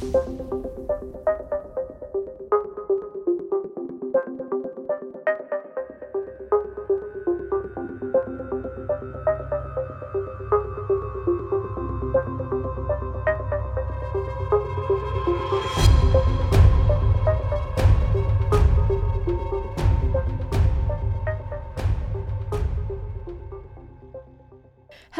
Thank 0.00 0.14
you. 0.14 1.03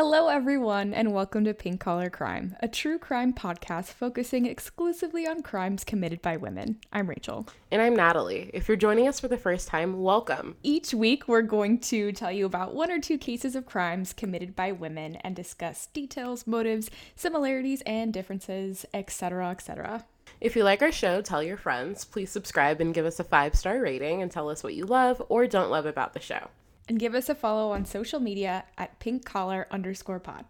Hello, 0.06 0.28
everyone, 0.28 0.92
and 0.92 1.14
welcome 1.14 1.44
to 1.44 1.54
Pink 1.54 1.80
Collar 1.80 2.10
Crime, 2.10 2.54
a 2.60 2.68
true 2.68 2.98
crime 2.98 3.32
podcast 3.32 3.86
focusing 3.86 4.44
exclusively 4.44 5.26
on 5.26 5.40
crimes 5.40 5.82
committed 5.82 6.20
by 6.20 6.36
women. 6.36 6.78
I'm 6.92 7.08
Rachel. 7.08 7.48
And 7.70 7.80
I'm 7.80 7.96
Natalie. 7.96 8.50
If 8.52 8.68
you're 8.68 8.76
joining 8.76 9.08
us 9.08 9.18
for 9.18 9.28
the 9.28 9.38
first 9.38 9.66
time, 9.66 10.02
welcome. 10.02 10.56
Each 10.62 10.92
week, 10.92 11.26
we're 11.26 11.40
going 11.40 11.78
to 11.80 12.12
tell 12.12 12.30
you 12.30 12.44
about 12.44 12.74
one 12.74 12.90
or 12.90 13.00
two 13.00 13.16
cases 13.16 13.56
of 13.56 13.64
crimes 13.64 14.12
committed 14.12 14.54
by 14.54 14.72
women 14.72 15.16
and 15.22 15.34
discuss 15.34 15.86
details, 15.86 16.46
motives, 16.46 16.90
similarities, 17.16 17.82
and 17.86 18.12
differences, 18.12 18.84
etc., 18.92 19.48
etc. 19.48 20.04
If 20.38 20.54
you 20.54 20.64
like 20.64 20.82
our 20.82 20.92
show, 20.92 21.22
tell 21.22 21.42
your 21.42 21.56
friends. 21.56 22.04
Please 22.04 22.30
subscribe 22.30 22.82
and 22.82 22.92
give 22.92 23.06
us 23.06 23.20
a 23.20 23.24
five 23.24 23.54
star 23.54 23.80
rating 23.80 24.20
and 24.20 24.30
tell 24.30 24.50
us 24.50 24.62
what 24.62 24.74
you 24.74 24.84
love 24.84 25.22
or 25.30 25.46
don't 25.46 25.70
love 25.70 25.86
about 25.86 26.12
the 26.12 26.20
show. 26.20 26.50
And 26.88 26.98
give 26.98 27.14
us 27.14 27.28
a 27.28 27.34
follow 27.34 27.72
on 27.72 27.84
social 27.84 28.20
media 28.20 28.64
at 28.76 28.98
pink 28.98 29.24
collar 29.24 29.66
underscore 29.70 30.20
pod. 30.20 30.44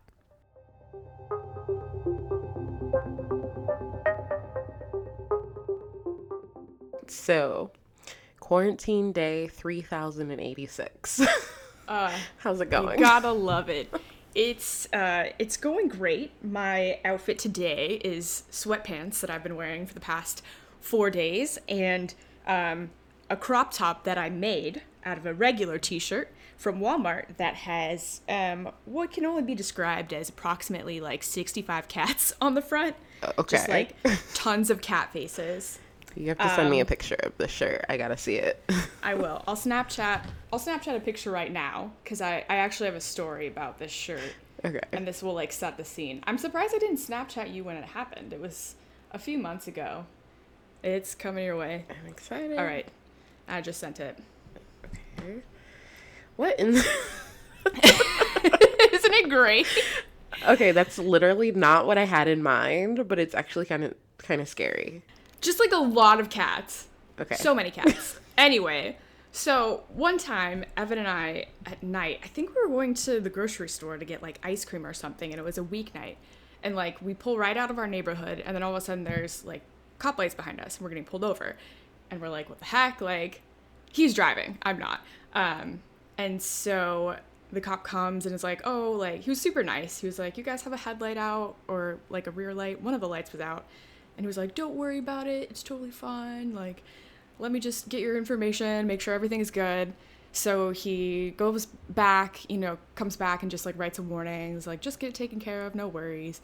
So, 7.06 7.70
quarantine 8.41 9.12
day 9.12 9.48
3086. 9.48 11.22
Uh, 11.86 12.10
How's 12.38 12.62
it 12.62 12.70
going? 12.70 12.98
You 12.98 13.04
gotta 13.04 13.30
love 13.32 13.69
it. 13.69 13.92
It's 14.34 14.92
uh, 14.92 15.28
it's 15.38 15.56
going 15.56 15.86
great. 15.86 16.32
My 16.42 16.98
outfit 17.04 17.38
today 17.38 18.00
is 18.02 18.42
sweatpants 18.50 19.20
that 19.20 19.30
I've 19.30 19.44
been 19.44 19.54
wearing 19.54 19.86
for 19.86 19.94
the 19.94 20.00
past 20.00 20.42
four 20.80 21.08
days, 21.08 21.56
and 21.69 22.12
um, 22.44 22.91
a 23.30 23.36
crop 23.36 23.72
top 23.72 24.02
that 24.02 24.19
I 24.19 24.30
made 24.30 24.82
out 25.05 25.19
of 25.19 25.27
a 25.27 25.34
regular 25.34 25.78
T-shirt 25.78 26.30
from 26.56 26.80
Walmart 26.80 27.36
that 27.36 27.55
has 27.55 28.20
um, 28.28 28.70
what 28.84 29.12
can 29.12 29.24
only 29.27 29.42
be 29.42 29.55
described 29.55 30.12
as 30.12 30.28
approximately 30.28 31.00
like 31.00 31.22
65 31.22 31.88
cats 31.88 32.33
on 32.41 32.55
the 32.55 32.62
front. 32.62 32.97
Okay. 33.38 33.56
Just 33.56 33.69
like 33.69 33.97
tons 34.34 34.70
of 34.70 34.80
cat 34.80 35.12
faces. 35.12 35.78
You 36.16 36.28
have 36.28 36.38
to 36.38 36.48
send 36.55 36.70
me 36.70 36.78
a 36.78 36.84
picture 36.84 37.16
of 37.16 37.36
the 37.38 37.48
shirt. 37.48 37.84
I 37.88 37.97
gotta 37.97 38.16
see 38.16 38.36
it. 38.36 38.62
I 39.02 39.14
will. 39.14 39.42
I'll 39.48 39.56
Snapchat. 39.56 40.25
I'll 40.52 40.60
Snapchat 40.60 40.97
a 40.97 41.00
picture 41.00 41.30
right 41.30 41.52
now 41.52 41.91
because 42.05 42.20
I, 42.20 42.44
I 42.48 42.56
actually 42.56 42.86
have 42.86 42.94
a 42.94 43.00
story 43.00 43.48
about 43.48 43.78
this 43.78 43.91
shirt. 43.91 44.32
Okay. 44.64 44.80
And 44.92 45.06
this 45.06 45.22
will 45.22 45.34
like 45.34 45.52
set 45.52 45.77
the 45.77 45.84
scene. 45.84 46.22
I'm 46.27 46.38
surprised 46.38 46.72
I 46.75 46.78
didn't 46.78 46.98
Snapchat 46.98 47.52
you 47.52 47.64
when 47.64 47.77
it 47.77 47.84
happened. 47.84 48.32
It 48.32 48.41
was 48.41 48.77
a 49.12 49.19
few 49.19 49.38
months 49.38 49.66
ago. 49.66 50.06
It's 50.84 51.14
coming 51.14 51.44
your 51.44 51.56
way. 51.56 51.84
I'm 51.91 52.10
excited. 52.10 52.58
All 52.58 52.64
right. 52.64 52.86
I 53.48 53.60
just 53.60 53.80
sent 53.80 54.00
it. 54.00 54.19
Okay. 55.25 55.42
What 56.36 56.58
in 56.58 56.72
the- 56.72 56.84
Isn't 58.92 59.14
it 59.14 59.28
great? 59.28 59.66
Okay, 60.47 60.72
that's 60.72 60.98
literally 60.98 61.53
not 61.53 61.86
what 61.86 61.97
I 61.98 62.05
had 62.05 62.28
in 62.28 62.42
mind, 62.42 63.08
but 63.08 63.19
it's 63.19 63.34
actually 63.34 63.66
kind 63.66 63.84
of 63.84 63.94
kind 64.19 64.41
of 64.41 64.48
scary. 64.48 65.03
Just 65.41 65.61
like 65.61 65.72
a 65.72 65.77
lot 65.78 66.20
of 66.20 66.31
cats. 66.31 66.86
Okay. 67.20 67.36
So 67.36 67.55
many 67.55 67.70
cats. 67.70 68.19
anyway, 68.39 68.97
so 69.33 69.84
one 69.89 70.19
time, 70.19 70.65
Evan 70.76 70.98
and 70.98 71.09
I 71.09 71.47
at 71.66 71.82
night, 71.82 72.21
I 72.25 72.28
think 72.28 72.50
we 72.54 72.62
were 72.62 72.69
going 72.69 72.94
to 72.94 73.21
the 73.21 73.31
grocery 73.31 73.69
store 73.69 73.97
to 73.97 74.04
get 74.04 74.22
like 74.22 74.38
ice 74.43 74.65
cream 74.65 74.87
or 74.87 74.93
something, 74.93 75.31
and 75.31 75.38
it 75.38 75.44
was 75.44 75.59
a 75.59 75.62
weeknight. 75.62 76.16
And 76.62 76.75
like 76.75 77.00
we 77.00 77.15
pull 77.15 77.38
right 77.38 77.56
out 77.56 77.71
of 77.71 77.78
our 77.78 77.87
neighborhood, 77.87 78.43
and 78.44 78.54
then 78.56 78.62
all 78.62 78.71
of 78.71 78.77
a 78.77 78.81
sudden 78.81 79.04
there's 79.04 79.44
like 79.44 79.62
cop 79.98 80.19
lights 80.19 80.34
behind 80.34 80.60
us, 80.60 80.77
and 80.77 80.84
we're 80.84 80.91
getting 80.91 81.04
pulled 81.04 81.25
over. 81.25 81.56
And 82.10 82.21
we're 82.21 82.28
like, 82.28 82.48
what 82.48 82.59
the 82.59 82.66
heck? 82.66 83.00
Like, 83.00 83.41
he's 83.94 84.12
driving, 84.12 84.59
I'm 84.62 84.78
not. 84.78 85.00
Um, 85.34 85.81
and 86.19 86.43
so 86.43 87.16
the 87.53 87.60
cop 87.60 87.84
comes 87.84 88.27
and 88.27 88.34
is 88.34 88.43
like, 88.43 88.60
oh, 88.65 88.91
like, 88.91 89.21
he 89.22 89.31
was 89.31 89.41
super 89.41 89.62
nice. 89.62 89.99
He 89.99 90.06
was 90.06 90.19
like, 90.19 90.37
you 90.37 90.43
guys 90.43 90.62
have 90.62 90.72
a 90.72 90.77
headlight 90.77 91.16
out 91.16 91.55
or 91.69 91.99
like 92.10 92.27
a 92.27 92.33
rear 92.33 92.53
light? 92.53 92.83
One 92.83 92.93
of 92.93 93.00
the 93.00 93.09
lights 93.09 93.31
was 93.33 93.41
out. 93.41 93.65
And 94.16 94.25
he 94.25 94.27
was 94.27 94.37
like, 94.37 94.56
don't 94.56 94.75
worry 94.75 94.99
about 94.99 95.28
it. 95.28 95.49
It's 95.49 95.62
totally 95.62 95.93
fine. 95.93 96.54
Like, 96.54 96.83
let 97.38 97.53
me 97.53 97.60
just 97.60 97.88
get 97.88 98.00
your 98.00 98.16
information, 98.16 98.87
make 98.88 99.00
sure 99.00 99.15
everything 99.15 99.41
is 99.41 99.53
good. 99.53 99.93
So 100.33 100.71
he 100.71 101.31
goes 101.37 101.66
back, 101.88 102.49
you 102.50 102.59
know, 102.59 102.78
comes 102.97 103.15
back 103.15 103.43
and 103.43 103.50
just 103.50 103.65
like 103.65 103.78
writes 103.78 104.00
a 104.00 104.03
warning. 104.03 104.54
He's 104.54 104.66
like, 104.66 104.81
just 104.81 104.99
get 104.99 105.09
it 105.09 105.15
taken 105.15 105.38
care 105.38 105.65
of, 105.65 105.77
no 105.77 105.87
worries. 105.87 106.41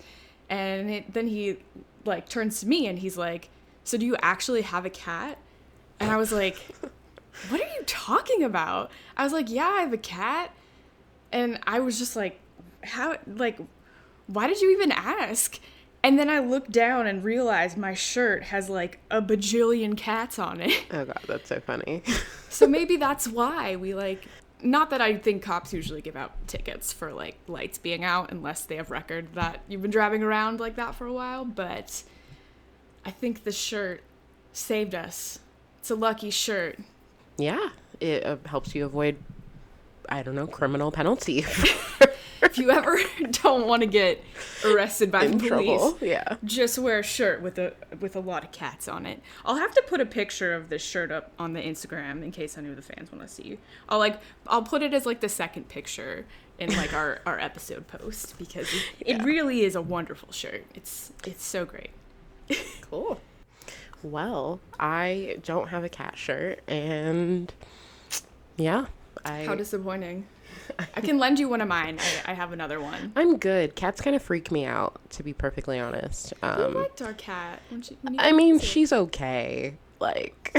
And 0.49 0.89
it, 0.89 1.13
then 1.13 1.27
he 1.27 1.57
like 2.05 2.29
turns 2.29 2.61
to 2.61 2.69
me 2.69 2.87
and 2.87 3.01
he's 3.01 3.19
like, 3.19 3.51
so 3.83 3.99
do 3.99 4.07
you 4.07 4.17
actually 4.23 4.63
have 4.63 4.85
a 4.85 4.91
cat? 4.91 5.39
And 5.99 6.11
I 6.11 6.17
was 6.17 6.31
like, 6.31 6.57
what 7.49 7.61
are 7.61 7.73
you 7.75 7.83
talking 7.87 8.43
about? 8.43 8.91
I 9.17 9.25
was 9.25 9.33
like, 9.33 9.51
yeah, 9.51 9.69
I 9.69 9.83
have 9.83 9.93
a 9.93 9.99
cat. 9.99 10.53
And 11.33 11.59
I 11.67 11.81
was 11.81 11.99
just 11.99 12.17
like, 12.17 12.41
how, 12.83 13.17
like, 13.27 13.59
why 14.27 14.47
did 14.47 14.61
you 14.61 14.71
even 14.73 14.93
ask? 14.93 15.59
And 16.03 16.19
then 16.19 16.31
I 16.31 16.39
looked 16.39 16.71
down 16.71 17.07
and 17.07 17.23
realized 17.23 17.77
my 17.77 17.95
shirt 17.95 18.45
has 18.45 18.71
like 18.71 19.01
a 19.11 19.21
bajillion 19.21 19.97
cats 19.97 20.39
on 20.39 20.61
it. 20.61 20.85
Oh 20.93 21.05
god, 21.05 21.21
that's 21.27 21.49
so 21.49 21.61
funny. 21.61 22.03
So 22.53 22.67
maybe 22.67 22.97
that's 22.97 23.29
why 23.29 23.77
we 23.77 23.95
like, 23.95 24.27
not 24.61 24.91
that 24.91 25.01
I 25.01 25.17
think 25.17 25.41
cops 25.41 25.73
usually 25.73 26.03
give 26.03 26.17
out 26.17 26.33
tickets 26.49 26.93
for 26.93 27.13
like 27.13 27.39
lights 27.47 27.79
being 27.79 28.03
out 28.03 28.33
unless 28.33 28.65
they 28.65 28.75
have 28.75 28.91
record 28.91 29.35
that 29.35 29.61
you've 29.69 29.83
been 29.83 29.93
driving 29.93 30.25
around 30.25 30.59
like 30.59 30.75
that 30.75 30.97
for 30.97 31.07
a 31.07 31.13
while, 31.13 31.45
but 31.45 32.03
I 33.05 33.13
think 33.13 33.45
the 33.45 33.53
shirt 33.53 34.03
saved 34.53 34.97
us. 34.97 35.39
It's 35.79 35.91
a 35.91 35.95
lucky 35.95 36.31
shirt. 36.31 36.81
Yeah, 37.41 37.71
it 38.01 38.25
uh, 38.25 38.37
helps 38.47 38.75
you 38.75 38.85
avoid 38.85 39.17
I 40.09 40.23
don't 40.23 40.35
know, 40.35 40.47
criminal 40.47 40.91
penalty. 40.91 41.45
If 42.43 42.57
you 42.59 42.71
ever 42.71 42.99
don't 43.43 43.67
want 43.67 43.83
to 43.83 43.87
get 43.87 44.25
arrested 44.65 45.11
by 45.13 45.25
In 45.25 45.39
the 45.39 45.49
police, 45.49 45.79
trouble. 45.81 45.99
Yeah. 46.01 46.37
just 46.43 46.79
wear 46.79 47.01
a 47.01 47.03
shirt 47.03 47.43
with 47.43 47.59
a 47.59 47.75
with 48.01 48.17
a 48.17 48.21
lot 48.21 48.45
of 48.45 48.51
cats 48.51 48.89
on 48.89 49.05
it. 49.07 49.23
I'll 49.45 49.57
have 49.57 49.73
to 49.73 49.83
put 49.87 50.01
a 50.01 50.07
picture 50.07 50.55
of 50.55 50.69
this 50.71 50.83
shirt 50.83 51.13
up 51.13 51.33
on 51.39 51.53
the 51.53 51.61
Instagram 51.61 52.23
in 52.23 52.33
case 52.33 52.57
any 52.57 52.71
of 52.71 52.77
the 52.77 52.83
fans 52.83 53.13
want 53.13 53.27
to 53.29 53.33
see. 53.33 53.59
I'll 53.89 53.99
like 53.99 54.21
I'll 54.47 54.63
put 54.63 54.83
it 54.83 54.95
as 54.95 55.05
like 55.07 55.21
the 55.21 55.29
second 55.29 55.69
picture 55.69 56.25
in 56.59 56.75
like 56.77 56.93
our 56.95 57.21
our 57.27 57.39
episode 57.39 57.87
post 57.87 58.39
because 58.39 58.73
it, 58.73 59.19
it 59.19 59.23
really 59.23 59.63
is 59.63 59.75
a 59.77 59.83
wonderful 59.83 60.33
shirt. 60.33 60.65
It's 60.75 61.13
it's 61.27 61.45
so 61.45 61.65
great. 61.67 61.91
Cool. 62.91 63.21
Well, 64.03 64.61
I 64.79 65.37
don't 65.45 65.69
have 65.69 65.85
a 65.85 65.89
cat 65.89 66.17
shirt 66.17 66.61
and 66.69 67.53
yeah, 68.57 68.87
I 69.25 69.45
How 69.45 69.55
disappointing. 69.55 70.27
I 70.97 71.01
can 71.01 71.19
lend 71.19 71.39
you 71.39 71.49
one 71.49 71.61
of 71.61 71.69
mine. 71.69 71.99
I, 72.27 72.33
I 72.33 72.35
have 72.35 72.53
another 72.53 72.81
one. 72.81 73.13
I'm 73.17 73.37
good. 73.39 73.75
Cats 73.75 74.01
kind 74.01 74.17
of 74.17 74.23
freak 74.23 74.51
me 74.51 74.65
out, 74.65 74.99
to 75.11 75.23
be 75.23 75.33
perfectly 75.33 75.79
honest. 75.79 76.33
I 76.43 76.49
Um, 76.51 76.75
liked 76.75 77.03
our 77.03 77.13
cat. 77.15 77.61
When 77.71 77.83
she, 77.83 77.97
when 78.03 78.19
I 78.19 78.33
mean, 78.33 78.59
she's 78.59 78.93
okay. 78.93 79.75
Like, 80.01 80.57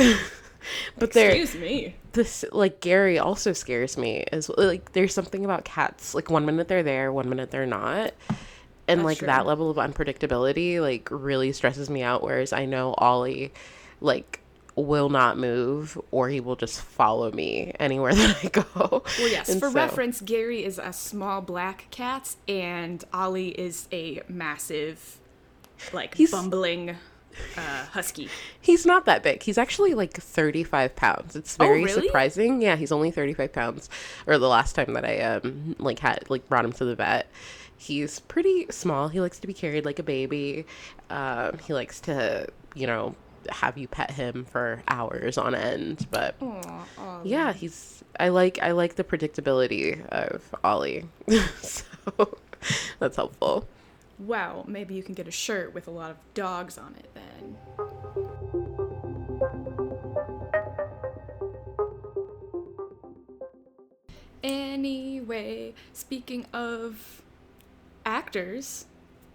but 0.98 1.14
there, 1.14 1.32
Excuse 1.32 1.56
me. 1.62 1.96
this 2.14 2.46
like 2.52 2.80
Gary 2.82 3.18
also 3.20 3.54
scares 3.54 3.98
me. 3.98 4.26
As 4.32 4.50
like, 4.50 4.92
there's 4.94 5.14
something 5.14 5.44
about 5.44 5.66
cats. 5.66 6.14
Like 6.14 6.30
one 6.30 6.46
minute 6.46 6.68
they're 6.68 6.84
there, 6.84 7.12
one 7.12 7.28
minute 7.30 7.52
they're 7.52 7.66
not, 7.66 8.14
and 8.92 9.00
That's 9.02 9.06
like 9.06 9.18
true. 9.20 9.26
that 9.28 9.46
level 9.46 9.70
of 9.70 9.78
unpredictability 9.78 10.80
like 10.82 11.08
really 11.12 11.52
stresses 11.52 11.90
me 11.90 12.02
out. 12.04 12.22
Whereas 12.24 12.54
I 12.54 12.66
know 12.66 12.94
Ollie, 12.98 13.52
like 14.00 14.40
will 14.76 15.10
not 15.10 15.38
move 15.38 16.00
or 16.12 16.30
he 16.30 16.40
will 16.40 16.56
just 16.56 16.80
follow 16.82 17.30
me 17.32 17.74
anywhere 17.80 18.14
that 18.16 18.38
I 18.44 18.48
go. 18.48 18.66
Well, 18.76 19.04
yes. 19.20 19.50
And 19.50 19.60
for 19.60 19.70
so- 19.70 19.76
reference, 19.76 20.22
Gary 20.22 20.64
is 20.64 20.80
a 20.80 20.94
small 20.94 21.42
black 21.42 21.88
cat, 21.92 22.36
and 22.48 23.04
Ollie 23.14 23.50
is 23.50 23.88
a 23.92 24.22
massive, 24.30 25.20
like 25.92 26.16
He's- 26.16 26.32
bumbling 26.32 26.96
uh, 27.58 27.86
husky. 27.92 28.28
He's 28.60 28.86
not 28.86 29.06
that 29.06 29.24
big. 29.24 29.42
He's 29.44 29.58
actually 29.58 29.94
like 29.94 30.14
35 30.14 30.96
pounds. 30.98 31.36
It's 31.36 31.56
very 31.58 31.82
Oh, 31.82 31.86
really? 31.86 32.06
surprising. 32.08 32.62
Yeah, 32.62 32.76
he's 32.76 32.92
only 32.92 33.10
35 33.12 33.54
pounds. 33.54 33.90
Or 34.28 34.38
the 34.38 34.50
last 34.50 34.74
time 34.74 34.94
that 34.94 35.06
I 35.06 35.20
um 35.22 35.76
like 35.80 36.00
had 36.00 36.30
like 36.30 36.48
brought 36.50 36.66
him 36.66 36.74
to 36.74 36.86
the 36.86 36.96
vet. 36.96 37.28
He's 37.82 38.20
pretty 38.20 38.68
small. 38.70 39.08
He 39.08 39.20
likes 39.20 39.40
to 39.40 39.48
be 39.48 39.54
carried 39.54 39.86
like 39.86 39.98
a 39.98 40.04
baby. 40.04 40.68
Um, 41.10 41.58
he 41.66 41.74
likes 41.74 42.00
to, 42.02 42.48
you 42.76 42.86
know, 42.86 43.16
have 43.50 43.76
you 43.76 43.88
pet 43.88 44.12
him 44.12 44.46
for 44.46 44.84
hours 44.88 45.36
on 45.36 45.56
end. 45.56 46.06
But 46.12 46.36
Aw, 46.42 46.86
Ollie. 47.00 47.30
yeah, 47.32 47.54
he's 47.54 48.04
I 48.20 48.30
like 48.30 48.60
I 48.62 48.74
like 48.74 48.98
the 48.98 49.04
predictability 49.04 50.06
of 50.10 50.44
Ollie. 50.64 51.06
so 51.60 51.84
that's 53.00 53.16
helpful. 53.16 53.68
Well, 54.20 54.64
maybe 54.68 54.94
you 54.94 55.02
can 55.02 55.16
get 55.16 55.28
a 55.28 55.32
shirt 55.32 55.74
with 55.74 55.88
a 55.88 55.92
lot 55.92 56.12
of 56.12 56.18
dogs 56.36 56.78
on 56.78 56.96
it 57.00 57.10
then. 57.16 57.58
Anyway, 64.44 65.74
speaking 65.94 66.46
of 66.54 67.22
actors 68.06 68.86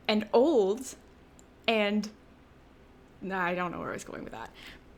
and 0.08 0.26
old 0.32 0.96
and 1.68 2.08
nah, 3.20 3.44
I 3.44 3.54
don't 3.54 3.72
know 3.72 3.80
where 3.80 3.90
I 3.90 3.94
was 3.94 4.04
going 4.04 4.24
with 4.24 4.32
that. 4.32 4.50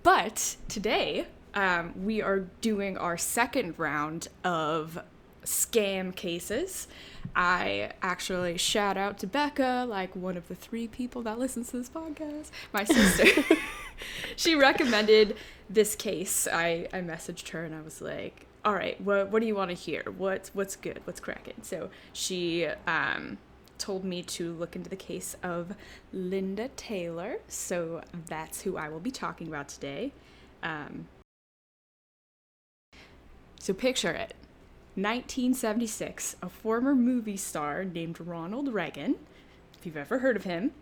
But 0.02 0.56
today, 0.68 1.26
um, 1.54 1.92
we 2.04 2.22
are 2.22 2.40
doing 2.60 2.96
our 2.98 3.16
second 3.16 3.78
round 3.78 4.28
of 4.44 4.98
scam 5.44 6.14
cases. 6.14 6.88
I 7.34 7.92
actually 8.02 8.58
shout 8.58 8.96
out 8.96 9.18
to 9.18 9.26
Becca, 9.26 9.86
like 9.88 10.14
one 10.14 10.36
of 10.36 10.48
the 10.48 10.54
three 10.54 10.88
people 10.88 11.22
that 11.22 11.38
listens 11.38 11.70
to 11.70 11.78
this 11.78 11.88
podcast, 11.88 12.50
my 12.72 12.84
sister. 12.84 13.44
she 14.36 14.54
recommended 14.54 15.36
this 15.68 15.94
case. 15.94 16.46
I, 16.50 16.88
I 16.92 17.00
messaged 17.00 17.48
her 17.50 17.64
and 17.64 17.74
I 17.74 17.80
was 17.80 18.00
like, 18.00 18.46
all 18.64 18.74
right, 18.74 19.00
what, 19.00 19.30
what 19.30 19.40
do 19.40 19.46
you 19.46 19.54
want 19.54 19.70
to 19.70 19.76
hear? 19.76 20.04
What's, 20.16 20.54
what's 20.54 20.76
good? 20.76 21.00
What's 21.04 21.20
cracking? 21.20 21.62
So 21.62 21.90
she 22.12 22.66
um, 22.86 23.38
told 23.78 24.04
me 24.04 24.22
to 24.22 24.52
look 24.52 24.76
into 24.76 24.90
the 24.90 24.96
case 24.96 25.36
of 25.42 25.74
Linda 26.12 26.68
Taylor. 26.76 27.36
So 27.48 28.02
that's 28.26 28.62
who 28.62 28.76
I 28.76 28.88
will 28.88 29.00
be 29.00 29.10
talking 29.10 29.48
about 29.48 29.68
today. 29.68 30.12
Um, 30.62 31.06
so 33.60 33.74
picture 33.74 34.10
it 34.10 34.34
1976, 34.94 36.36
a 36.42 36.48
former 36.48 36.94
movie 36.94 37.36
star 37.36 37.84
named 37.84 38.20
Ronald 38.20 38.72
Reagan, 38.72 39.14
if 39.78 39.86
you've 39.86 39.96
ever 39.96 40.18
heard 40.18 40.36
of 40.36 40.44
him, 40.44 40.72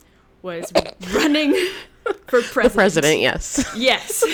was 0.41 0.73
running 1.15 1.53
for 2.27 2.41
president. 2.41 2.65
The 2.65 2.71
president, 2.71 3.21
yes. 3.21 3.65
Yes. 3.77 4.25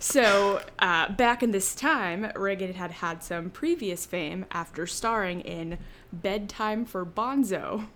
So, 0.00 0.60
uh, 0.80 1.12
back 1.12 1.42
in 1.42 1.52
this 1.52 1.74
time, 1.74 2.30
Reagan 2.34 2.74
had 2.74 2.90
had 2.90 3.22
some 3.22 3.48
previous 3.48 4.04
fame 4.04 4.44
after 4.50 4.86
starring 4.86 5.40
in 5.40 5.78
Bedtime 6.22 6.84
for 6.84 7.04
Bonzo. 7.04 7.86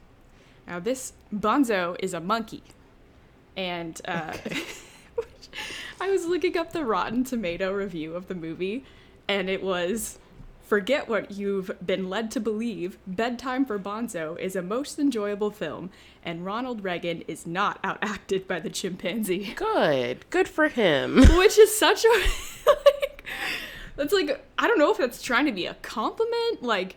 Now, 0.67 0.79
this 0.79 1.13
Bonzo 1.35 1.97
is 2.01 2.15
a 2.15 2.21
monkey. 2.21 2.63
And 3.57 4.01
uh, 4.07 4.37
I 6.01 6.11
was 6.11 6.27
looking 6.27 6.57
up 6.57 6.73
the 6.73 6.85
Rotten 6.85 7.25
Tomato 7.25 7.73
review 7.73 8.15
of 8.15 8.29
the 8.29 8.35
movie, 8.35 8.85
and 9.27 9.49
it 9.49 9.63
was 9.63 10.19
Forget 10.69 11.09
what 11.09 11.31
you've 11.31 11.71
been 11.85 12.11
led 12.11 12.31
to 12.33 12.41
believe. 12.41 12.99
Bedtime 13.07 13.65
for 13.65 13.79
Bonzo 13.79 14.39
is 14.39 14.55
a 14.55 14.61
most 14.61 14.99
enjoyable 14.99 15.51
film, 15.51 15.89
and 16.23 16.45
Ronald 16.45 16.85
Reagan 16.85 17.23
is 17.23 17.47
not 17.47 17.83
outacted 17.83 18.47
by 18.47 18.61
the 18.61 18.69
chimpanzee. 18.69 19.55
Good. 19.55 20.29
Good 20.29 20.47
for 20.47 20.69
him. 20.69 21.17
Which 21.39 21.57
is 21.57 21.75
such 21.75 22.05
a 22.05 22.09
like 22.67 23.25
that's 23.97 24.13
like 24.13 24.45
I 24.59 24.69
don't 24.69 24.79
know 24.79 24.91
if 24.91 24.99
that's 24.99 25.23
trying 25.23 25.47
to 25.47 25.53
be 25.53 25.65
a 25.65 25.73
compliment. 25.81 26.63
Like, 26.63 26.97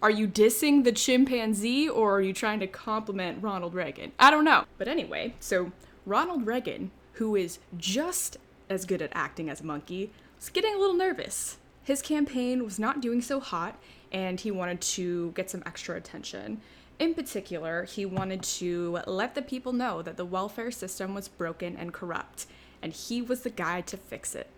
are 0.00 0.10
you 0.10 0.28
dissing 0.28 0.84
the 0.84 0.92
chimpanzee 0.92 1.88
or 1.88 2.16
are 2.16 2.20
you 2.20 2.32
trying 2.32 2.60
to 2.60 2.66
compliment 2.66 3.42
Ronald 3.42 3.74
Reagan? 3.74 4.12
I 4.18 4.30
don't 4.30 4.44
know. 4.44 4.64
But 4.76 4.88
anyway, 4.88 5.34
so 5.40 5.72
Ronald 6.06 6.46
Reagan, 6.46 6.90
who 7.14 7.34
is 7.34 7.58
just 7.76 8.36
as 8.70 8.84
good 8.84 9.02
at 9.02 9.10
acting 9.12 9.50
as 9.50 9.60
a 9.60 9.66
monkey, 9.66 10.12
was 10.36 10.50
getting 10.50 10.74
a 10.74 10.78
little 10.78 10.96
nervous. 10.96 11.58
His 11.82 12.02
campaign 12.02 12.64
was 12.64 12.78
not 12.78 13.00
doing 13.00 13.20
so 13.20 13.40
hot, 13.40 13.76
and 14.12 14.38
he 14.38 14.50
wanted 14.50 14.80
to 14.82 15.32
get 15.32 15.50
some 15.50 15.62
extra 15.66 15.96
attention. 15.96 16.60
In 16.98 17.14
particular, 17.14 17.84
he 17.84 18.04
wanted 18.06 18.42
to 18.42 19.00
let 19.06 19.34
the 19.34 19.42
people 19.42 19.72
know 19.72 20.02
that 20.02 20.16
the 20.16 20.24
welfare 20.24 20.70
system 20.70 21.14
was 21.14 21.28
broken 21.28 21.76
and 21.76 21.92
corrupt, 21.92 22.46
and 22.82 22.92
he 22.92 23.22
was 23.22 23.42
the 23.42 23.50
guy 23.50 23.80
to 23.82 23.96
fix 23.96 24.34
it. 24.34 24.48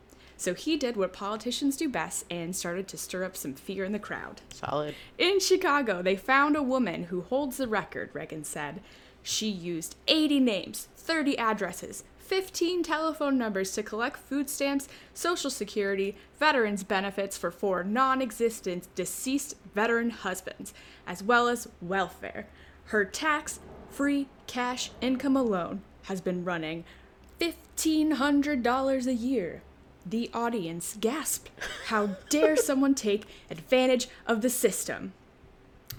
So 0.40 0.54
he 0.54 0.78
did 0.78 0.96
what 0.96 1.12
politicians 1.12 1.76
do 1.76 1.86
best 1.86 2.24
and 2.30 2.56
started 2.56 2.88
to 2.88 2.96
stir 2.96 3.24
up 3.24 3.36
some 3.36 3.52
fear 3.52 3.84
in 3.84 3.92
the 3.92 3.98
crowd. 3.98 4.40
Solid. 4.54 4.94
In 5.18 5.38
Chicago, 5.38 6.00
they 6.00 6.16
found 6.16 6.56
a 6.56 6.62
woman 6.62 7.04
who 7.04 7.20
holds 7.20 7.58
the 7.58 7.68
record, 7.68 8.08
Reagan 8.14 8.44
said. 8.44 8.80
She 9.22 9.50
used 9.50 9.96
80 10.08 10.40
names, 10.40 10.88
30 10.96 11.36
addresses, 11.36 12.04
15 12.20 12.82
telephone 12.82 13.36
numbers 13.36 13.72
to 13.72 13.82
collect 13.82 14.16
food 14.16 14.48
stamps, 14.48 14.88
Social 15.12 15.50
Security, 15.50 16.16
veterans' 16.38 16.84
benefits 16.84 17.36
for 17.36 17.50
four 17.50 17.84
non 17.84 18.22
existent 18.22 18.88
deceased 18.94 19.56
veteran 19.74 20.08
husbands, 20.08 20.72
as 21.06 21.22
well 21.22 21.48
as 21.48 21.68
welfare. 21.82 22.46
Her 22.84 23.04
tax 23.04 23.60
free 23.90 24.26
cash 24.46 24.90
income 25.02 25.36
alone 25.36 25.82
has 26.04 26.22
been 26.22 26.46
running 26.46 26.84
$1,500 27.38 29.06
a 29.06 29.14
year. 29.14 29.62
The 30.04 30.30
audience 30.32 30.96
gasped. 30.98 31.50
How 31.86 32.10
dare 32.28 32.56
someone 32.56 32.94
take 32.94 33.26
advantage 33.50 34.08
of 34.26 34.40
the 34.40 34.50
system? 34.50 35.12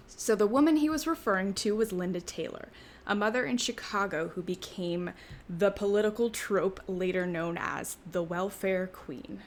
So, 0.07 0.35
the 0.35 0.47
woman 0.47 0.77
he 0.77 0.89
was 0.89 1.07
referring 1.07 1.53
to 1.55 1.75
was 1.75 1.91
Linda 1.91 2.21
Taylor, 2.21 2.69
a 3.07 3.15
mother 3.15 3.45
in 3.45 3.57
Chicago 3.57 4.29
who 4.29 4.41
became 4.41 5.11
the 5.49 5.71
political 5.71 6.29
trope 6.29 6.79
later 6.87 7.25
known 7.25 7.57
as 7.59 7.97
the 8.11 8.23
welfare 8.23 8.87
queen. 8.87 9.41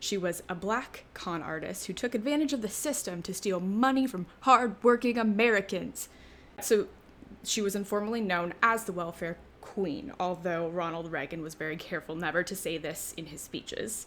She 0.00 0.16
was 0.16 0.42
a 0.48 0.54
black 0.54 1.04
con 1.12 1.42
artist 1.42 1.86
who 1.86 1.92
took 1.92 2.14
advantage 2.14 2.52
of 2.52 2.62
the 2.62 2.68
system 2.68 3.22
to 3.22 3.34
steal 3.34 3.60
money 3.60 4.06
from 4.06 4.26
hard-working 4.40 5.18
Americans. 5.18 6.08
So 6.60 6.86
she 7.44 7.60
was 7.60 7.76
informally 7.76 8.20
known 8.20 8.54
as 8.62 8.84
the 8.84 8.92
welfare 8.92 9.36
queen, 9.60 10.12
although 10.18 10.68
Ronald 10.68 11.10
Reagan 11.10 11.42
was 11.42 11.54
very 11.54 11.76
careful 11.76 12.14
never 12.14 12.42
to 12.42 12.56
say 12.56 12.78
this 12.78 13.14
in 13.16 13.26
his 13.26 13.40
speeches. 13.40 14.06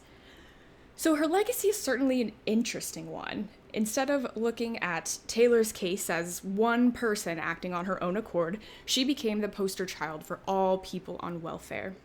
So 0.95 1.15
her 1.15 1.27
legacy 1.27 1.69
is 1.69 1.79
certainly 1.79 2.21
an 2.21 2.31
interesting 2.45 3.11
one. 3.11 3.50
Instead 3.73 4.09
of 4.09 4.27
looking 4.35 4.77
at 4.79 5.17
Taylor's 5.25 5.71
case 5.71 6.09
as 6.09 6.44
one 6.44 6.91
person 6.91 7.39
acting 7.39 7.73
on 7.73 7.85
her 7.85 8.01
own 8.03 8.15
accord, 8.15 8.59
she 8.85 9.03
became 9.03 9.41
the 9.41 9.47
poster 9.47 9.85
child 9.85 10.23
for 10.23 10.39
all 10.47 10.77
people 10.77 11.17
on 11.21 11.41
welfare. 11.41 11.95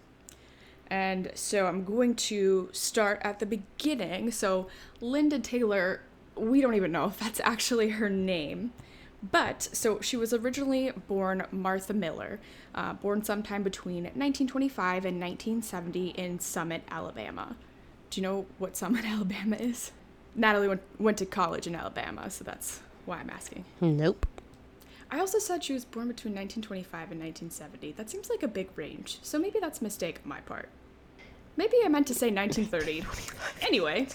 And 0.90 1.30
so 1.34 1.66
I'm 1.66 1.84
going 1.84 2.14
to 2.14 2.70
start 2.72 3.20
at 3.22 3.40
the 3.40 3.46
beginning. 3.46 4.30
So, 4.30 4.68
Linda 5.02 5.38
Taylor, 5.38 6.00
we 6.34 6.62
don't 6.62 6.74
even 6.74 6.92
know 6.92 7.04
if 7.04 7.18
that's 7.18 7.40
actually 7.44 7.90
her 7.90 8.08
name. 8.08 8.72
But, 9.22 9.68
so 9.72 10.00
she 10.00 10.16
was 10.16 10.32
originally 10.32 10.92
born 11.08 11.46
Martha 11.50 11.92
Miller, 11.92 12.38
uh, 12.74 12.92
born 12.92 13.24
sometime 13.24 13.62
between 13.64 14.04
1925 14.04 15.04
and 15.04 15.20
1970 15.20 16.08
in 16.10 16.38
Summit, 16.38 16.84
Alabama. 16.88 17.56
Do 18.10 18.20
you 18.20 18.26
know 18.26 18.46
what 18.58 18.76
Summit, 18.76 19.04
Alabama 19.06 19.56
is? 19.56 19.90
Natalie 20.36 20.68
went, 20.68 20.82
went 21.00 21.18
to 21.18 21.26
college 21.26 21.66
in 21.66 21.74
Alabama, 21.74 22.30
so 22.30 22.44
that's 22.44 22.80
why 23.06 23.18
I'm 23.18 23.30
asking. 23.30 23.64
Nope. 23.80 24.24
I 25.10 25.18
also 25.18 25.38
said 25.38 25.64
she 25.64 25.72
was 25.72 25.84
born 25.84 26.06
between 26.06 26.34
1925 26.34 27.10
and 27.10 27.20
1970. 27.20 27.92
That 27.92 28.10
seems 28.10 28.28
like 28.30 28.42
a 28.42 28.48
big 28.48 28.68
range, 28.76 29.18
so 29.22 29.38
maybe 29.38 29.58
that's 29.58 29.80
a 29.80 29.84
mistake 29.84 30.20
on 30.22 30.28
my 30.28 30.40
part. 30.42 30.68
Maybe 31.56 31.76
I 31.84 31.88
meant 31.88 32.06
to 32.08 32.14
say 32.14 32.30
1930. 32.30 33.04
anyway, 33.66 34.06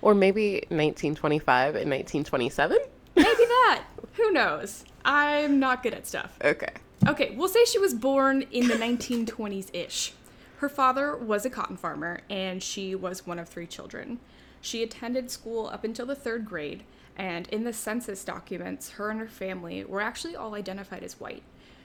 Or 0.00 0.14
maybe 0.14 0.64
1925 0.70 1.74
and 1.74 1.90
1927? 1.90 2.78
maybe 3.14 3.26
that. 3.26 3.82
Who 4.16 4.30
knows? 4.30 4.84
I'm 5.04 5.60
not 5.60 5.82
good 5.82 5.94
at 5.94 6.06
stuff. 6.06 6.38
Okay. 6.42 6.72
Okay, 7.06 7.34
we'll 7.36 7.48
say 7.48 7.64
she 7.64 7.78
was 7.78 7.94
born 7.94 8.42
in 8.50 8.68
the 8.68 8.74
1920s 8.74 9.74
ish. 9.74 10.12
Her 10.58 10.68
father 10.68 11.14
was 11.14 11.44
a 11.44 11.50
cotton 11.50 11.76
farmer, 11.76 12.20
and 12.30 12.62
she 12.62 12.94
was 12.94 13.26
one 13.26 13.38
of 13.38 13.48
three 13.48 13.66
children. 13.66 14.18
She 14.62 14.82
attended 14.82 15.30
school 15.30 15.66
up 15.66 15.84
until 15.84 16.06
the 16.06 16.14
third 16.14 16.46
grade, 16.46 16.82
and 17.16 17.46
in 17.48 17.64
the 17.64 17.74
census 17.74 18.24
documents, 18.24 18.90
her 18.92 19.10
and 19.10 19.20
her 19.20 19.28
family 19.28 19.84
were 19.84 20.00
actually 20.00 20.34
all 20.34 20.54
identified 20.54 21.02
as 21.02 21.20
white. 21.20 21.42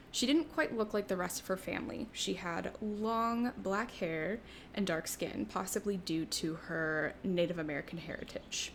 She 0.09 0.25
didn't 0.25 0.53
quite 0.53 0.77
look 0.77 0.93
like 0.93 1.07
the 1.07 1.17
rest 1.17 1.41
of 1.41 1.47
her 1.47 1.57
family. 1.57 2.07
She 2.13 2.35
had 2.35 2.71
long 2.81 3.51
black 3.57 3.91
hair 3.91 4.39
and 4.73 4.87
dark 4.87 5.07
skin, 5.07 5.45
possibly 5.45 5.97
due 5.97 6.25
to 6.25 6.55
her 6.55 7.13
Native 7.23 7.59
American 7.59 7.97
heritage. 7.97 8.71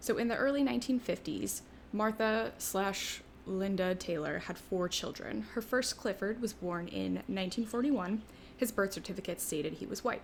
So 0.00 0.16
in 0.16 0.28
the 0.28 0.36
early 0.36 0.62
1950s, 0.62 1.62
Martha 1.92 2.52
slash 2.58 3.22
Linda 3.46 3.94
Taylor 3.94 4.40
had 4.40 4.58
four 4.58 4.88
children. 4.88 5.46
Her 5.54 5.62
first, 5.62 5.96
Clifford, 5.96 6.40
was 6.40 6.52
born 6.52 6.88
in 6.88 7.14
1941. 7.26 8.22
His 8.56 8.72
birth 8.72 8.92
certificate 8.92 9.40
stated 9.40 9.74
he 9.74 9.86
was 9.86 10.04
white. 10.04 10.22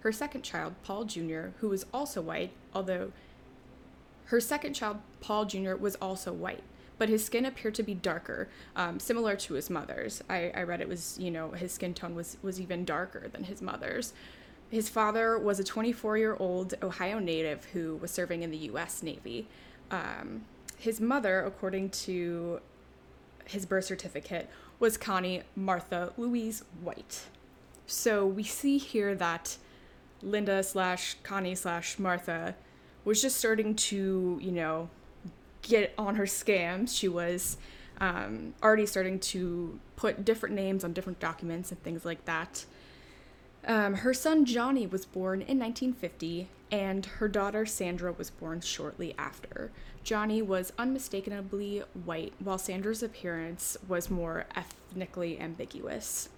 Her 0.00 0.12
second 0.12 0.42
child, 0.42 0.74
Paul 0.82 1.04
Jr., 1.04 1.48
who 1.60 1.68
was 1.68 1.86
also 1.94 2.20
white, 2.20 2.50
although 2.74 3.12
her 4.26 4.40
second 4.40 4.74
child, 4.74 4.98
Paul 5.20 5.44
Jr., 5.44 5.76
was 5.76 5.94
also 5.96 6.32
white, 6.32 6.62
but 6.98 7.08
his 7.08 7.24
skin 7.24 7.44
appeared 7.44 7.74
to 7.76 7.82
be 7.82 7.94
darker, 7.94 8.48
um, 8.74 8.98
similar 8.98 9.36
to 9.36 9.54
his 9.54 9.70
mother's. 9.70 10.22
I, 10.28 10.50
I 10.54 10.62
read 10.64 10.80
it 10.80 10.88
was, 10.88 11.16
you 11.18 11.30
know, 11.30 11.50
his 11.52 11.72
skin 11.72 11.94
tone 11.94 12.14
was, 12.14 12.36
was 12.42 12.60
even 12.60 12.84
darker 12.84 13.28
than 13.28 13.44
his 13.44 13.62
mother's. 13.62 14.12
His 14.70 14.88
father 14.88 15.38
was 15.38 15.60
a 15.60 15.64
24 15.64 16.18
year 16.18 16.36
old 16.38 16.74
Ohio 16.82 17.18
native 17.18 17.66
who 17.66 17.96
was 17.96 18.10
serving 18.10 18.42
in 18.42 18.50
the 18.50 18.56
U.S. 18.58 19.02
Navy. 19.02 19.46
Um, 19.90 20.46
his 20.76 21.00
mother, 21.00 21.44
according 21.44 21.90
to 21.90 22.60
his 23.44 23.66
birth 23.66 23.84
certificate 23.84 24.48
was 24.78 24.96
Connie 24.96 25.42
Martha 25.54 26.12
Louise 26.16 26.62
White. 26.82 27.22
So 27.86 28.26
we 28.26 28.42
see 28.42 28.78
here 28.78 29.14
that 29.14 29.56
Linda 30.22 30.62
slash 30.62 31.16
Connie 31.22 31.54
slash 31.54 31.98
Martha 31.98 32.54
was 33.04 33.20
just 33.20 33.36
starting 33.36 33.74
to, 33.76 34.38
you 34.40 34.52
know, 34.52 34.88
get 35.62 35.94
on 35.98 36.16
her 36.16 36.24
scams. 36.24 36.96
She 36.96 37.08
was 37.08 37.58
um, 38.00 38.54
already 38.62 38.86
starting 38.86 39.18
to 39.20 39.78
put 39.96 40.24
different 40.24 40.54
names 40.54 40.84
on 40.84 40.92
different 40.92 41.20
documents 41.20 41.70
and 41.70 41.82
things 41.82 42.04
like 42.04 42.24
that. 42.24 42.64
Um, 43.66 43.94
her 43.94 44.12
son 44.12 44.44
Johnny 44.44 44.86
was 44.86 45.06
born 45.06 45.40
in 45.40 45.58
1950, 45.58 46.48
and 46.70 47.06
her 47.06 47.28
daughter 47.28 47.64
Sandra 47.64 48.12
was 48.12 48.30
born 48.30 48.60
shortly 48.60 49.14
after. 49.16 49.70
Johnny 50.02 50.42
was 50.42 50.72
unmistakably 50.78 51.82
white, 52.04 52.34
while 52.38 52.58
Sandra's 52.58 53.02
appearance 53.02 53.78
was 53.88 54.10
more 54.10 54.44
ethnically 54.54 55.40
ambiguous. 55.40 56.28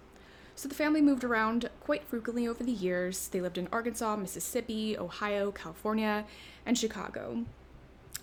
So 0.55 0.69
the 0.69 0.75
family 0.75 1.01
moved 1.01 1.23
around 1.23 1.69
quite 1.81 2.07
frequently 2.07 2.47
over 2.47 2.63
the 2.63 2.71
years. 2.71 3.27
They 3.27 3.41
lived 3.41 3.57
in 3.57 3.67
Arkansas, 3.71 4.15
Mississippi, 4.15 4.97
Ohio, 4.97 5.51
California, 5.51 6.25
and 6.65 6.77
Chicago. 6.77 7.45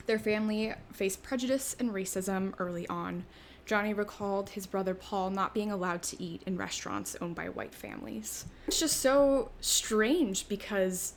Their 0.06 0.18
family 0.18 0.74
faced 0.92 1.22
prejudice 1.22 1.76
and 1.78 1.90
racism 1.90 2.54
early 2.58 2.88
on. 2.88 3.24
Johnny 3.66 3.94
recalled 3.94 4.50
his 4.50 4.66
brother 4.66 4.94
Paul 4.94 5.30
not 5.30 5.54
being 5.54 5.70
allowed 5.72 6.02
to 6.04 6.22
eat 6.22 6.42
in 6.46 6.56
restaurants 6.56 7.16
owned 7.20 7.34
by 7.34 7.48
white 7.48 7.74
families. 7.74 8.44
It's 8.66 8.80
just 8.80 9.00
so 9.00 9.50
strange 9.60 10.48
because 10.48 11.14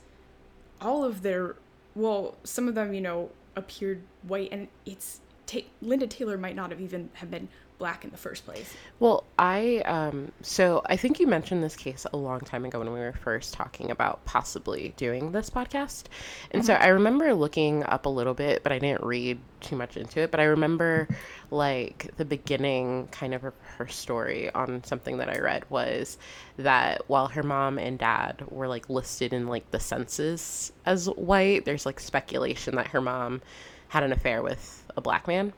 all 0.80 1.04
of 1.04 1.22
their, 1.22 1.56
well, 1.94 2.36
some 2.44 2.68
of 2.68 2.74
them, 2.74 2.94
you 2.94 3.00
know, 3.00 3.30
appeared 3.56 4.02
white, 4.22 4.48
and 4.52 4.68
it's 4.86 5.20
Ta- 5.46 5.60
Linda 5.82 6.06
Taylor 6.06 6.36
might 6.38 6.54
not 6.54 6.70
have 6.70 6.80
even 6.80 7.10
have 7.14 7.30
been 7.30 7.48
black 7.78 8.04
in 8.04 8.10
the 8.10 8.16
first 8.16 8.44
place. 8.44 8.74
Well, 8.98 9.24
I 9.38 9.78
um 9.86 10.32
so 10.42 10.82
I 10.86 10.96
think 10.96 11.20
you 11.20 11.26
mentioned 11.26 11.62
this 11.62 11.76
case 11.76 12.06
a 12.12 12.16
long 12.16 12.40
time 12.40 12.64
ago 12.64 12.80
when 12.80 12.92
we 12.92 12.98
were 12.98 13.12
first 13.12 13.54
talking 13.54 13.90
about 13.90 14.24
possibly 14.24 14.94
doing 14.96 15.32
this 15.32 15.48
podcast. 15.48 16.04
And 16.50 16.64
so 16.64 16.74
I 16.74 16.88
remember 16.88 17.32
looking 17.34 17.84
up 17.84 18.06
a 18.06 18.08
little 18.08 18.34
bit, 18.34 18.62
but 18.62 18.72
I 18.72 18.78
didn't 18.78 19.04
read 19.04 19.38
too 19.60 19.76
much 19.76 19.96
into 19.96 20.20
it, 20.20 20.30
but 20.30 20.40
I 20.40 20.44
remember 20.44 21.08
like 21.50 22.10
the 22.16 22.24
beginning 22.24 23.08
kind 23.10 23.34
of 23.34 23.42
her, 23.42 23.54
her 23.78 23.88
story 23.88 24.50
on 24.54 24.84
something 24.84 25.18
that 25.18 25.28
I 25.28 25.38
read 25.38 25.64
was 25.70 26.18
that 26.58 27.02
while 27.06 27.28
her 27.28 27.42
mom 27.42 27.78
and 27.78 27.98
dad 27.98 28.42
were 28.50 28.68
like 28.68 28.90
listed 28.90 29.32
in 29.32 29.46
like 29.46 29.70
the 29.70 29.80
census 29.80 30.72
as 30.84 31.06
white, 31.06 31.64
there's 31.64 31.86
like 31.86 32.00
speculation 32.00 32.76
that 32.76 32.88
her 32.88 33.00
mom 33.00 33.40
had 33.88 34.02
an 34.02 34.12
affair 34.12 34.42
with 34.42 34.84
a 34.96 35.00
black 35.00 35.26
man 35.26 35.52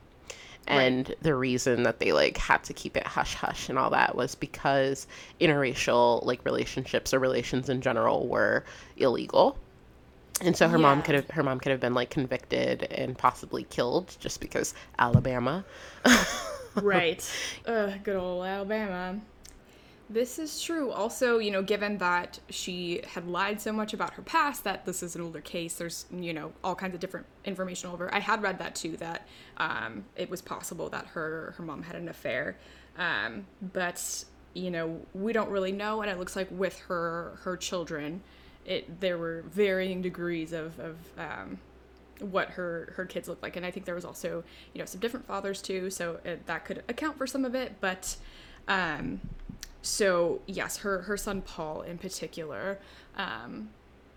and 0.67 1.15
the 1.23 1.35
reason 1.35 1.83
that 1.83 1.99
they 1.99 2.13
like 2.13 2.37
had 2.37 2.63
to 2.63 2.73
keep 2.73 2.97
it 2.97 3.07
hush 3.07 3.35
hush 3.35 3.69
and 3.69 3.79
all 3.79 3.91
that 3.91 4.15
was 4.15 4.35
because 4.35 5.07
interracial 5.41 6.25
like 6.25 6.45
relationships 6.45 7.13
or 7.13 7.19
relations 7.19 7.69
in 7.69 7.81
general 7.81 8.29
were 8.29 8.65
illegal 8.97 9.59
and 10.43 10.57
so 10.57 10.69
her 10.69 10.79
mom 10.79 11.03
could 11.03 11.15
have 11.15 11.29
her 11.31 11.43
mom 11.43 11.59
could 11.59 11.71
have 11.71 11.81
been 11.81 11.95
like 11.95 12.11
convicted 12.11 12.85
and 12.85 13.19
possibly 13.19 13.65
killed 13.65 14.17
just 14.21 14.41
because 14.41 14.75
alabama 14.99 15.65
right. 16.83 17.31
Ugh, 17.67 17.93
good 18.03 18.17
old 18.17 18.45
Alabama. 18.45 19.21
This 20.11 20.41
is 20.41 20.61
true. 20.61 20.91
Also, 20.91 21.39
you 21.39 21.53
know, 21.53 21.63
given 21.63 21.99
that 21.99 22.41
she 22.49 23.01
had 23.07 23.29
lied 23.29 23.61
so 23.61 23.73
much 23.73 23.95
about 23.95 24.15
her 24.15 24.23
past, 24.23 24.65
that 24.65 24.85
this 24.85 25.05
is 25.05 25.15
an 25.15 25.23
older 25.23 25.41
case, 25.41 25.75
there's, 25.75 26.07
you 26.11 26.35
know, 26.35 26.53
all 26.65 26.75
kinds 26.75 26.95
of 26.95 27.01
different 27.01 27.27
information 27.45 27.91
over. 27.91 28.13
I 28.13 28.19
had 28.19 28.43
read 28.43 28.59
that 28.59 28.75
too, 28.75 28.97
that 28.97 29.29
um, 29.59 30.05
it 30.17 30.29
was 30.29 30.43
possible 30.43 30.89
that 30.89 31.07
her, 31.07 31.55
her 31.57 31.63
mom 31.63 31.85
had 31.85 31.95
an 31.95 32.09
affair. 32.09 32.57
Um, 32.99 33.47
but, 33.73 34.25
you 34.53 34.73
know, 34.73 35.01
we 35.15 35.33
don't 35.33 35.49
really 35.49 35.71
know. 35.71 36.03
And 36.03 36.11
it 36.11 36.19
looks 36.19 36.35
like 36.35 36.49
with 36.51 36.77
her, 36.81 37.39
her 37.43 37.57
children, 37.57 38.21
it, 38.67 39.01
there 39.01 39.17
were 39.17 39.45
varying 39.47 40.03
degrees 40.03 40.53
of, 40.53 40.77
of 40.81 40.97
um, 41.19 41.57
what 42.19 42.51
her 42.51 42.93
her 42.97 43.07
kids 43.07 43.31
looked 43.31 43.43
like 43.43 43.57
and 43.57 43.65
i 43.65 43.71
think 43.71 43.87
there 43.87 43.95
was 43.95 44.05
also 44.05 44.45
you 44.75 44.79
know 44.79 44.85
some 44.85 45.01
different 45.01 45.27
fathers 45.27 45.63
too 45.63 45.89
so 45.89 46.21
it, 46.23 46.47
that 46.47 46.67
could 46.67 46.85
account 46.87 47.17
for 47.17 47.27
some 47.27 47.47
of 47.47 47.55
it 47.55 47.77
but 47.81 48.15
um 48.69 49.19
so 49.83 50.41
yes 50.47 50.79
her 50.79 51.03
her 51.03 51.17
son 51.17 51.43
paul 51.43 51.83
in 51.83 51.99
particular 51.99 52.79
um 53.17 53.69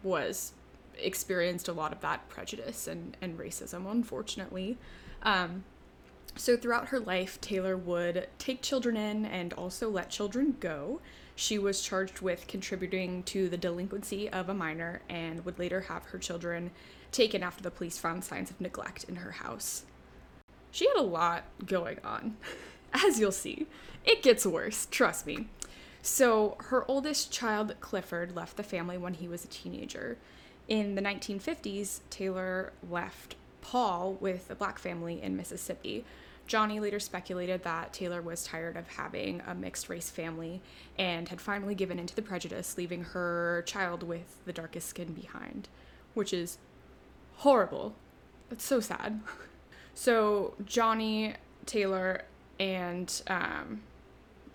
was 0.01 0.53
experienced 0.97 1.67
a 1.67 1.73
lot 1.73 1.91
of 1.91 2.01
that 2.01 2.27
prejudice 2.29 2.87
and 2.87 3.17
and 3.21 3.37
racism 3.37 3.89
unfortunately 3.89 4.77
um 5.23 5.63
so 6.35 6.57
throughout 6.57 6.87
her 6.87 6.99
life, 6.99 7.39
Taylor 7.41 7.77
would 7.77 8.27
take 8.39 8.61
children 8.61 8.97
in 8.97 9.25
and 9.25 9.53
also 9.53 9.89
let 9.89 10.09
children 10.09 10.57
go. 10.59 10.99
She 11.35 11.57
was 11.59 11.81
charged 11.81 12.21
with 12.21 12.47
contributing 12.47 13.23
to 13.23 13.49
the 13.49 13.57
delinquency 13.57 14.29
of 14.29 14.49
a 14.49 14.53
minor 14.53 15.01
and 15.09 15.45
would 15.45 15.59
later 15.59 15.81
have 15.81 16.05
her 16.05 16.17
children 16.17 16.71
taken 17.11 17.43
after 17.43 17.61
the 17.61 17.71
police 17.71 17.97
found 17.97 18.23
signs 18.23 18.49
of 18.49 18.59
neglect 18.59 19.03
in 19.03 19.17
her 19.17 19.31
house. 19.31 19.83
She 20.71 20.87
had 20.87 20.97
a 20.97 21.01
lot 21.01 21.43
going 21.65 21.99
on, 22.03 22.37
as 22.93 23.19
you'll 23.19 23.31
see. 23.31 23.67
It 24.05 24.21
gets 24.21 24.45
worse, 24.45 24.87
trust 24.91 25.25
me. 25.25 25.47
So, 26.01 26.57
her 26.59 26.83
oldest 26.89 27.31
child, 27.31 27.75
Clifford, 27.79 28.35
left 28.35 28.57
the 28.57 28.63
family 28.63 28.97
when 28.97 29.13
he 29.13 29.27
was 29.27 29.45
a 29.45 29.47
teenager. 29.47 30.17
In 30.67 30.95
the 30.95 31.01
1950s, 31.01 32.01
Taylor 32.09 32.73
left 32.89 33.35
Paul 33.61 34.17
with 34.19 34.49
a 34.49 34.55
black 34.55 34.79
family 34.79 35.21
in 35.21 35.37
Mississippi. 35.37 36.03
Johnny 36.45 36.79
later 36.81 36.99
speculated 36.99 37.63
that 37.63 37.93
Taylor 37.93 38.21
was 38.21 38.43
tired 38.43 38.75
of 38.75 38.87
having 38.89 39.41
a 39.47 39.55
mixed 39.55 39.87
race 39.87 40.09
family 40.09 40.61
and 40.97 41.29
had 41.29 41.39
finally 41.39 41.73
given 41.73 41.97
into 41.97 42.13
the 42.15 42.21
prejudice, 42.21 42.77
leaving 42.77 43.03
her 43.03 43.63
child 43.65 44.03
with 44.03 44.43
the 44.45 44.51
darkest 44.51 44.89
skin 44.89 45.13
behind, 45.13 45.69
which 46.13 46.33
is 46.33 46.57
horrible. 47.37 47.95
It's 48.51 48.65
so 48.65 48.79
sad. 48.79 49.21
So 49.95 50.55
Johnny, 50.65 51.35
Taylor, 51.67 52.23
and 52.59 53.21
um, 53.27 53.81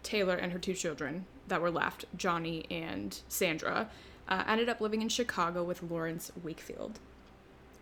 Taylor 0.02 0.37
and 0.37 0.52
her 0.52 0.59
two 0.59 0.75
children 0.75 1.26
that 1.49 1.61
were 1.61 1.71
left, 1.71 2.05
Johnny 2.17 2.67
and 2.71 3.21
Sandra, 3.28 3.88
uh, 4.28 4.45
ended 4.47 4.69
up 4.69 4.81
living 4.81 5.02
in 5.02 5.09
Chicago 5.09 5.62
with 5.62 5.83
Lawrence 5.83 6.31
Wakefield. 6.43 6.99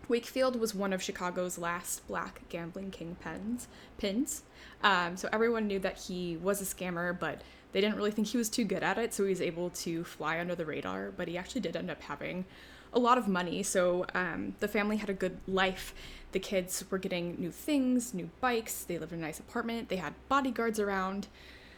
Wakefield 0.07 0.57
was 0.57 0.73
one 0.73 0.93
of 0.93 1.03
Chicago's 1.03 1.57
last 1.57 2.07
black 2.07 2.41
gambling 2.49 2.91
kingpins. 2.91 3.67
Pins. 3.97 4.43
Um, 4.81 5.17
so 5.17 5.27
everyone 5.33 5.67
knew 5.67 5.79
that 5.79 5.97
he 5.97 6.37
was 6.37 6.61
a 6.61 6.65
scammer, 6.65 7.17
but 7.17 7.41
they 7.73 7.81
didn't 7.81 7.97
really 7.97 8.11
think 8.11 8.27
he 8.27 8.37
was 8.37 8.49
too 8.49 8.63
good 8.63 8.83
at 8.83 8.97
it, 8.97 9.13
so 9.13 9.23
he 9.23 9.29
was 9.29 9.41
able 9.41 9.69
to 9.71 10.03
fly 10.05 10.39
under 10.39 10.55
the 10.55 10.65
radar. 10.65 11.11
But 11.11 11.27
he 11.27 11.37
actually 11.37 11.61
did 11.61 11.75
end 11.75 11.91
up 11.91 12.01
having 12.03 12.45
a 12.93 12.99
lot 12.99 13.17
of 13.17 13.27
money, 13.27 13.63
so 13.63 14.05
um, 14.13 14.55
the 14.59 14.67
family 14.67 14.97
had 14.97 15.09
a 15.09 15.13
good 15.13 15.37
life. 15.47 15.93
The 16.31 16.39
kids 16.39 16.85
were 16.89 16.97
getting 16.97 17.35
new 17.37 17.51
things, 17.51 18.13
new 18.13 18.29
bikes, 18.39 18.83
they 18.83 18.97
lived 18.97 19.11
in 19.11 19.19
a 19.19 19.21
nice 19.21 19.39
apartment, 19.39 19.89
they 19.89 19.97
had 19.97 20.13
bodyguards 20.29 20.79
around. 20.79 21.27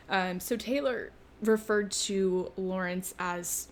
Um, 0.09 0.39
so 0.39 0.55
Taylor 0.55 1.11
referred 1.41 1.91
to 1.91 2.51
Lawrence 2.57 3.13
as 3.19 3.67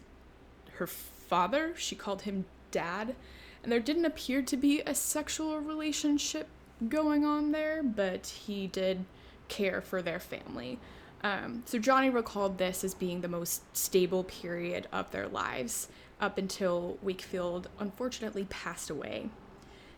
her 0.75 0.87
father. 0.87 1.73
She 1.77 1.95
called 1.95 2.23
him 2.23 2.45
dad. 2.71 3.15
And 3.63 3.71
there 3.71 3.79
didn't 3.79 4.05
appear 4.05 4.41
to 4.43 4.55
be 4.55 4.81
a 4.81 4.95
sexual 4.95 5.59
relationship 5.59 6.47
going 6.87 7.25
on 7.25 7.51
there, 7.51 7.81
but 7.83 8.27
he 8.27 8.67
did 8.67 9.03
care 9.49 9.81
for 9.81 10.01
their 10.01 10.19
family. 10.19 10.79
Um, 11.23 11.63
so 11.65 11.79
Johnny 11.79 12.09
recalled 12.09 12.57
this 12.57 12.83
as 12.83 12.93
being 12.93 13.21
the 13.21 13.27
most 13.27 13.63
stable 13.75 14.23
period 14.23 14.87
of 14.93 15.11
their 15.11 15.27
lives 15.27 15.87
up 16.21 16.37
until 16.37 16.97
Wakefield 17.01 17.67
unfortunately 17.79 18.45
passed 18.49 18.89
away. 18.89 19.29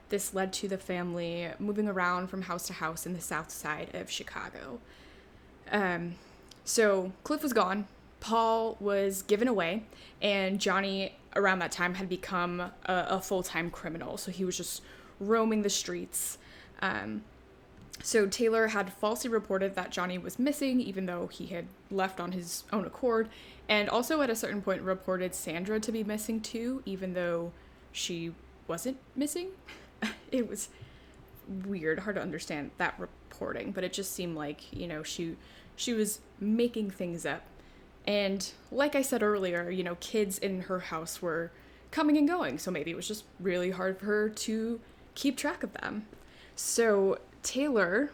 This 0.09 0.33
led 0.33 0.53
to 0.53 0.67
the 0.67 0.77
family 0.77 1.49
moving 1.59 1.87
around 1.87 2.27
from 2.27 2.43
house 2.43 2.65
to 2.67 2.73
house 2.73 3.05
in 3.05 3.13
the 3.13 3.21
south 3.21 3.51
side 3.51 3.89
of 3.93 4.09
Chicago. 4.09 4.79
Um, 5.71 6.15
so 6.69 7.11
Cliff 7.23 7.41
was 7.41 7.51
gone. 7.51 7.87
Paul 8.19 8.77
was 8.79 9.23
given 9.23 9.47
away, 9.47 9.85
and 10.21 10.59
Johnny 10.59 11.15
around 11.35 11.57
that 11.59 11.71
time 11.71 11.95
had 11.95 12.07
become 12.07 12.59
a, 12.59 12.71
a 12.85 13.21
full 13.21 13.41
time 13.41 13.71
criminal. 13.71 14.17
So 14.17 14.29
he 14.29 14.45
was 14.45 14.55
just 14.55 14.83
roaming 15.19 15.63
the 15.63 15.69
streets. 15.71 16.37
Um, 16.79 17.23
so 18.03 18.27
Taylor 18.27 18.67
had 18.67 18.93
falsely 18.93 19.31
reported 19.31 19.73
that 19.75 19.89
Johnny 19.89 20.19
was 20.19 20.37
missing, 20.37 20.79
even 20.79 21.07
though 21.07 21.25
he 21.25 21.47
had 21.47 21.65
left 21.89 22.19
on 22.19 22.33
his 22.33 22.65
own 22.71 22.85
accord, 22.85 23.29
and 23.67 23.89
also 23.89 24.21
at 24.21 24.29
a 24.29 24.35
certain 24.35 24.61
point 24.61 24.83
reported 24.83 25.33
Sandra 25.33 25.79
to 25.79 25.91
be 25.91 26.03
missing 26.03 26.39
too, 26.39 26.83
even 26.85 27.15
though 27.15 27.51
she 27.91 28.31
wasn't 28.67 28.97
missing. 29.15 29.47
it 30.31 30.47
was 30.47 30.69
weird, 31.65 31.97
hard 31.97 32.15
to 32.17 32.21
understand 32.21 32.69
that 32.77 32.93
reporting, 32.99 33.71
but 33.71 33.83
it 33.83 33.91
just 33.91 34.13
seemed 34.13 34.37
like 34.37 34.71
you 34.71 34.87
know 34.87 35.01
she 35.01 35.35
she 35.79 35.93
was 35.93 36.19
making 36.41 36.91
things 36.91 37.25
up. 37.25 37.41
And 38.05 38.51
like 38.69 38.95
I 38.95 39.01
said 39.01 39.23
earlier, 39.23 39.69
you 39.69 39.81
know, 39.81 39.95
kids 40.01 40.37
in 40.37 40.63
her 40.63 40.79
house 40.79 41.21
were 41.21 41.53
coming 41.89 42.17
and 42.17 42.27
going, 42.27 42.59
so 42.59 42.69
maybe 42.69 42.91
it 42.91 42.95
was 42.95 43.07
just 43.07 43.23
really 43.39 43.71
hard 43.71 43.97
for 43.97 44.05
her 44.07 44.29
to 44.29 44.81
keep 45.15 45.37
track 45.37 45.63
of 45.63 45.71
them. 45.71 46.05
So 46.53 47.19
Taylor 47.43 48.11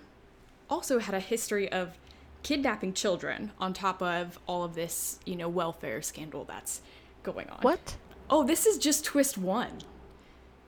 also 0.70 1.00
had 1.00 1.16
a 1.16 1.20
history 1.20 1.72
of 1.72 1.98
kidnapping 2.44 2.94
children 2.94 3.52
on 3.60 3.74
top 3.74 4.00
of 4.00 4.38
all 4.46 4.64
of 4.64 4.76
this, 4.76 5.20
you 5.26 5.36
know, 5.36 5.50
welfare 5.50 6.04
scandal 6.04 6.44
that's 6.44 6.82
going 7.24 7.50
on. 7.50 7.58
What? 7.62 7.96
Oh, 8.30 8.44
this 8.44 8.68
is 8.68 8.78
just 8.78 9.04
twist 9.04 9.40
one. 9.40 9.80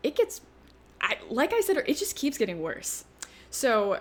It 0.02 0.16
gets, 0.16 0.42
I, 1.00 1.18
like 1.30 1.54
I 1.54 1.62
said, 1.62 1.78
it 1.78 1.98
just 1.98 2.16
keeps 2.16 2.40
getting 2.40 2.60
worse. 2.60 3.06
So, 3.52 4.00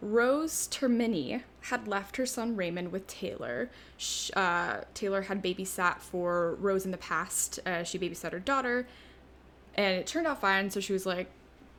Rose 0.00 0.68
Termini 0.68 1.42
had 1.62 1.88
left 1.88 2.16
her 2.16 2.26
son 2.26 2.56
Raymond 2.56 2.92
with 2.92 3.06
Taylor. 3.06 3.70
Sh 3.96 4.30
uh, 4.36 4.82
Taylor 4.94 5.22
had 5.22 5.42
babysat 5.42 6.00
for 6.00 6.54
Rose 6.56 6.84
in 6.84 6.90
the 6.90 6.98
past. 6.98 7.58
Uh, 7.66 7.82
she 7.82 7.98
babysat 7.98 8.32
her 8.32 8.40
daughter, 8.40 8.86
and 9.74 9.96
it 9.96 10.06
turned 10.06 10.26
out 10.26 10.40
fine. 10.40 10.70
So 10.70 10.80
she 10.80 10.92
was 10.92 11.06
like, 11.06 11.28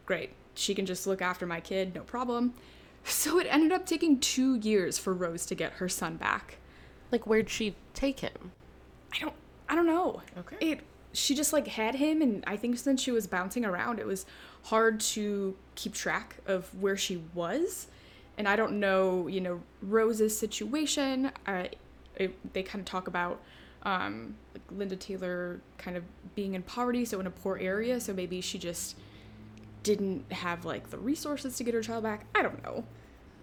"Great, 0.06 0.32
she 0.56 0.74
can 0.74 0.86
just 0.86 1.06
look 1.08 1.22
after 1.22 1.46
my 1.46 1.60
kid, 1.60 1.96
no 1.96 2.02
problem." 2.02 2.54
So 3.10 3.40
it 3.40 3.48
ended 3.50 3.72
up 3.72 3.86
taking 3.86 4.20
two 4.20 4.56
years 4.56 4.98
for 4.98 5.14
Rose 5.14 5.46
to 5.46 5.56
get 5.56 5.74
her 5.74 5.88
son 5.88 6.18
back. 6.18 6.58
Like, 7.10 7.26
where'd 7.26 7.50
she 7.50 7.74
take 7.94 8.20
him? 8.20 8.52
I 9.14 9.20
don't, 9.20 9.34
I 9.70 9.76
don't 9.76 9.86
know. 9.86 10.24
Okay. 10.38 10.58
It 10.60 10.80
she 11.14 11.34
just 11.34 11.52
like 11.54 11.68
had 11.68 11.96
him 11.96 12.22
and 12.22 12.44
i 12.46 12.56
think 12.56 12.78
since 12.78 13.02
she 13.02 13.12
was 13.12 13.28
bouncing 13.28 13.66
around 13.66 14.00
it 14.00 14.06
was 14.06 14.26
hard 14.64 15.00
to 15.00 15.56
keep 15.76 15.94
track 15.94 16.38
of 16.46 16.70
where 16.80 16.98
she 16.98 17.24
was 17.34 17.88
and 18.38 18.48
i 18.48 18.56
don't 18.56 18.74
know 18.74 19.28
you 19.28 19.42
know 19.42 19.62
rose's 19.82 20.38
situation. 20.38 21.32
Uh, 21.46 21.66
it, 22.16 22.54
they 22.54 22.64
kind 22.64 22.82
of 22.82 22.86
talk 22.86 23.08
about 23.08 23.42
um, 23.84 24.36
like 24.54 24.64
linda 24.72 24.96
taylor 24.96 25.62
kind 25.78 25.96
of 25.96 26.04
being 26.36 26.56
in 26.56 26.64
poverty 26.64 27.06
so 27.06 27.20
in 27.20 27.28
a 27.28 27.32
poor 27.32 27.58
area 27.60 28.00
so 28.00 28.14
maybe 28.14 28.42
she 28.42 28.58
just 28.58 28.96
didn't 29.88 30.30
have 30.34 30.66
like 30.66 30.90
the 30.90 30.98
resources 30.98 31.56
to 31.56 31.64
get 31.64 31.74
her 31.74 31.82
child 31.82 32.04
back. 32.04 32.26
I 32.36 32.42
don't 32.42 32.62
know. 32.62 32.84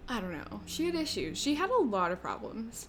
I 0.07 0.21
don't 0.21 0.31
know. 0.31 0.61
She 0.67 0.85
had 0.85 0.93
issues. 0.93 1.39
She 1.39 1.55
had 1.55 1.71
a 1.71 1.77
lot 1.77 2.11
of 2.11 2.21
problems. 2.21 2.87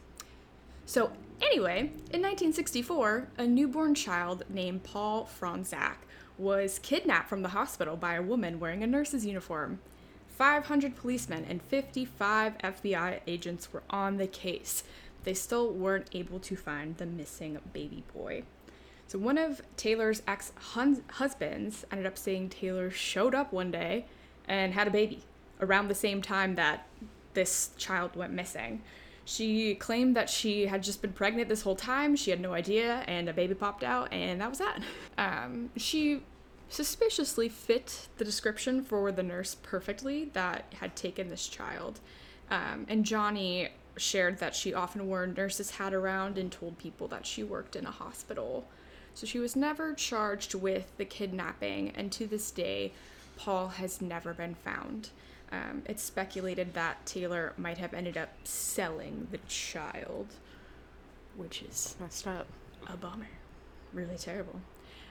So, 0.85 1.11
anyway, 1.41 1.79
in 2.13 2.21
1964, 2.23 3.29
a 3.39 3.47
newborn 3.47 3.95
child 3.95 4.45
named 4.51 4.85
Paul 4.85 5.27
Fronczak 5.27 5.97
was 6.37 6.79
kidnapped 6.79 7.31
from 7.31 7.41
the 7.41 7.49
hospital 7.49 7.97
by 7.97 8.15
a 8.15 8.23
woman 8.23 8.61
wearing 8.61 8.83
a 8.83 8.87
nurse's 8.87 9.25
uniform. 9.25 9.81
500 10.37 10.97
policemen 10.97 11.47
and 11.49 11.63
55 11.63 12.59
FBI 12.59 13.21
agents 13.27 13.73
were 13.73 13.83
on 13.89 14.19
the 14.19 14.27
case. 14.27 14.85
They 15.25 15.33
still 15.33 15.73
weren't 15.73 16.09
able 16.13 16.39
to 16.41 16.57
find 16.57 16.97
the 16.97 17.07
missing 17.07 17.59
baby 17.73 18.05
boy. 18.15 18.43
So, 19.09 19.19
one 19.19 19.39
of 19.39 19.63
Taylor's 19.77 20.23
ex 20.27 20.53
husbands 20.57 21.87
ended 21.91 22.07
up 22.07 22.19
saying 22.19 22.51
Taylor 22.51 22.91
showed 22.91 23.35
up 23.35 23.53
one 23.53 23.71
day 23.71 24.05
and 24.47 24.75
had 24.75 24.89
a 24.89 24.91
baby 24.91 25.23
around 25.61 25.89
the 25.89 25.95
same 25.95 26.21
time 26.21 26.57
that 26.57 26.87
this 27.35 27.71
child 27.79 28.15
went 28.15 28.33
missing. 28.33 28.83
She 29.25 29.75
claimed 29.75 30.17
that 30.17 30.29
she 30.29 30.67
had 30.67 30.83
just 30.83 31.03
been 31.03 31.13
pregnant 31.13 31.49
this 31.49 31.63
whole 31.63 31.77
time. 31.77 32.15
She 32.15 32.31
had 32.31 32.41
no 32.41 32.53
idea, 32.53 33.05
and 33.09 33.29
a 33.29 33.33
baby 33.33 33.55
popped 33.55 33.83
out, 33.83 34.13
and 34.13 34.41
that 34.41 34.51
was 34.51 34.59
that. 34.59 34.81
Um, 35.19 35.71
she 35.77 36.23
suspiciously 36.69 37.49
fit 37.49 38.09
the 38.19 38.25
description 38.25 38.83
for 38.83 39.13
the 39.13 39.23
nurse 39.23 39.55
perfectly 39.55 40.27
that 40.33 40.73
had 40.81 40.97
taken 40.97 41.29
this 41.29 41.47
child. 41.47 42.01
Um, 42.51 42.87
and 42.89 43.05
Johnny 43.05 43.69
shared 43.97 44.39
that 44.39 44.55
she 44.55 44.75
often 44.75 45.07
wore 45.07 45.25
a 45.25 45.27
nurse's 45.27 45.71
hat 45.73 45.95
around 45.95 46.39
and 46.39 46.51
told 46.53 46.79
people 46.79 47.09
that 47.09 47.27
she 47.27 47.43
worked 47.43 47.77
in 47.77 47.87
a 47.87 47.91
hospital. 47.91 48.67
So 49.15 49.27
she 49.27 49.39
was 49.39 49.57
never 49.57 49.95
charged 49.95 50.55
with 50.55 50.95
the 50.99 51.07
kidnapping, 51.07 51.91
and 51.97 52.13
to 52.13 52.27
this 52.27 52.51
day, 52.51 52.93
Paul 53.37 53.69
has 53.69 54.03
never 54.03 54.35
been 54.35 54.55
found. 54.55 55.11
Um, 55.51 55.83
it's 55.87 56.03
speculated 56.03 56.75
that 56.75 57.07
Taylor 57.07 57.55
might 57.57 57.79
have 57.79 57.95
ended 57.95 58.17
up 58.17 58.31
selling 58.45 59.29
the 59.31 59.39
child, 59.49 60.27
which 61.37 61.63
is 61.63 61.97
messed 61.99 62.27
up. 62.27 62.47
A 62.89 62.97
bummer. 62.97 63.29
Really 63.93 64.17
terrible. 64.17 64.61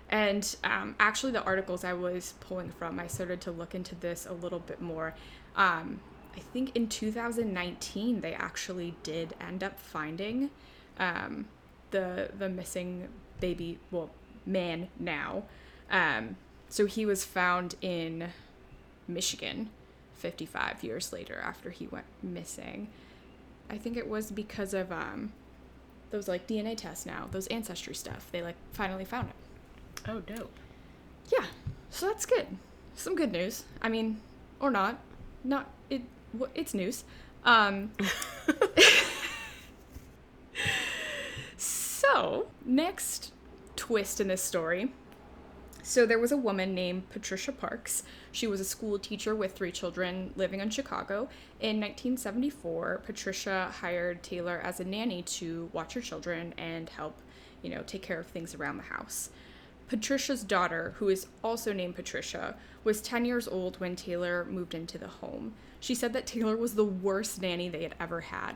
And 0.10 0.56
um, 0.63 0.96
actually, 1.00 1.32
the 1.32 1.44
articles 1.44 1.84
I 1.84 1.94
was 1.94 2.36
pulling 2.39 2.72
from, 2.72 3.00
I 3.00 3.08
started 3.08 3.41
to 3.41 3.52
look 3.52 3.74
into 3.74 3.96
this 3.96 4.26
a 4.26 4.34
little 4.34 4.60
bit 4.60 4.82
more. 4.82 5.15
Um, 5.56 6.00
I 6.36 6.39
think 6.39 6.76
in 6.76 6.88
2019, 6.88 8.22
they 8.22 8.34
actually 8.34 8.96
did 9.04 9.34
end 9.41 9.63
up 9.63 9.80
finding 9.80 10.52
um, 11.00 11.48
the 11.91 12.30
the 12.38 12.50
missing 12.50 13.08
baby, 13.39 13.80
well, 13.91 14.10
man 14.46 14.89
now. 15.00 15.44
Um, 15.89 16.38
so 16.70 16.86
he 16.86 17.06
was 17.06 17.24
found 17.24 17.76
in 17.82 18.30
Michigan 19.08 19.70
55 20.15 20.84
years 20.84 21.13
later 21.13 21.39
after 21.44 21.70
he 21.70 21.88
went 21.88 22.06
missing. 22.22 22.89
I 23.70 23.78
think 23.78 23.98
it 23.98 24.08
was 24.08 24.32
because 24.32 24.74
of 24.74 24.91
um, 24.91 25.32
those 26.12 26.28
like 26.28 26.48
DNA 26.48 26.78
tests 26.78 27.06
now, 27.06 27.28
those 27.32 27.48
ancestry 27.48 27.96
stuff. 27.96 28.28
They 28.32 28.41
like 28.41 28.56
finally 28.72 29.06
found 29.06 29.30
it. 29.30 29.36
Oh, 30.08 30.20
dope. 30.20 30.60
Yeah, 31.32 31.46
so 31.89 32.08
that's 32.08 32.26
good. 32.26 32.48
Some 32.96 33.15
good 33.15 33.32
news. 33.32 33.63
I 33.82 33.89
mean, 33.89 34.20
or 34.60 34.72
not. 34.72 35.00
Not 35.44 35.70
it. 35.89 36.02
It's 36.54 36.74
news. 36.74 37.04
Um, 37.44 37.91
so 41.58 42.48
next 42.65 43.34
twist 43.76 44.20
in 44.20 44.28
this 44.28 44.41
story 44.41 44.91
so 45.88 46.08
there 46.08 46.18
was 46.18 46.32
a 46.32 46.38
woman 46.38 46.74
named 46.74 47.12
Patricia 47.12 47.52
Parks. 47.52 48.02
She 48.32 48.48
was 48.48 48.60
a 48.60 48.65
school 48.65 48.98
teacher 48.98 49.36
with 49.36 49.54
three 49.54 49.72
children 49.72 50.34
living 50.36 50.60
in 50.60 50.72
Chicago. 50.72 51.30
In 51.60 51.80
1974, 51.80 53.04
Patricia 53.06 53.72
hired 53.72 54.24
Taylor 54.24 54.60
as 54.63 54.80
a 54.80 54.84
nanny 54.84 55.22
to 55.22 55.70
watch 55.74 55.94
her 55.94 56.02
children 56.02 56.56
and 56.58 56.89
help, 56.89 57.15
you 57.62 57.70
know, 57.70 57.84
take 57.86 58.02
care 58.02 58.20
of 58.20 58.26
things 58.26 58.56
around 58.56 58.78
the 58.78 58.84
house. 58.84 59.30
Patricia's 59.88 60.43
daughter, 60.43 60.95
who 60.98 61.10
is 61.10 61.28
also 61.43 61.71
named 61.71 61.95
Patricia, 61.95 62.56
was 62.84 63.02
10 63.02 63.26
years 63.26 63.48
old 63.48 63.80
when 63.80 63.95
Taylor 63.95 64.45
moved 64.45 64.74
into 64.74 64.98
the 64.98 65.08
home. 65.08 65.54
She 65.80 65.93
said 65.95 66.13
that 66.13 66.26
Taylor 66.26 66.58
was 66.58 66.76
the 66.76 66.86
worst 66.86 67.41
nanny 67.41 67.69
they 67.69 67.84
had 67.84 67.95
ever 68.00 68.21
had. 68.21 68.56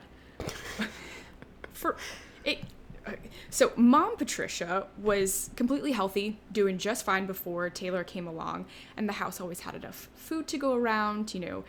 For 1.72 1.96
it 2.44 2.64
so 3.48 3.72
mom 3.76 4.16
Patricia 4.16 4.86
was 4.98 5.50
completely 5.56 5.92
healthy, 5.92 6.38
doing 6.52 6.78
just 6.78 7.04
fine 7.04 7.26
before 7.26 7.70
Taylor 7.70 8.04
came 8.04 8.26
along, 8.26 8.66
and 8.96 9.08
the 9.08 9.14
house 9.14 9.40
always 9.40 9.60
had 9.60 9.74
enough 9.74 10.08
food 10.14 10.46
to 10.48 10.58
go 10.58 10.74
around. 10.74 11.34
You 11.34 11.40
know, 11.40 11.64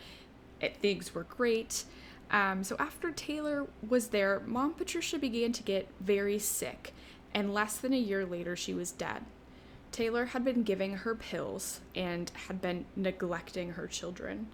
it, 0.60 0.76
things 0.76 1.14
were 1.14 1.24
great. 1.24 1.84
Um, 2.30 2.64
so 2.64 2.76
after 2.78 3.10
Taylor 3.10 3.66
was 3.86 4.08
there, 4.08 4.42
mom 4.46 4.74
Patricia 4.74 5.18
began 5.18 5.52
to 5.52 5.62
get 5.62 5.88
very 6.00 6.38
sick, 6.38 6.92
and 7.34 7.52
less 7.52 7.76
than 7.76 7.92
a 7.92 7.98
year 7.98 8.24
later, 8.24 8.56
she 8.56 8.74
was 8.74 8.92
dead. 8.92 9.22
Taylor 9.92 10.26
had 10.26 10.44
been 10.44 10.62
giving 10.62 10.96
her 10.96 11.14
pills 11.14 11.80
and 11.94 12.30
had 12.48 12.60
been 12.60 12.86
neglecting 12.96 13.72
her 13.72 13.86
children 13.86 14.48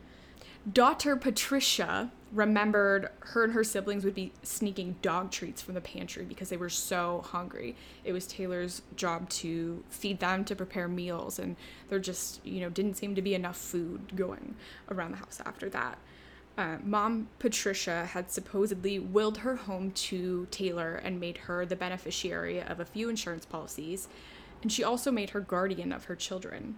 daughter 0.73 1.17
Patricia 1.17 2.11
remembered 2.33 3.09
her 3.21 3.45
and 3.45 3.53
her 3.55 3.65
siblings 3.65 4.05
would 4.05 4.15
be 4.15 4.33
sneaking 4.43 4.97
dog 5.01 5.31
treats 5.31 5.63
from 5.63 5.75
the 5.75 5.81
pantry 5.81 6.25
because 6.25 6.51
they 6.51 6.57
were 6.57 6.69
so 6.69 7.25
hungry. 7.27 7.75
It 8.05 8.13
was 8.13 8.27
Taylor's 8.27 8.83
job 8.97 9.29
to 9.31 9.83
feed 9.89 10.21
them, 10.21 10.45
to 10.45 10.57
prepare 10.57 10.89
meals, 10.89 11.39
and 11.39 11.57
there 11.89 11.99
just, 11.99 12.45
you 12.45 12.61
know, 12.61 12.69
didn't 12.69 12.97
seem 12.97 13.15
to 13.15 13.23
be 13.23 13.35
enough 13.35 13.57
food 13.57 14.15
going 14.15 14.57
around 14.91 15.13
the 15.13 15.19
house 15.19 15.41
after 15.47 15.71
that. 15.71 15.99
Uh, 16.59 16.77
Mom 16.83 17.29
Patricia 17.39 18.07
had 18.07 18.31
supposedly 18.31 18.99
willed 18.99 19.39
her 19.39 19.57
home 19.57 19.93
to 19.93 20.47
Taylor 20.51 20.97
and 20.97 21.21
made 21.21 21.39
her 21.39 21.65
the 21.65 21.77
beneficiary 21.77 22.61
of 22.61 22.81
a 22.81 22.85
few 22.85 23.09
insurance 23.09 23.47
policies, 23.47 24.09
and 24.63 24.73
she 24.73 24.85
also 24.85 25.11
made 25.11 25.31
her 25.31 25.41
guardian 25.41 25.93
of 25.93 26.05
her 26.05 26.17
children. 26.17 26.77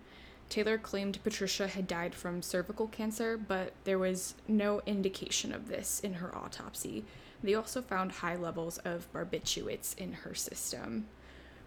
Taylor 0.49 0.79
claimed 0.79 1.23
Patricia 1.23 1.69
had 1.69 1.87
died 1.87 2.14
from 2.14 2.43
cervical 2.43 2.88
cancer, 2.88 3.38
but 3.38 3.73
there 3.85 3.99
was 3.99 4.35
no 4.49 4.83
indication 4.85 5.55
of 5.55 5.69
this 5.69 6.01
in 6.01 6.14
her 6.14 6.37
autopsy. 6.37 7.05
They 7.43 7.55
also 7.55 7.81
found 7.81 8.12
high 8.12 8.37
levels 8.37 8.79
of 8.79 9.11
barbiturates 9.12 9.97
in 9.97 10.12
her 10.12 10.35
system. 10.35 11.07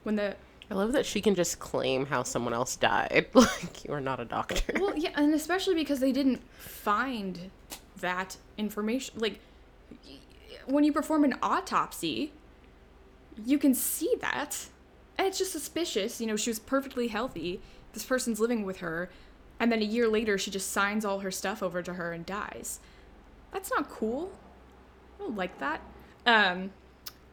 When 0.04 0.18
the 0.18 0.36
I 0.72 0.76
love 0.76 0.94
that 0.94 1.06
she 1.06 1.22
can 1.22 1.36
just 1.36 1.60
claim 1.60 2.06
how 2.06 2.24
someone 2.24 2.54
else 2.54 2.76
died. 2.76 3.28
like 3.34 3.86
you 3.86 3.94
are 3.94 4.02
not 4.02 4.20
a 4.20 4.26
doctor. 4.26 4.74
Well, 4.80 4.98
yeah, 4.98 5.12
and 5.16 5.34
especially 5.34 5.76
because 5.76 6.00
they 6.00 6.12
didn't 6.12 6.42
find 6.52 7.52
that 8.00 8.38
information. 8.58 9.20
Like 9.20 9.40
when 10.66 10.84
you 10.84 10.94
perform 10.94 11.24
an 11.24 11.36
autopsy, 11.42 12.34
you 13.46 13.58
can 13.58 13.74
see 13.74 14.16
that. 14.22 14.68
And 15.18 15.28
it's 15.28 15.38
just 15.38 15.52
suspicious. 15.52 16.20
You 16.20 16.28
know, 16.28 16.36
she 16.36 16.50
was 16.50 16.60
perfectly 16.60 17.08
healthy 17.08 17.62
this 17.94 18.04
person's 18.04 18.40
living 18.40 18.66
with 18.66 18.78
her 18.80 19.10
and 19.60 19.72
then 19.72 19.82
a 19.82 19.86
year 19.86 20.08
later 20.08 20.38
she 20.38 20.52
just 20.52 20.72
signs 20.72 21.06
all 21.06 21.20
her 21.20 21.32
stuff 21.32 21.64
over 21.64 21.82
to 21.82 21.94
her 21.94 22.12
and 22.12 22.26
dies. 22.26 22.80
That's 23.52 23.72
not 23.72 23.90
cool. 23.90 24.32
I 25.16 25.24
don't 25.24 25.38
like 25.38 25.60
that. 25.60 25.82
Um 26.26 26.72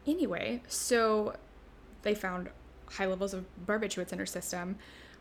anyway 0.07 0.63
so 0.69 1.35
they 2.03 2.15
found 2.15 2.51
high 2.87 3.07
levels 3.07 3.35
of 3.35 3.45
barbiturates 3.67 4.13
in 4.13 4.19
her 4.19 4.27
system 4.27 4.77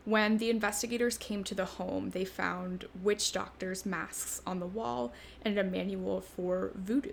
When 0.09 0.39
the 0.39 0.49
investigators 0.49 1.19
came 1.19 1.43
to 1.43 1.53
the 1.53 1.65
home, 1.65 2.09
they 2.09 2.25
found 2.25 2.85
witch 3.03 3.31
doctors' 3.31 3.85
masks 3.85 4.41
on 4.43 4.59
the 4.59 4.65
wall 4.65 5.13
and 5.43 5.59
a 5.59 5.63
manual 5.63 6.19
for 6.19 6.71
voodoo. 6.73 7.11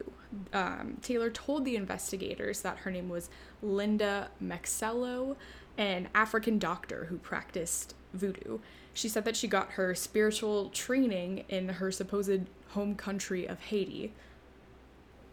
Um, 0.54 0.96
Taylor 1.02 1.28
told 1.28 1.66
the 1.66 1.76
investigators 1.76 2.62
that 2.62 2.78
her 2.78 2.90
name 2.90 3.10
was 3.10 3.28
Linda 3.60 4.30
Maxello, 4.42 5.36
an 5.76 6.08
African 6.14 6.58
doctor 6.58 7.04
who 7.10 7.18
practiced 7.18 7.94
voodoo. 8.14 8.60
She 8.94 9.10
said 9.10 9.26
that 9.26 9.36
she 9.36 9.46
got 9.46 9.72
her 9.72 9.94
spiritual 9.94 10.70
training 10.70 11.44
in 11.50 11.68
her 11.68 11.92
supposed 11.92 12.46
home 12.68 12.94
country 12.94 13.46
of 13.46 13.60
Haiti, 13.60 14.14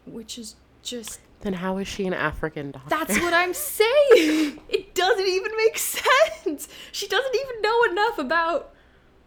which 0.06 0.38
is 0.38 0.58
just 0.82 1.21
Then 1.43 1.53
how 1.53 1.77
is 1.77 1.89
she 1.89 2.08
an 2.08 2.13
African 2.13 2.71
doctor? 2.71 2.89
that's 2.89 3.19
what 3.19 3.34
I'm 3.34 3.53
saying. 3.53 4.62
It 4.69 4.95
doesn't 4.95 5.27
even 5.27 5.51
make 5.58 5.77
sense. 5.77 6.69
She 6.93 7.06
doesn't 7.08 7.36
even 7.36 7.62
know 7.62 7.84
enough 7.91 8.17
about 8.17 8.73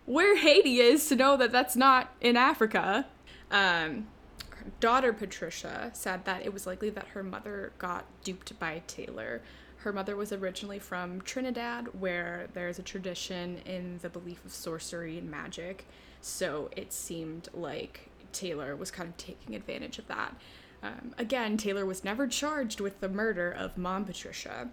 where 0.06 0.36
Haiti 0.36 0.78
is 0.78 1.06
to 1.08 1.16
know 1.16 1.36
that 1.36 1.52
that's 1.52 1.76
not 1.76 2.14
in 2.22 2.36
Africa. 2.38 3.06
Um, 3.50 4.06
her 4.50 4.66
daughter 4.80 5.12
Patricia 5.12 5.90
said 5.92 6.24
that 6.24 6.44
it 6.46 6.54
was 6.54 6.66
likely 6.66 6.88
that 6.90 7.08
her 7.08 7.22
mother 7.22 7.72
got 7.76 8.06
duped 8.24 8.58
by 8.58 8.82
Taylor. 8.86 9.42
Her 9.78 9.92
mother 9.92 10.16
was 10.16 10.32
originally 10.32 10.78
from 10.78 11.20
Trinidad, 11.20 11.88
where 12.00 12.48
there's 12.54 12.78
a 12.78 12.82
tradition 12.82 13.58
in 13.66 13.98
the 14.00 14.08
belief 14.08 14.42
of 14.44 14.52
sorcery 14.52 15.18
and 15.18 15.30
magic. 15.30 15.86
So 16.22 16.70
it 16.74 16.94
seemed 16.94 17.48
like 17.52 18.08
Taylor 18.32 18.74
was 18.74 18.90
kind 18.90 19.08
of 19.10 19.16
taking 19.18 19.54
advantage 19.54 19.98
of 19.98 20.06
that. 20.08 20.34
Um, 20.82 21.14
again, 21.18 21.56
Taylor 21.56 21.86
was 21.86 22.04
never 22.04 22.26
charged 22.26 22.80
with 22.80 23.00
the 23.00 23.08
murder 23.08 23.50
of 23.50 23.76
mom 23.76 24.04
Patricia. 24.04 24.68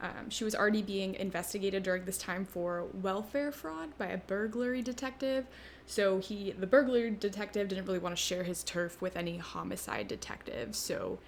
Um, 0.00 0.30
she 0.30 0.44
was 0.44 0.54
already 0.54 0.82
being 0.82 1.16
investigated 1.16 1.82
during 1.82 2.04
this 2.04 2.18
time 2.18 2.44
for 2.44 2.86
welfare 2.94 3.50
fraud 3.50 3.98
by 3.98 4.06
a 4.06 4.18
burglary 4.18 4.80
detective. 4.80 5.46
So 5.86 6.18
he, 6.18 6.52
the 6.52 6.66
burglary 6.66 7.10
detective, 7.10 7.68
didn't 7.68 7.86
really 7.86 7.98
want 7.98 8.16
to 8.16 8.22
share 8.22 8.44
his 8.44 8.62
turf 8.62 9.02
with 9.02 9.16
any 9.16 9.38
homicide 9.38 10.06
detective. 10.06 10.76
So 10.76 11.18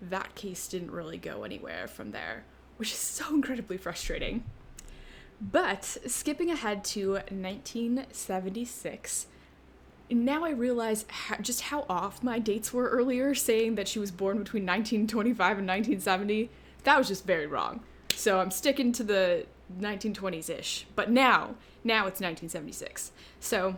that 0.00 0.34
case 0.34 0.68
didn't 0.68 0.92
really 0.92 1.18
go 1.18 1.42
anywhere 1.42 1.88
from 1.88 2.12
there, 2.12 2.44
which 2.76 2.92
is 2.92 2.98
so 2.98 3.34
incredibly 3.34 3.76
frustrating. 3.76 4.44
But 5.40 5.84
skipping 6.06 6.50
ahead 6.50 6.84
to 6.84 7.12
1976, 7.12 9.26
now 10.10 10.44
I 10.44 10.50
realize 10.50 11.04
how, 11.08 11.36
just 11.36 11.62
how 11.62 11.86
off 11.88 12.22
my 12.22 12.38
dates 12.38 12.72
were 12.72 12.88
earlier, 12.88 13.34
saying 13.34 13.76
that 13.76 13.88
she 13.88 13.98
was 13.98 14.10
born 14.10 14.38
between 14.38 14.64
1925 14.64 15.58
and 15.58 15.68
1970. 15.68 16.50
That 16.84 16.98
was 16.98 17.08
just 17.08 17.24
very 17.24 17.46
wrong. 17.46 17.80
So 18.14 18.40
I'm 18.40 18.50
sticking 18.50 18.92
to 18.92 19.04
the 19.04 19.46
1920s 19.78 20.50
ish. 20.50 20.86
But 20.94 21.10
now, 21.10 21.54
now 21.84 22.06
it's 22.06 22.20
1976. 22.20 23.12
So 23.38 23.76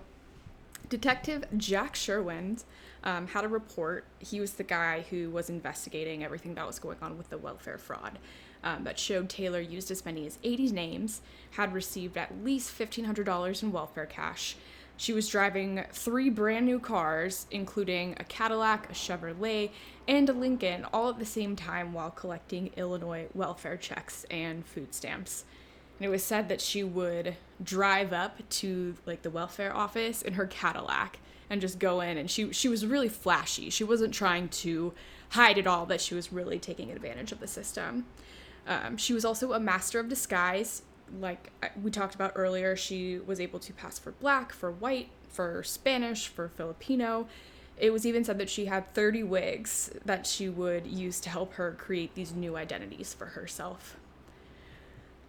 Detective 0.88 1.44
Jack 1.56 1.94
Sherwin 1.94 2.58
um, 3.04 3.28
had 3.28 3.44
a 3.44 3.48
report. 3.48 4.04
He 4.18 4.40
was 4.40 4.52
the 4.52 4.64
guy 4.64 5.04
who 5.10 5.30
was 5.30 5.50
investigating 5.50 6.24
everything 6.24 6.54
that 6.54 6.66
was 6.66 6.78
going 6.78 6.98
on 7.02 7.18
with 7.18 7.30
the 7.30 7.38
welfare 7.38 7.78
fraud. 7.78 8.18
Um, 8.64 8.84
that 8.84 8.96
showed 8.96 9.28
Taylor 9.28 9.60
used 9.60 9.90
as 9.90 10.04
many 10.04 10.24
as 10.24 10.38
80 10.44 10.70
names, 10.70 11.20
had 11.52 11.74
received 11.74 12.16
at 12.16 12.44
least 12.44 12.78
$1,500 12.78 13.62
in 13.62 13.72
welfare 13.72 14.06
cash. 14.06 14.54
She 15.02 15.12
was 15.12 15.26
driving 15.26 15.82
three 15.90 16.30
brand 16.30 16.64
new 16.64 16.78
cars, 16.78 17.48
including 17.50 18.14
a 18.20 18.24
Cadillac, 18.24 18.88
a 18.88 18.92
Chevrolet, 18.92 19.70
and 20.06 20.28
a 20.28 20.32
Lincoln, 20.32 20.86
all 20.92 21.08
at 21.08 21.18
the 21.18 21.26
same 21.26 21.56
time 21.56 21.92
while 21.92 22.12
collecting 22.12 22.70
Illinois 22.76 23.26
welfare 23.34 23.76
checks 23.76 24.24
and 24.30 24.64
food 24.64 24.94
stamps. 24.94 25.44
And 25.98 26.06
it 26.06 26.08
was 26.08 26.22
said 26.22 26.48
that 26.48 26.60
she 26.60 26.84
would 26.84 27.34
drive 27.60 28.12
up 28.12 28.48
to 28.48 28.94
like 29.04 29.22
the 29.22 29.30
welfare 29.30 29.74
office 29.74 30.22
in 30.22 30.34
her 30.34 30.46
Cadillac 30.46 31.18
and 31.50 31.60
just 31.60 31.80
go 31.80 32.00
in 32.00 32.16
and 32.16 32.30
she 32.30 32.52
she 32.52 32.68
was 32.68 32.86
really 32.86 33.08
flashy. 33.08 33.70
She 33.70 33.82
wasn't 33.82 34.14
trying 34.14 34.50
to 34.50 34.94
hide 35.30 35.58
at 35.58 35.66
all 35.66 35.84
that 35.86 36.00
she 36.00 36.14
was 36.14 36.32
really 36.32 36.60
taking 36.60 36.92
advantage 36.92 37.32
of 37.32 37.40
the 37.40 37.48
system. 37.48 38.06
Um, 38.68 38.96
she 38.98 39.14
was 39.14 39.24
also 39.24 39.52
a 39.52 39.58
master 39.58 39.98
of 39.98 40.08
disguise. 40.08 40.82
Like 41.20 41.52
we 41.82 41.90
talked 41.90 42.14
about 42.14 42.32
earlier, 42.34 42.76
she 42.76 43.18
was 43.18 43.40
able 43.40 43.58
to 43.60 43.72
pass 43.72 43.98
for 43.98 44.12
black, 44.12 44.52
for 44.52 44.70
white, 44.70 45.10
for 45.28 45.62
Spanish, 45.62 46.28
for 46.28 46.48
Filipino. 46.48 47.26
It 47.78 47.92
was 47.92 48.06
even 48.06 48.24
said 48.24 48.38
that 48.38 48.50
she 48.50 48.66
had 48.66 48.92
30 48.94 49.22
wigs 49.24 49.90
that 50.04 50.26
she 50.26 50.48
would 50.48 50.86
use 50.86 51.20
to 51.20 51.30
help 51.30 51.54
her 51.54 51.72
create 51.72 52.14
these 52.14 52.32
new 52.32 52.56
identities 52.56 53.14
for 53.14 53.26
herself. 53.26 53.96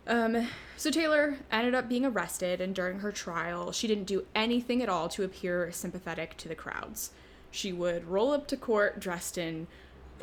Um, 0.06 0.50
so 0.76 0.92
Taylor 0.92 1.38
ended 1.52 1.74
up 1.74 1.88
being 1.88 2.06
arrested, 2.06 2.60
and 2.60 2.76
during 2.76 3.00
her 3.00 3.12
trial, 3.12 3.72
she 3.72 3.88
didn't 3.88 4.04
do 4.04 4.26
anything 4.36 4.82
at 4.82 4.90
all 4.90 5.08
to 5.10 5.24
appear 5.24 5.72
sympathetic 5.72 6.36
to 6.38 6.50
the 6.50 6.56
crowds. 6.56 7.12
She 7.52 7.72
would 7.72 8.08
roll 8.08 8.32
up 8.32 8.48
to 8.48 8.58
court 8.58 9.00
dressed 9.00 9.38
in 9.38 9.68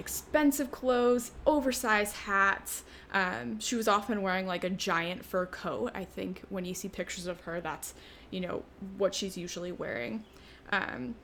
expensive 0.00 0.72
clothes, 0.72 1.30
oversized 1.46 2.16
hats. 2.16 2.82
Um, 3.12 3.60
she 3.60 3.76
was 3.76 3.86
often 3.86 4.22
wearing 4.22 4.46
like 4.46 4.64
a 4.64 4.70
giant 4.70 5.24
fur 5.24 5.46
coat. 5.46 5.92
I 5.94 6.04
think 6.04 6.42
when 6.48 6.64
you 6.64 6.74
see 6.74 6.88
pictures 6.88 7.26
of 7.26 7.40
her, 7.40 7.60
that's 7.60 7.94
you 8.30 8.40
know 8.40 8.64
what 8.96 9.14
she's 9.14 9.36
usually 9.36 9.70
wearing. 9.70 10.24
Um, 10.72 11.14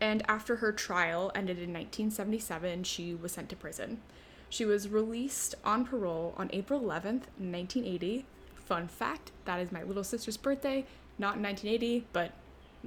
and 0.00 0.22
after 0.28 0.56
her 0.56 0.72
trial 0.72 1.30
ended 1.34 1.58
in 1.58 1.72
1977, 1.72 2.84
she 2.84 3.14
was 3.14 3.32
sent 3.32 3.48
to 3.50 3.56
prison. 3.56 4.00
She 4.48 4.64
was 4.64 4.88
released 4.88 5.54
on 5.64 5.84
parole 5.84 6.34
on 6.36 6.48
April 6.52 6.80
11th, 6.80 7.26
1980. 7.38 8.24
Fun 8.54 8.88
fact 8.88 9.32
that 9.44 9.60
is 9.60 9.70
my 9.70 9.82
little 9.82 10.04
sister's 10.04 10.36
birthday, 10.36 10.86
not 11.18 11.36
in 11.36 11.42
1980, 11.42 12.06
but 12.12 12.32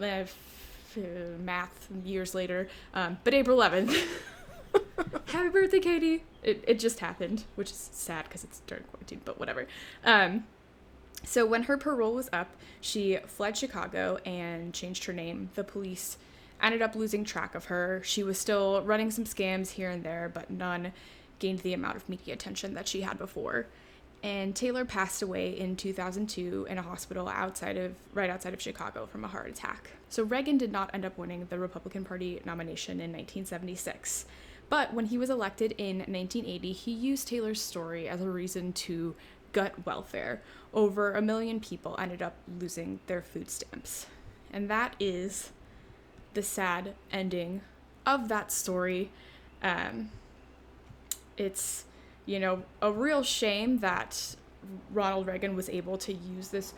uh, 0.02 0.26
math 1.44 1.88
years 2.04 2.34
later, 2.34 2.70
um, 2.94 3.18
but 3.24 3.34
April 3.34 3.58
11th. 3.58 3.96
Happy 5.28 5.50
birthday, 5.50 5.80
Katie! 5.80 6.24
It, 6.44 6.64
it 6.68 6.80
just 6.80 7.00
happened, 7.00 7.44
which 7.56 7.72
is 7.72 7.90
sad 7.92 8.26
because 8.26 8.44
it's 8.44 8.62
during 8.68 8.84
quarantine, 8.86 9.22
but 9.26 9.40
whatever. 9.40 9.68
Um, 10.04 10.46
so 11.24 11.46
when 11.46 11.64
her 11.64 11.78
parole 11.78 12.14
was 12.14 12.30
up, 12.32 12.56
she 12.82 13.18
fled 13.26 13.58
Chicago 13.58 14.20
and 14.26 14.74
changed 14.74 15.06
her 15.06 15.14
name. 15.14 15.50
The 15.56 15.64
police 15.64 16.18
ended 16.62 16.82
up 16.82 16.96
losing 16.96 17.24
track 17.24 17.56
of 17.56 17.66
her. 17.66 18.02
She 18.04 18.24
was 18.24 18.38
still 18.38 18.82
running 18.82 19.12
some 19.12 19.26
scams 19.26 19.72
here 19.72 19.90
and 19.90 20.04
there, 20.04 20.32
but 20.34 20.50
none 20.50 20.94
gained 21.40 21.60
the 21.60 21.74
amount 21.74 21.98
of 21.98 22.10
media 22.10 22.34
attention 22.34 22.74
that 22.74 22.88
she 22.88 23.02
had 23.02 23.18
before. 23.18 23.68
And 24.24 24.56
Taylor 24.56 24.84
passed 24.84 25.22
away 25.22 25.58
in 25.58 25.76
2002 25.76 26.66
in 26.70 26.78
a 26.78 26.82
hospital 26.82 27.28
outside 27.28 27.78
of 27.78 27.94
right 28.14 28.30
outside 28.30 28.54
of 28.54 28.62
Chicago 28.62 29.06
from 29.06 29.24
a 29.24 29.28
heart 29.28 29.48
attack. 29.48 29.92
So 30.10 30.24
Reagan 30.24 30.58
did 30.58 30.72
not 30.72 30.90
end 30.94 31.06
up 31.06 31.18
winning 31.18 31.46
the 31.50 31.60
Republican 31.60 32.04
Party 32.04 32.42
nomination 32.44 32.94
in 32.94 33.12
1976. 33.12 34.26
But 34.70 34.94
when 34.94 35.06
he 35.06 35.18
was 35.18 35.30
elected 35.30 35.74
in 35.78 36.00
1980, 36.00 36.72
he 36.74 36.92
used 36.92 37.28
Taylor's 37.28 37.62
story 37.62 38.10
as 38.10 38.22
a 38.22 38.30
reason 38.30 38.74
to 38.74 39.16
gut 39.54 39.86
welfare. 39.86 40.42
Over 40.74 41.14
a 41.14 41.22
million 41.22 41.60
people 41.60 41.96
ended 41.98 42.22
up 42.22 42.36
losing 42.60 43.00
their 43.08 43.22
food 43.22 43.50
stamps. 43.50 44.08
And 44.52 44.70
that 44.70 44.96
is 45.00 45.52
the 46.34 46.44
sad 46.44 46.94
ending 47.12 47.62
of 48.06 48.28
that 48.28 48.52
story. 48.52 49.10
Um, 49.64 50.12
it's, 51.38 51.86
you 52.26 52.40
know, 52.40 52.64
a 52.82 52.92
real 52.92 53.24
shame 53.24 53.80
that 53.80 54.36
Ronald 54.92 55.28
Reagan 55.28 55.56
was 55.56 55.70
able 55.70 55.98
to 56.00 56.14
use 56.14 56.50
this 56.50 56.74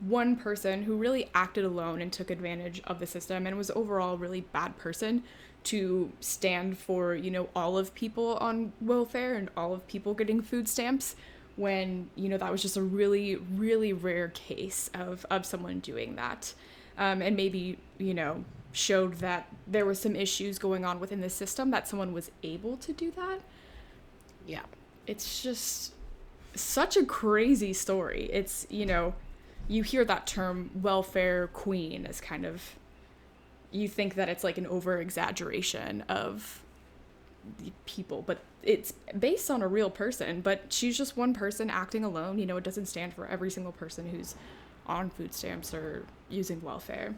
one 0.00 0.36
person 0.36 0.82
who 0.82 0.96
really 0.96 1.28
acted 1.34 1.64
alone 1.64 2.00
and 2.00 2.12
took 2.12 2.30
advantage 2.30 2.80
of 2.84 3.00
the 3.00 3.06
system 3.06 3.46
and 3.46 3.56
was 3.56 3.70
overall 3.72 4.14
a 4.14 4.16
really 4.16 4.40
bad 4.40 4.76
person 4.78 5.22
to 5.64 6.10
stand 6.20 6.78
for, 6.78 7.14
you 7.14 7.30
know, 7.30 7.48
all 7.54 7.76
of 7.76 7.94
people 7.94 8.36
on 8.36 8.72
welfare 8.80 9.34
and 9.34 9.50
all 9.56 9.74
of 9.74 9.86
people 9.86 10.14
getting 10.14 10.40
food 10.40 10.68
stamps 10.68 11.16
when, 11.56 12.08
you 12.16 12.28
know, 12.28 12.38
that 12.38 12.50
was 12.50 12.62
just 12.62 12.76
a 12.76 12.82
really, 12.82 13.36
really 13.36 13.92
rare 13.92 14.28
case 14.28 14.88
of, 14.94 15.26
of 15.30 15.44
someone 15.44 15.80
doing 15.80 16.16
that. 16.16 16.54
Um, 16.96 17.20
and 17.22 17.36
maybe, 17.36 17.78
you 17.98 18.14
know, 18.14 18.44
showed 18.72 19.16
that 19.16 19.48
there 19.66 19.84
was 19.84 20.00
some 20.00 20.16
issues 20.16 20.58
going 20.58 20.84
on 20.84 21.00
within 21.00 21.20
the 21.20 21.30
system 21.30 21.70
that 21.70 21.88
someone 21.88 22.12
was 22.12 22.30
able 22.42 22.76
to 22.78 22.92
do 22.92 23.10
that. 23.12 23.40
Yeah. 24.46 24.62
It's 25.06 25.42
just 25.42 25.92
such 26.54 26.96
a 26.96 27.04
crazy 27.04 27.72
story. 27.72 28.30
It's, 28.32 28.66
you 28.70 28.86
know, 28.86 29.14
you 29.68 29.82
hear 29.82 30.04
that 30.04 30.26
term 30.26 30.70
welfare 30.74 31.48
queen 31.48 32.06
as 32.06 32.20
kind 32.20 32.44
of 32.46 32.76
you 33.72 33.88
think 33.88 34.14
that 34.16 34.28
it's 34.28 34.42
like 34.44 34.58
an 34.58 34.66
over 34.66 35.00
exaggeration 35.00 36.02
of 36.08 36.60
the 37.62 37.72
people, 37.86 38.22
but 38.26 38.38
it's 38.62 38.92
based 39.18 39.50
on 39.50 39.62
a 39.62 39.68
real 39.68 39.90
person, 39.90 40.40
but 40.40 40.64
she's 40.72 40.96
just 40.98 41.16
one 41.16 41.32
person 41.32 41.70
acting 41.70 42.04
alone. 42.04 42.38
You 42.38 42.46
know, 42.46 42.56
it 42.56 42.64
doesn't 42.64 42.86
stand 42.86 43.14
for 43.14 43.26
every 43.26 43.50
single 43.50 43.72
person 43.72 44.08
who's 44.10 44.34
on 44.86 45.08
food 45.10 45.32
stamps 45.34 45.72
or 45.72 46.04
using 46.28 46.60
welfare. 46.62 47.14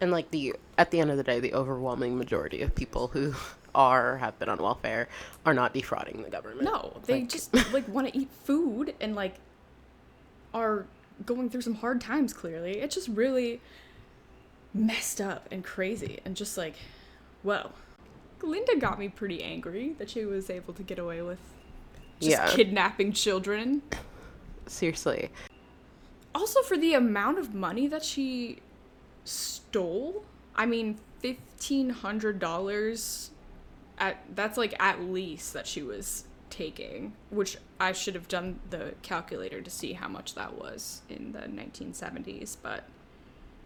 And 0.00 0.10
like 0.10 0.30
the 0.30 0.54
at 0.76 0.90
the 0.90 1.00
end 1.00 1.10
of 1.10 1.16
the 1.16 1.22
day, 1.24 1.40
the 1.40 1.54
overwhelming 1.54 2.18
majority 2.18 2.60
of 2.62 2.74
people 2.74 3.08
who 3.08 3.34
are 3.74 4.18
have 4.18 4.38
been 4.38 4.48
on 4.48 4.58
welfare 4.58 5.08
are 5.44 5.54
not 5.54 5.72
defrauding 5.74 6.22
the 6.22 6.30
government. 6.30 6.62
No, 6.62 6.92
they 7.06 7.20
Like- 7.20 7.28
just 7.28 7.54
like 7.72 7.88
want 7.88 8.08
to 8.08 8.16
eat 8.18 8.28
food 8.44 8.94
and 9.00 9.14
like 9.16 9.36
are 10.54 10.86
going 11.24 11.48
through 11.50 11.62
some 11.62 11.74
hard 11.76 12.00
times, 12.00 12.32
clearly. 12.32 12.78
It's 12.78 12.94
just 12.94 13.08
really 13.08 13.60
messed 14.74 15.20
up 15.20 15.48
and 15.50 15.64
crazy 15.64 16.20
and 16.24 16.36
just 16.36 16.56
like, 16.56 16.74
whoa. 17.42 17.70
Linda 18.42 18.76
got 18.76 18.98
me 18.98 19.08
pretty 19.08 19.42
angry 19.42 19.94
that 19.98 20.10
she 20.10 20.24
was 20.24 20.50
able 20.50 20.74
to 20.74 20.82
get 20.82 20.98
away 20.98 21.22
with 21.22 21.38
just 22.20 22.30
Yeah. 22.30 22.50
kidnapping 22.50 23.12
children. 23.12 23.82
Seriously. 24.66 25.30
Also, 26.34 26.60
for 26.62 26.76
the 26.76 26.92
amount 26.94 27.38
of 27.38 27.54
money 27.54 27.86
that 27.86 28.04
she 28.04 28.58
stole, 29.24 30.24
I 30.54 30.66
mean, 30.66 30.98
fifteen 31.20 31.90
hundred 31.90 32.38
dollars. 32.38 33.30
At 33.98 34.18
that's 34.36 34.58
like 34.58 34.74
at 34.78 35.00
least 35.02 35.54
that 35.54 35.66
she 35.66 35.82
was 35.82 36.24
taking, 36.50 37.14
which 37.30 37.56
I 37.80 37.92
should 37.92 38.14
have 38.14 38.28
done 38.28 38.60
the 38.68 38.94
calculator 39.00 39.62
to 39.62 39.70
see 39.70 39.94
how 39.94 40.08
much 40.08 40.34
that 40.34 40.58
was 40.58 41.00
in 41.08 41.32
the 41.32 41.48
nineteen 41.48 41.94
seventies, 41.94 42.58
but 42.62 42.84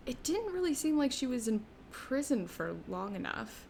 it 0.07 0.23
didn't 0.23 0.53
really 0.53 0.75
seem 0.75 0.99
like 0.99 1.13
she 1.13 1.27
was 1.27 1.49
in 1.49 1.65
prison 1.91 2.47
for 2.47 2.77
long 2.89 3.15
enough. 3.15 3.67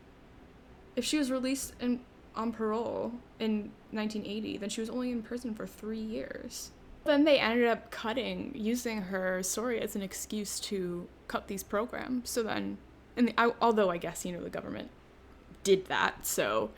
If 0.97 1.05
she 1.05 1.19
was 1.19 1.31
released 1.31 1.75
in, 1.81 2.01
on 2.35 2.53
parole 2.53 3.13
in 3.39 3.71
1980, 3.91 4.59
then 4.59 4.69
she 4.69 4.81
was 4.81 4.91
only 4.91 5.11
in 5.11 5.23
prison 5.23 5.55
for 5.55 5.67
three 5.67 6.01
years. 6.01 6.71
Then 7.05 7.25
they 7.25 7.39
ended 7.39 7.67
up 7.67 7.91
cutting, 7.91 8.53
using 8.55 9.03
her 9.03 9.43
story 9.43 9.81
as 9.81 9.97
an 9.97 10.03
excuse 10.03 10.61
to 10.61 11.09
cut 11.29 11.49
these 11.49 11.63
programs. 11.63 12.29
So 12.31 12.43
then, 12.43 12.79
and 13.17 13.29
the, 13.29 13.41
I, 13.41 13.53
although 13.61 13.91
I 13.91 13.97
guess 13.97 14.25
you 14.25 14.33
know 14.33 14.43
the 14.43 14.51
government 14.51 14.91
did 15.65 15.87
that, 15.87 16.27
so 16.27 16.71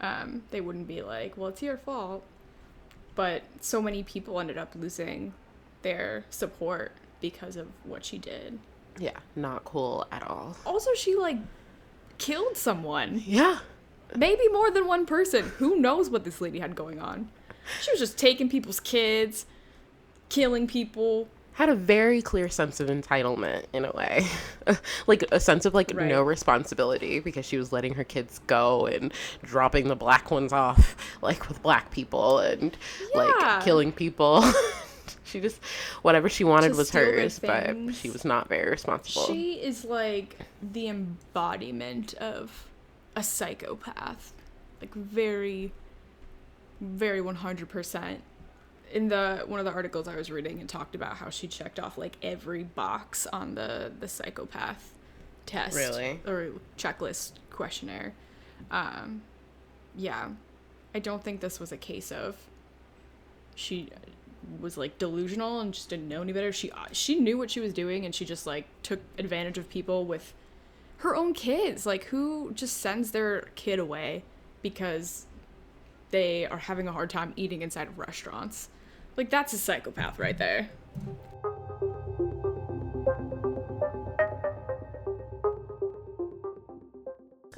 um, 0.00 0.42
they 0.50 0.60
wouldn't 0.60 0.88
be 0.88 1.02
like, 1.02 1.36
well, 1.36 1.48
it's 1.48 1.62
your 1.62 1.78
fault. 1.78 2.22
But 3.14 3.42
so 3.60 3.82
many 3.82 4.02
people 4.02 4.40
ended 4.40 4.58
up 4.58 4.74
losing 4.74 5.32
their 5.82 6.24
support 6.30 6.92
because 7.20 7.56
of 7.56 7.68
what 7.84 8.04
she 8.04 8.18
did. 8.18 8.58
Yeah, 8.98 9.18
not 9.36 9.64
cool 9.64 10.06
at 10.12 10.22
all. 10.28 10.56
Also, 10.66 10.92
she 10.94 11.14
like 11.16 11.38
killed 12.18 12.56
someone. 12.56 13.22
Yeah. 13.24 13.58
Maybe 14.14 14.46
more 14.48 14.70
than 14.70 14.86
one 14.86 15.06
person. 15.06 15.44
Who 15.58 15.76
knows 15.76 16.10
what 16.10 16.24
this 16.24 16.40
lady 16.40 16.58
had 16.58 16.76
going 16.76 17.00
on? 17.00 17.30
She 17.80 17.90
was 17.90 18.00
just 18.00 18.18
taking 18.18 18.48
people's 18.48 18.80
kids, 18.80 19.46
killing 20.28 20.66
people. 20.66 21.28
Had 21.54 21.68
a 21.68 21.74
very 21.74 22.22
clear 22.22 22.48
sense 22.48 22.80
of 22.80 22.88
entitlement 22.88 23.64
in 23.72 23.84
a 23.84 23.92
way. 23.92 24.26
like 25.06 25.22
a 25.32 25.38
sense 25.40 25.64
of 25.66 25.74
like 25.74 25.90
Right. 25.94 26.08
no 26.08 26.22
responsibility 26.22 27.20
because 27.20 27.44
she 27.46 27.56
was 27.58 27.72
letting 27.72 27.94
her 27.94 28.04
kids 28.04 28.40
go 28.46 28.86
and 28.86 29.12
dropping 29.42 29.88
the 29.88 29.96
black 29.96 30.30
ones 30.30 30.52
off 30.52 30.96
like 31.22 31.48
with 31.48 31.62
black 31.62 31.90
people 31.90 32.38
and 32.38 32.76
Yeah. 33.14 33.22
like 33.22 33.64
killing 33.64 33.92
people. 33.92 34.42
she 35.32 35.40
just 35.40 35.60
whatever 36.02 36.28
she 36.28 36.44
wanted 36.44 36.76
was 36.76 36.90
hers, 36.90 37.38
but 37.38 37.74
she 37.94 38.10
was 38.10 38.24
not 38.24 38.48
very 38.48 38.70
responsible. 38.70 39.26
She 39.26 39.54
is 39.54 39.84
like 39.84 40.36
the 40.62 40.88
embodiment 40.88 42.14
of 42.14 42.68
a 43.16 43.22
psychopath. 43.22 44.32
Like 44.80 44.94
very 44.94 45.72
very 46.80 47.20
100%. 47.20 48.16
In 48.92 49.08
the 49.08 49.44
one 49.46 49.58
of 49.58 49.64
the 49.64 49.72
articles 49.72 50.06
I 50.06 50.16
was 50.16 50.30
reading 50.30 50.60
it 50.60 50.68
talked 50.68 50.94
about 50.94 51.16
how 51.16 51.30
she 51.30 51.48
checked 51.48 51.80
off 51.80 51.96
like 51.96 52.16
every 52.22 52.62
box 52.64 53.26
on 53.32 53.54
the 53.54 53.90
the 53.98 54.08
psychopath 54.08 54.92
test 55.46 55.76
Really? 55.76 56.20
or 56.26 56.52
checklist 56.76 57.32
questionnaire. 57.50 58.12
Um 58.70 59.22
yeah. 59.96 60.28
I 60.94 60.98
don't 60.98 61.24
think 61.24 61.40
this 61.40 61.58
was 61.58 61.72
a 61.72 61.78
case 61.78 62.12
of 62.12 62.36
she 63.54 63.88
was 64.60 64.76
like 64.76 64.98
delusional 64.98 65.60
and 65.60 65.72
just 65.72 65.88
didn't 65.88 66.08
know 66.08 66.22
any 66.22 66.32
better. 66.32 66.52
She 66.52 66.70
uh, 66.70 66.86
she 66.92 67.16
knew 67.18 67.38
what 67.38 67.50
she 67.50 67.60
was 67.60 67.72
doing 67.72 68.04
and 68.04 68.14
she 68.14 68.24
just 68.24 68.46
like 68.46 68.66
took 68.82 69.00
advantage 69.18 69.58
of 69.58 69.68
people 69.68 70.04
with 70.04 70.34
her 70.98 71.16
own 71.16 71.34
kids. 71.34 71.86
Like 71.86 72.04
who 72.04 72.52
just 72.52 72.78
sends 72.78 73.10
their 73.10 73.48
kid 73.54 73.78
away 73.78 74.24
because 74.62 75.26
they 76.10 76.46
are 76.46 76.58
having 76.58 76.86
a 76.86 76.92
hard 76.92 77.10
time 77.10 77.32
eating 77.36 77.62
inside 77.62 77.88
of 77.88 77.98
restaurants. 77.98 78.68
Like 79.16 79.30
that's 79.30 79.52
a 79.52 79.58
psychopath 79.58 80.18
right 80.18 80.38
there. 80.38 80.70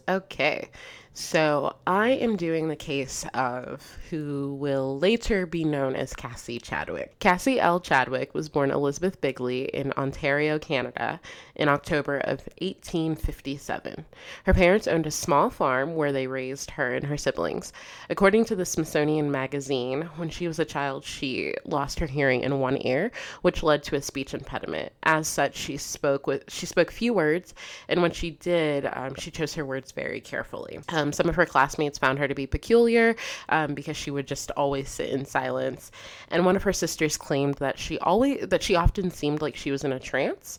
Okay, 0.07 0.69
so 1.17 1.77
I 1.87 2.11
am 2.11 2.37
doing 2.37 2.67
the 2.67 2.75
case 2.75 3.25
of 3.35 3.99
who 4.11 4.57
will 4.59 4.99
later 4.99 5.47
be 5.47 5.65
known 5.65 5.95
as 5.95 6.13
Cassie 6.13 6.59
Chadwick. 6.59 7.21
Cassie 7.21 7.61
L. 7.61 7.79
Chadwick 7.79 8.35
was 8.35 8.49
born 8.49 8.73
Elizabeth 8.73 9.21
Bigley 9.21 9.67
in 9.67 9.93
Ontario, 9.93 10.59
Canada, 10.59 11.21
in 11.55 11.69
October 11.69 12.19
of 12.19 12.41
1857. 12.61 14.05
Her 14.45 14.55
parents 14.55 14.89
owned 14.89 15.07
a 15.07 15.13
small 15.13 15.51
farm 15.51 15.95
where 15.95 16.11
they 16.11 16.27
raised 16.27 16.73
her 16.73 16.93
and 16.95 17.07
her 17.07 17.17
siblings. 17.17 17.73
According 18.11 18.47
to 18.47 18.57
the 18.57 18.67
Smithsonian 18.67 19.31
Magazine, 19.31 20.03
when 20.17 20.31
she 20.31 20.49
was 20.49 20.59
a 20.59 20.65
child, 20.65 21.05
she 21.05 21.55
lost 21.65 22.01
her 22.01 22.07
hearing 22.07 22.41
in 22.41 22.59
one 22.59 22.85
ear, 22.85 23.13
which 23.43 23.63
led 23.63 23.85
to 23.85 23.95
a 23.95 24.03
speech 24.03 24.35
impediment. 24.35 24.93
As 25.05 25.29
such, 25.29 25.55
she 25.55 25.77
spoke 25.77 26.27
with 26.27 26.43
she 26.49 26.67
spoke 26.67 26.91
few 26.91 27.15
words, 27.15 27.55
and 27.89 28.03
when 28.03 28.11
she 28.11 28.33
did, 28.33 28.89
um, 28.93 29.15
she 29.15 29.31
chose 29.31 29.55
her 29.55 29.65
words 29.65 29.93
very 29.93 30.21
carefully. 30.21 30.81
Um, 30.89 31.04
some 31.13 31.29
of 31.29 31.35
her 31.35 31.47
classmates 31.47 31.99
found 31.99 32.19
her 32.19 32.29
to 32.29 32.35
be 32.35 32.47
peculiar 32.47 33.17
um, 33.49 33.75
because 33.75 33.97
she 33.97 34.11
would 34.11 34.27
just 34.27 34.51
always 34.53 34.89
sit 34.89 35.11
in 35.11 35.25
silence, 35.25 35.91
and 36.31 36.45
one 36.45 36.57
of 36.57 36.63
her 36.63 36.73
sisters 36.73 37.17
claimed 37.17 37.55
that 37.55 37.79
she 37.79 37.99
always 37.99 38.47
that 38.49 38.63
she 38.63 38.77
often 38.77 39.11
seemed 39.11 39.43
like 39.43 39.57
she 39.57 39.71
was 39.71 39.85
in 39.85 39.93
a 39.93 40.01
trance. 40.01 40.59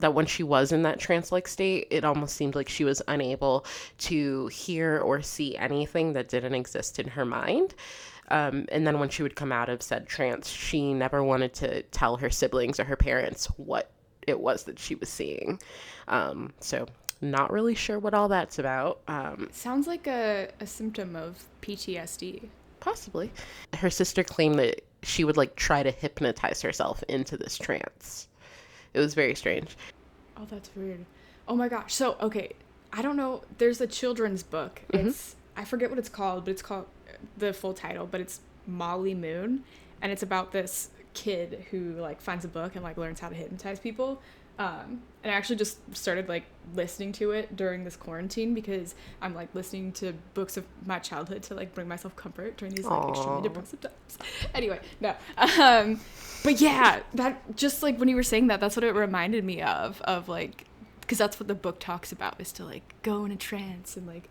That 0.00 0.12
when 0.12 0.26
she 0.26 0.42
was 0.42 0.72
in 0.72 0.82
that 0.82 0.98
trance 0.98 1.30
like 1.30 1.46
state, 1.46 1.86
it 1.90 2.04
almost 2.04 2.36
seemed 2.36 2.56
like 2.56 2.68
she 2.68 2.84
was 2.84 3.00
unable 3.06 3.64
to 3.98 4.48
hear 4.48 4.98
or 4.98 5.22
see 5.22 5.56
anything 5.56 6.12
that 6.14 6.28
didn't 6.28 6.54
exist 6.54 6.98
in 6.98 7.08
her 7.08 7.24
mind. 7.24 7.74
Um, 8.28 8.66
and 8.72 8.86
then 8.86 8.98
when 8.98 9.08
she 9.08 9.22
would 9.22 9.36
come 9.36 9.52
out 9.52 9.68
of 9.68 9.82
said 9.82 10.06
trance, 10.08 10.48
she 10.48 10.92
never 10.92 11.22
wanted 11.22 11.54
to 11.54 11.82
tell 11.82 12.16
her 12.16 12.30
siblings 12.30 12.80
or 12.80 12.84
her 12.84 12.96
parents 12.96 13.46
what 13.56 13.90
it 14.26 14.40
was 14.40 14.64
that 14.64 14.78
she 14.78 14.94
was 14.94 15.08
seeing. 15.08 15.60
Um, 16.08 16.52
so, 16.60 16.86
not 17.30 17.50
really 17.52 17.74
sure 17.74 17.98
what 17.98 18.14
all 18.14 18.28
that's 18.28 18.58
about. 18.58 19.00
Um, 19.08 19.48
Sounds 19.52 19.86
like 19.86 20.06
a, 20.06 20.48
a 20.60 20.66
symptom 20.66 21.16
of 21.16 21.44
PTSD. 21.62 22.48
possibly. 22.80 23.30
Her 23.74 23.90
sister 23.90 24.22
claimed 24.22 24.58
that 24.58 24.82
she 25.02 25.24
would 25.24 25.36
like 25.36 25.56
try 25.56 25.82
to 25.82 25.90
hypnotize 25.90 26.62
herself 26.62 27.02
into 27.08 27.36
this 27.36 27.56
trance. 27.58 28.28
It 28.92 29.00
was 29.00 29.14
very 29.14 29.34
strange. 29.34 29.76
Oh, 30.36 30.46
that's 30.48 30.70
weird. 30.76 31.04
Oh 31.48 31.56
my 31.56 31.68
gosh. 31.68 31.94
So, 31.94 32.16
okay, 32.20 32.52
I 32.92 33.02
don't 33.02 33.16
know. 33.16 33.42
There's 33.58 33.80
a 33.80 33.86
children's 33.86 34.42
book. 34.42 34.82
It's 34.90 35.36
I 35.56 35.64
forget 35.64 35.90
what 35.90 35.98
it's 35.98 36.08
called, 36.08 36.44
but 36.44 36.52
it's 36.52 36.62
called 36.62 36.86
the 37.36 37.52
full 37.52 37.74
title, 37.74 38.06
but 38.06 38.20
it's 38.20 38.40
Molly 38.66 39.14
Moon, 39.14 39.64
and 40.02 40.10
it's 40.12 40.22
about 40.22 40.52
this 40.52 40.90
kid 41.12 41.64
who 41.70 41.92
like 41.94 42.20
finds 42.20 42.44
a 42.44 42.48
book 42.48 42.74
and 42.74 42.82
like 42.84 42.96
learns 42.96 43.20
how 43.20 43.28
to 43.28 43.34
hypnotize 43.34 43.78
people. 43.78 44.20
Um, 44.58 45.02
and 45.24 45.32
I 45.32 45.36
actually 45.36 45.56
just 45.56 45.78
started 45.96 46.28
like 46.28 46.44
listening 46.74 47.12
to 47.12 47.30
it 47.30 47.56
during 47.56 47.82
this 47.82 47.96
quarantine 47.96 48.52
because 48.52 48.94
I'm 49.22 49.34
like 49.34 49.54
listening 49.54 49.90
to 49.92 50.12
books 50.34 50.58
of 50.58 50.66
my 50.84 50.98
childhood 50.98 51.42
to 51.44 51.54
like 51.54 51.74
bring 51.74 51.88
myself 51.88 52.14
comfort 52.14 52.58
during 52.58 52.74
these 52.74 52.84
like 52.84 53.08
extremely 53.08 53.38
Aw. 53.38 53.42
depressive 53.42 53.80
times. 53.80 53.94
Anyway, 54.54 54.78
no. 55.00 55.14
Um, 55.58 55.98
but 56.44 56.60
yeah, 56.60 57.00
that 57.14 57.56
just 57.56 57.82
like 57.82 57.98
when 57.98 58.08
you 58.08 58.16
were 58.16 58.22
saying 58.22 58.48
that, 58.48 58.60
that's 58.60 58.76
what 58.76 58.84
it 58.84 58.92
reminded 58.92 59.44
me 59.44 59.62
of 59.62 60.00
of 60.02 60.28
like 60.28 60.66
because 61.00 61.18
that's 61.18 61.40
what 61.40 61.48
the 61.48 61.54
book 61.54 61.80
talks 61.80 62.12
about 62.12 62.40
is 62.40 62.52
to 62.52 62.64
like 62.64 62.94
go 63.02 63.24
in 63.24 63.32
a 63.32 63.36
trance 63.36 63.96
and 63.96 64.06
like. 64.06 64.28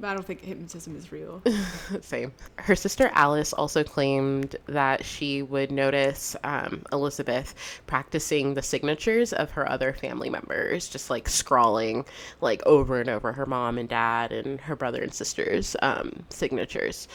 But 0.00 0.08
I 0.08 0.14
don't 0.14 0.26
think 0.26 0.42
hypnotism 0.44 0.96
is 0.96 1.12
real. 1.12 1.40
Same. 2.00 2.32
Her 2.56 2.74
sister 2.74 3.10
Alice 3.14 3.52
also 3.52 3.84
claimed 3.84 4.56
that 4.66 5.04
she 5.04 5.42
would 5.42 5.70
notice 5.70 6.34
um, 6.42 6.82
Elizabeth 6.92 7.54
practicing 7.86 8.54
the 8.54 8.62
signatures 8.62 9.32
of 9.32 9.52
her 9.52 9.70
other 9.70 9.92
family 9.92 10.28
members, 10.28 10.88
just 10.88 11.10
like 11.10 11.28
scrawling 11.28 12.04
like 12.40 12.60
over 12.66 13.00
and 13.00 13.08
over 13.08 13.32
her 13.32 13.46
mom 13.46 13.78
and 13.78 13.88
dad 13.88 14.32
and 14.32 14.60
her 14.62 14.74
brother 14.74 15.00
and 15.00 15.14
sister's 15.14 15.76
um, 15.80 16.24
signatures. 16.28 17.06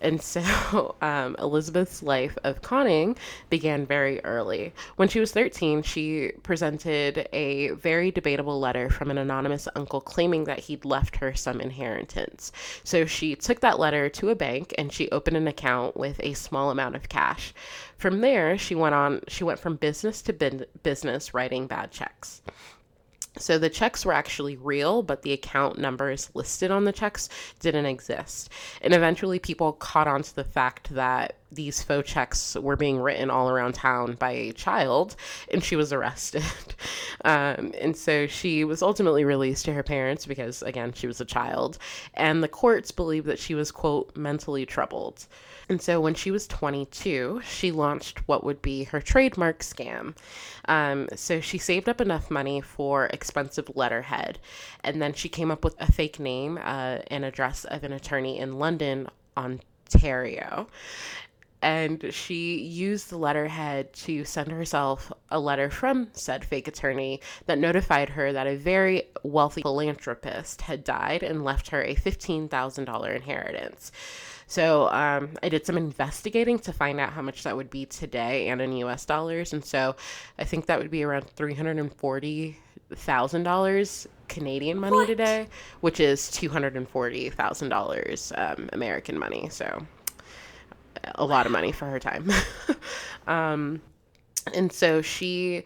And 0.00 0.20
so 0.22 0.94
um, 1.02 1.36
Elizabeth's 1.38 2.02
life 2.02 2.36
of 2.44 2.62
conning 2.62 3.16
began 3.50 3.86
very 3.86 4.24
early. 4.24 4.72
When 4.96 5.08
she 5.08 5.20
was 5.20 5.32
13, 5.32 5.82
she 5.82 6.32
presented 6.42 7.28
a 7.32 7.70
very 7.70 8.10
debatable 8.10 8.60
letter 8.60 8.90
from 8.90 9.10
an 9.10 9.18
anonymous 9.18 9.68
uncle 9.74 10.00
claiming 10.00 10.44
that 10.44 10.60
he'd 10.60 10.84
left 10.84 11.16
her 11.16 11.34
some 11.34 11.60
inheritance. 11.60 12.52
So 12.84 13.06
she 13.06 13.34
took 13.34 13.60
that 13.60 13.78
letter 13.78 14.08
to 14.08 14.30
a 14.30 14.34
bank 14.34 14.74
and 14.78 14.92
she 14.92 15.10
opened 15.10 15.36
an 15.36 15.48
account 15.48 15.96
with 15.96 16.20
a 16.20 16.34
small 16.34 16.70
amount 16.70 16.96
of 16.96 17.08
cash. 17.08 17.52
From 17.96 18.20
there, 18.20 18.56
she 18.56 18.74
went 18.74 18.94
on 18.94 19.22
she 19.28 19.44
went 19.44 19.58
from 19.58 19.76
business 19.76 20.22
to 20.22 20.32
bin- 20.32 20.66
business 20.82 21.34
writing 21.34 21.66
bad 21.66 21.90
checks. 21.90 22.42
So 23.38 23.58
the 23.58 23.70
checks 23.70 24.04
were 24.04 24.12
actually 24.12 24.56
real, 24.56 25.02
but 25.02 25.22
the 25.22 25.32
account 25.32 25.78
numbers 25.78 26.30
listed 26.34 26.70
on 26.70 26.84
the 26.84 26.92
checks 26.92 27.28
didn't 27.60 27.86
exist. 27.86 28.50
And 28.82 28.94
eventually 28.94 29.38
people 29.38 29.72
caught 29.72 30.08
on 30.08 30.22
to 30.22 30.34
the 30.34 30.44
fact 30.44 30.94
that 30.94 31.36
these 31.50 31.82
faux 31.82 32.10
checks 32.10 32.54
were 32.56 32.76
being 32.76 33.00
written 33.00 33.30
all 33.30 33.48
around 33.48 33.74
town 33.74 34.14
by 34.14 34.32
a 34.32 34.52
child, 34.52 35.16
and 35.52 35.64
she 35.64 35.76
was 35.76 35.92
arrested. 35.92 36.44
um, 37.24 37.72
and 37.80 37.96
so 37.96 38.26
she 38.26 38.64
was 38.64 38.82
ultimately 38.82 39.24
released 39.24 39.64
to 39.64 39.72
her 39.72 39.82
parents 39.82 40.26
because, 40.26 40.62
again, 40.62 40.92
she 40.92 41.06
was 41.06 41.20
a 41.20 41.24
child. 41.24 41.78
And 42.14 42.42
the 42.42 42.48
courts 42.48 42.90
believed 42.90 43.26
that 43.26 43.38
she 43.38 43.54
was, 43.54 43.70
quote, 43.70 44.14
mentally 44.16 44.66
troubled. 44.66 45.26
And 45.68 45.82
so 45.82 46.00
when 46.00 46.14
she 46.14 46.30
was 46.30 46.46
22, 46.46 47.42
she 47.44 47.70
launched 47.70 48.26
what 48.26 48.42
would 48.42 48.62
be 48.62 48.84
her 48.84 49.00
trademark 49.00 49.60
scam. 49.60 50.16
Um, 50.66 51.08
so 51.14 51.40
she 51.40 51.58
saved 51.58 51.88
up 51.88 52.00
enough 52.00 52.30
money 52.30 52.60
for 52.60 53.06
expensive 53.06 53.70
letterhead, 53.74 54.38
and 54.82 55.00
then 55.02 55.12
she 55.12 55.28
came 55.28 55.50
up 55.50 55.64
with 55.64 55.76
a 55.78 55.92
fake 55.92 56.18
name 56.18 56.58
uh, 56.62 56.98
and 57.08 57.24
address 57.24 57.64
of 57.64 57.84
an 57.84 57.92
attorney 57.92 58.38
in 58.38 58.58
London, 58.58 59.08
Ontario 59.36 60.68
and 61.62 62.12
she 62.12 62.60
used 62.60 63.10
the 63.10 63.18
letterhead 63.18 63.92
to 63.92 64.24
send 64.24 64.50
herself 64.50 65.12
a 65.30 65.40
letter 65.40 65.70
from 65.70 66.08
said 66.12 66.44
fake 66.44 66.68
attorney 66.68 67.20
that 67.46 67.58
notified 67.58 68.10
her 68.10 68.32
that 68.32 68.46
a 68.46 68.56
very 68.56 69.02
wealthy 69.24 69.62
philanthropist 69.62 70.62
had 70.62 70.84
died 70.84 71.22
and 71.22 71.44
left 71.44 71.68
her 71.68 71.82
a 71.82 71.94
$15,000 71.94 73.16
inheritance. 73.16 73.90
So 74.48 74.88
um, 74.88 75.30
I 75.42 75.48
did 75.50 75.66
some 75.66 75.76
investigating 75.76 76.58
to 76.60 76.72
find 76.72 76.98
out 76.98 77.12
how 77.12 77.20
much 77.20 77.42
that 77.44 77.54
would 77.54 77.68
be 77.68 77.84
today 77.84 78.48
and 78.48 78.62
in 78.62 78.72
US 78.78 79.04
dollars. 79.04 79.52
And 79.52 79.62
so 79.62 79.94
I 80.38 80.44
think 80.44 80.64
that 80.66 80.78
would 80.78 80.90
be 80.90 81.04
around 81.04 81.26
$340,000 81.36 84.06
Canadian 84.28 84.78
money 84.78 84.96
what? 84.96 85.06
today, 85.06 85.48
which 85.82 86.00
is 86.00 86.22
$240,000 86.30 88.58
um, 88.58 88.70
American 88.72 89.18
money. 89.18 89.50
So 89.50 89.84
a 91.16 91.26
lot 91.26 91.44
of 91.44 91.52
money 91.52 91.70
for 91.70 91.84
her 91.84 91.98
time. 91.98 92.30
um, 93.26 93.82
and 94.54 94.72
so 94.72 95.02
she, 95.02 95.64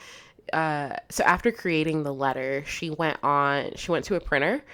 uh, 0.52 0.96
so 1.08 1.22
after 1.22 1.52
creating 1.52 2.02
the 2.02 2.12
letter, 2.12 2.64
she 2.66 2.90
went 2.90 3.22
on, 3.22 3.70
she 3.76 3.92
went 3.92 4.04
to 4.06 4.16
a 4.16 4.20
printer 4.20 4.64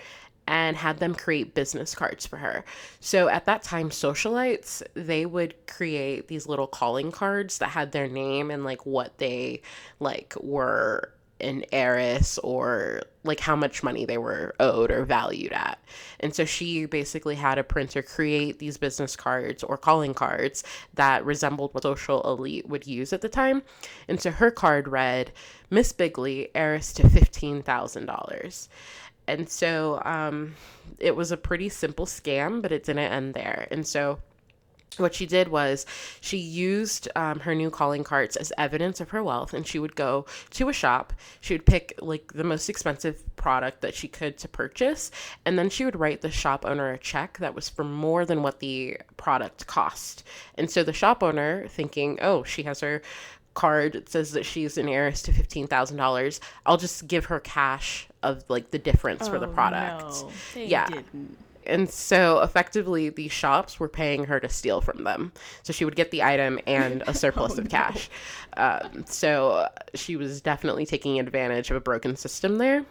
and 0.48 0.78
had 0.78 0.98
them 0.98 1.14
create 1.14 1.54
business 1.54 1.94
cards 1.94 2.26
for 2.26 2.38
her. 2.38 2.64
So 3.00 3.28
at 3.28 3.44
that 3.44 3.62
time, 3.62 3.90
socialites, 3.90 4.82
they 4.94 5.26
would 5.26 5.54
create 5.66 6.28
these 6.28 6.48
little 6.48 6.66
calling 6.66 7.12
cards 7.12 7.58
that 7.58 7.68
had 7.68 7.92
their 7.92 8.08
name 8.08 8.50
and 8.50 8.64
like 8.64 8.86
what 8.86 9.18
they 9.18 9.60
like 10.00 10.34
were 10.40 11.12
an 11.40 11.64
heiress 11.70 12.38
or 12.38 13.02
like 13.24 13.40
how 13.40 13.54
much 13.54 13.82
money 13.82 14.04
they 14.04 14.18
were 14.18 14.54
owed 14.58 14.90
or 14.90 15.04
valued 15.04 15.52
at. 15.52 15.78
And 16.18 16.34
so 16.34 16.44
she 16.44 16.86
basically 16.86 17.34
had 17.36 17.58
a 17.58 17.62
printer 17.62 18.02
create 18.02 18.58
these 18.58 18.76
business 18.76 19.14
cards 19.16 19.62
or 19.62 19.76
calling 19.76 20.14
cards 20.14 20.64
that 20.94 21.24
resembled 21.24 21.74
what 21.74 21.82
social 21.82 22.22
elite 22.22 22.68
would 22.68 22.86
use 22.86 23.12
at 23.12 23.20
the 23.20 23.28
time. 23.28 23.62
And 24.08 24.20
so 24.20 24.30
her 24.30 24.50
card 24.50 24.88
read 24.88 25.30
Miss 25.70 25.92
Bigley, 25.92 26.48
heiress 26.54 26.92
to 26.94 27.02
$15,000. 27.04 28.68
And 29.28 29.48
so 29.48 30.00
um, 30.04 30.54
it 30.98 31.14
was 31.14 31.30
a 31.30 31.36
pretty 31.36 31.68
simple 31.68 32.06
scam, 32.06 32.62
but 32.62 32.72
it 32.72 32.84
didn't 32.84 33.12
end 33.12 33.34
there. 33.34 33.68
And 33.70 33.86
so 33.86 34.18
what 34.96 35.14
she 35.14 35.26
did 35.26 35.48
was 35.48 35.86
she 36.20 36.38
used 36.38 37.08
um, 37.14 37.40
her 37.40 37.54
new 37.54 37.70
calling 37.70 38.02
cards 38.02 38.36
as 38.36 38.52
evidence 38.58 39.00
of 39.00 39.10
her 39.10 39.22
wealth 39.22 39.52
and 39.54 39.66
she 39.66 39.78
would 39.78 39.94
go 39.94 40.24
to 40.50 40.68
a 40.68 40.72
shop 40.72 41.12
she 41.40 41.54
would 41.54 41.66
pick 41.66 41.94
like 42.00 42.32
the 42.32 42.42
most 42.42 42.68
expensive 42.68 43.22
product 43.36 43.80
that 43.82 43.94
she 43.94 44.08
could 44.08 44.36
to 44.38 44.48
purchase 44.48 45.10
and 45.44 45.58
then 45.58 45.68
she 45.68 45.84
would 45.84 45.98
write 45.98 46.22
the 46.22 46.30
shop 46.30 46.64
owner 46.66 46.90
a 46.90 46.98
check 46.98 47.38
that 47.38 47.54
was 47.54 47.68
for 47.68 47.84
more 47.84 48.24
than 48.24 48.42
what 48.42 48.60
the 48.60 48.98
product 49.16 49.66
cost 49.66 50.24
and 50.56 50.70
so 50.70 50.82
the 50.82 50.92
shop 50.92 51.22
owner 51.22 51.68
thinking 51.68 52.18
oh 52.22 52.42
she 52.42 52.62
has 52.62 52.80
her 52.80 53.02
card 53.58 53.94
it 53.94 54.08
says 54.08 54.32
that 54.32 54.46
she's 54.46 54.78
an 54.78 54.88
heiress 54.88 55.22
to 55.22 55.32
$15000 55.32 56.40
i'll 56.66 56.76
just 56.76 57.06
give 57.08 57.26
her 57.26 57.40
cash 57.40 58.08
of 58.22 58.44
like 58.48 58.70
the 58.70 58.78
difference 58.78 59.28
oh, 59.28 59.32
for 59.32 59.38
the 59.38 59.48
oh, 59.48 59.52
product. 59.52 60.24
no, 60.56 60.62
yeah. 60.62 60.86
didn't. 60.88 61.36
And 61.66 61.90
so 61.90 62.40
effectively 62.40 63.10
these 63.10 63.32
shops 63.32 63.78
were 63.78 63.88
paying 63.88 64.24
her 64.24 64.40
to 64.40 64.48
steal 64.48 64.80
from 64.80 65.04
them. 65.04 65.32
So 65.62 65.72
she 65.72 65.84
would 65.84 65.96
get 65.96 66.10
the 66.10 66.22
item 66.22 66.58
and 66.66 67.02
a 67.06 67.14
surplus 67.24 67.58
oh, 67.58 67.62
of 67.62 67.68
cash. 67.68 68.08
No. 68.56 68.80
um, 68.82 69.04
so 69.06 69.68
she 69.94 70.16
was 70.16 70.40
definitely 70.40 70.86
taking 70.86 71.20
advantage 71.20 71.70
of 71.70 71.76
a 71.76 71.80
broken 71.80 72.16
system 72.16 72.56
there. 72.56 72.84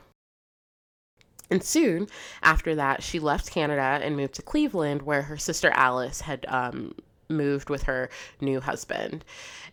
And 1.49 1.63
soon 1.63 2.08
after 2.43 2.75
that 2.75 3.01
she 3.01 3.19
left 3.19 3.49
canada 3.49 4.03
and 4.06 4.17
moved 4.17 4.36
to 4.36 4.41
cleveland 4.41 5.01
where 5.01 5.23
her 5.23 5.38
sister 5.38 5.69
alice 5.69 6.21
had 6.21 6.45
um, 6.49 6.93
moved 7.30 7.70
with 7.70 7.84
her 7.84 8.10
new 8.42 8.60
husband. 8.60 9.24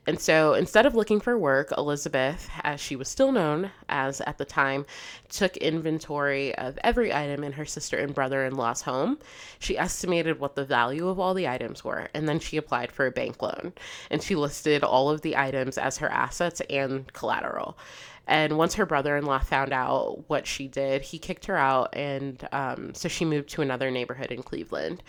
And 0.06 0.20
so 0.20 0.52
instead 0.52 0.84
of 0.84 0.94
looking 0.94 1.18
for 1.18 1.38
work, 1.38 1.72
Elizabeth, 1.78 2.50
as 2.62 2.78
she 2.78 2.94
was 2.94 3.08
still 3.08 3.32
known 3.32 3.70
as 3.88 4.20
at 4.22 4.36
the 4.36 4.44
time, 4.44 4.84
took 5.30 5.56
inventory 5.56 6.54
of 6.56 6.78
every 6.84 7.12
item 7.12 7.42
in 7.42 7.52
her 7.52 7.64
sister 7.64 7.96
and 7.98 8.14
brother 8.14 8.44
in 8.44 8.54
law's 8.54 8.82
home. 8.82 9.18
She 9.58 9.78
estimated 9.78 10.38
what 10.38 10.56
the 10.56 10.64
value 10.64 11.08
of 11.08 11.18
all 11.18 11.32
the 11.32 11.48
items 11.48 11.84
were, 11.84 12.08
and 12.12 12.28
then 12.28 12.38
she 12.38 12.58
applied 12.58 12.92
for 12.92 13.06
a 13.06 13.10
bank 13.10 13.40
loan. 13.40 13.72
And 14.10 14.22
she 14.22 14.34
listed 14.34 14.84
all 14.84 15.08
of 15.08 15.22
the 15.22 15.36
items 15.38 15.78
as 15.78 15.96
her 15.98 16.10
assets 16.10 16.60
and 16.68 17.10
collateral. 17.14 17.78
And 18.26 18.56
once 18.58 18.74
her 18.74 18.86
brother 18.86 19.16
in 19.16 19.24
law 19.24 19.38
found 19.38 19.72
out 19.72 20.24
what 20.28 20.46
she 20.46 20.68
did, 20.68 21.02
he 21.02 21.18
kicked 21.18 21.46
her 21.46 21.56
out, 21.56 21.94
and 21.94 22.46
um, 22.52 22.94
so 22.94 23.08
she 23.08 23.24
moved 23.24 23.50
to 23.50 23.62
another 23.62 23.90
neighborhood 23.90 24.32
in 24.32 24.42
Cleveland. 24.42 25.02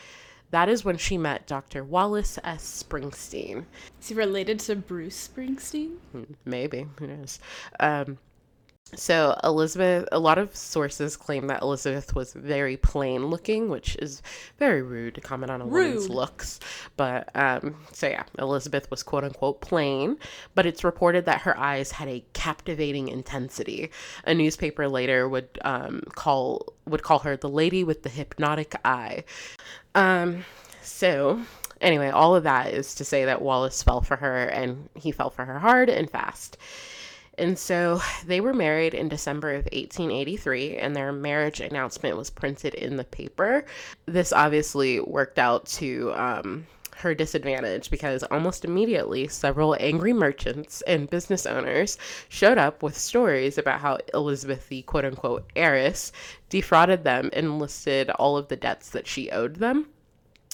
That 0.51 0.69
is 0.69 0.85
when 0.85 0.97
she 0.97 1.17
met 1.17 1.47
Dr. 1.47 1.83
Wallace 1.83 2.39
S. 2.43 2.83
Springsteen. 2.87 3.65
Is 3.99 4.09
he 4.09 4.15
related 4.15 4.59
to 4.61 4.75
Bruce 4.75 5.27
Springsteen? 5.27 5.97
Hmm, 6.11 6.23
maybe. 6.45 6.87
Who 6.99 7.07
knows? 7.07 7.39
Um, 7.79 8.17
so 8.95 9.37
Elizabeth, 9.43 10.07
a 10.11 10.19
lot 10.19 10.37
of 10.37 10.55
sources 10.55 11.17
claim 11.17 11.47
that 11.47 11.61
Elizabeth 11.61 12.15
was 12.15 12.33
very 12.33 12.77
plain 12.77 13.27
looking, 13.27 13.69
which 13.69 13.95
is 13.97 14.21
very 14.57 14.81
rude 14.81 15.15
to 15.15 15.21
comment 15.21 15.51
on 15.51 15.61
a 15.61 15.65
rude. 15.65 15.95
woman's 15.95 16.09
looks. 16.09 16.59
But 16.97 17.29
um, 17.35 17.75
so 17.91 18.07
yeah, 18.07 18.23
Elizabeth 18.39 18.89
was 18.89 19.03
quote 19.03 19.23
unquote 19.23 19.61
plain, 19.61 20.17
but 20.53 20.65
it's 20.65 20.83
reported 20.83 21.25
that 21.25 21.41
her 21.41 21.57
eyes 21.57 21.91
had 21.91 22.07
a 22.07 22.23
captivating 22.33 23.07
intensity. 23.07 23.91
A 24.25 24.33
newspaper 24.33 24.87
later 24.87 25.27
would 25.27 25.59
um, 25.63 26.01
call 26.15 26.73
would 26.85 27.03
call 27.03 27.19
her 27.19 27.35
the 27.37 27.49
lady 27.49 27.83
with 27.83 28.03
the 28.03 28.09
hypnotic 28.09 28.75
eye. 28.85 29.23
Um, 29.93 30.45
so 30.81 31.41
anyway, 31.81 32.09
all 32.09 32.35
of 32.35 32.43
that 32.43 32.73
is 32.73 32.95
to 32.95 33.05
say 33.05 33.25
that 33.25 33.41
Wallace 33.41 33.83
fell 33.83 34.01
for 34.01 34.17
her, 34.17 34.45
and 34.45 34.89
he 34.95 35.11
fell 35.11 35.29
for 35.29 35.45
her 35.45 35.59
hard 35.59 35.89
and 35.89 36.09
fast. 36.09 36.57
And 37.37 37.57
so 37.57 38.01
they 38.25 38.41
were 38.41 38.53
married 38.53 38.93
in 38.93 39.09
December 39.09 39.51
of 39.51 39.65
1883, 39.65 40.77
and 40.77 40.95
their 40.95 41.11
marriage 41.11 41.59
announcement 41.59 42.17
was 42.17 42.29
printed 42.29 42.73
in 42.73 42.95
the 42.95 43.03
paper. 43.03 43.65
This 44.05 44.31
obviously 44.31 44.99
worked 44.99 45.39
out 45.39 45.65
to 45.67 46.13
um, 46.15 46.67
her 46.97 47.13
disadvantage 47.13 47.89
because 47.91 48.23
almost 48.23 48.63
immediately 48.63 49.27
several 49.27 49.75
angry 49.79 50.13
merchants 50.13 50.81
and 50.83 51.09
business 51.09 51.45
owners 51.45 51.97
showed 52.29 52.57
up 52.57 52.81
with 52.81 52.97
stories 52.97 53.57
about 53.57 53.81
how 53.81 53.97
Elizabeth, 54.13 54.69
the 54.69 54.81
quote 54.83 55.05
unquote 55.05 55.45
heiress, 55.55 56.11
defrauded 56.49 57.03
them 57.03 57.29
and 57.33 57.59
listed 57.59 58.09
all 58.11 58.37
of 58.37 58.47
the 58.47 58.55
debts 58.55 58.89
that 58.89 59.07
she 59.07 59.29
owed 59.31 59.57
them. 59.57 59.87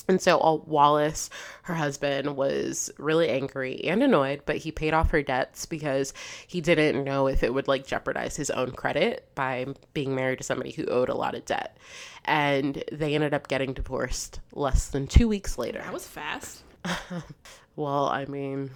And 0.07 0.21
so 0.21 0.39
uh, 0.39 0.55
Wallace, 0.55 1.29
her 1.63 1.75
husband, 1.75 2.35
was 2.35 2.91
really 2.97 3.29
angry 3.29 3.83
and 3.85 4.01
annoyed, 4.03 4.41
but 4.45 4.57
he 4.57 4.71
paid 4.71 4.93
off 4.93 5.11
her 5.11 5.21
debts 5.21 5.65
because 5.65 6.13
he 6.47 6.61
didn't 6.61 7.03
know 7.03 7.27
if 7.27 7.43
it 7.43 7.53
would 7.53 7.67
like 7.67 7.85
jeopardize 7.85 8.35
his 8.35 8.49
own 8.49 8.71
credit 8.71 9.27
by 9.35 9.67
being 9.93 10.15
married 10.15 10.39
to 10.39 10.43
somebody 10.43 10.71
who 10.71 10.85
owed 10.85 11.09
a 11.09 11.15
lot 11.15 11.35
of 11.35 11.45
debt. 11.45 11.77
And 12.25 12.83
they 12.91 13.15
ended 13.15 13.33
up 13.33 13.47
getting 13.47 13.73
divorced 13.73 14.39
less 14.53 14.87
than 14.89 15.07
two 15.07 15.27
weeks 15.27 15.57
later. 15.57 15.79
That 15.79 15.93
was 15.93 16.07
fast. 16.07 16.63
well, 17.75 18.07
I 18.07 18.25
mean, 18.25 18.71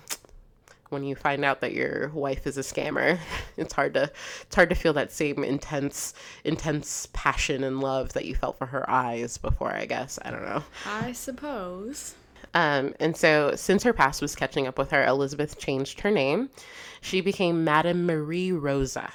when 0.90 1.04
you 1.04 1.16
find 1.16 1.44
out 1.44 1.62
that 1.62 1.74
your 1.74 2.10
wife 2.10 2.46
is 2.46 2.58
a 2.58 2.62
scammer 2.62 3.18
it's 3.58 3.74
hard 3.74 3.94
to 3.94 4.10
it's 4.42 4.56
hard 4.56 4.70
to 4.70 4.76
feel 4.76 4.94
that 4.94 5.12
same 5.12 5.44
intense 5.44 6.14
intense 6.44 7.08
passion 7.14 7.64
and 7.64 7.80
love 7.82 8.14
that 8.14 8.26
you 8.26 8.36
felt 8.36 8.58
for 8.58 8.68
her 8.68 8.90
eyes 8.90 9.38
before 9.38 9.72
i 9.72 9.86
guess. 9.86 10.20
I 10.24 10.32
don't 10.32 10.46
know. 10.46 10.64
I 10.86 11.12
suppose. 11.12 12.16
Um, 12.54 12.94
and 13.00 13.18
so 13.18 13.54
since 13.56 13.84
her 13.84 13.94
past 13.94 14.22
was 14.22 14.36
catching 14.36 14.68
up 14.68 14.78
with 14.78 14.92
her 14.92 15.06
elizabeth 15.06 15.58
changed 15.58 16.02
her 16.02 16.12
name. 16.12 16.50
She 17.02 17.22
became 17.22 17.64
madame 17.64 18.06
marie 18.06 18.52
rosa 18.52 19.12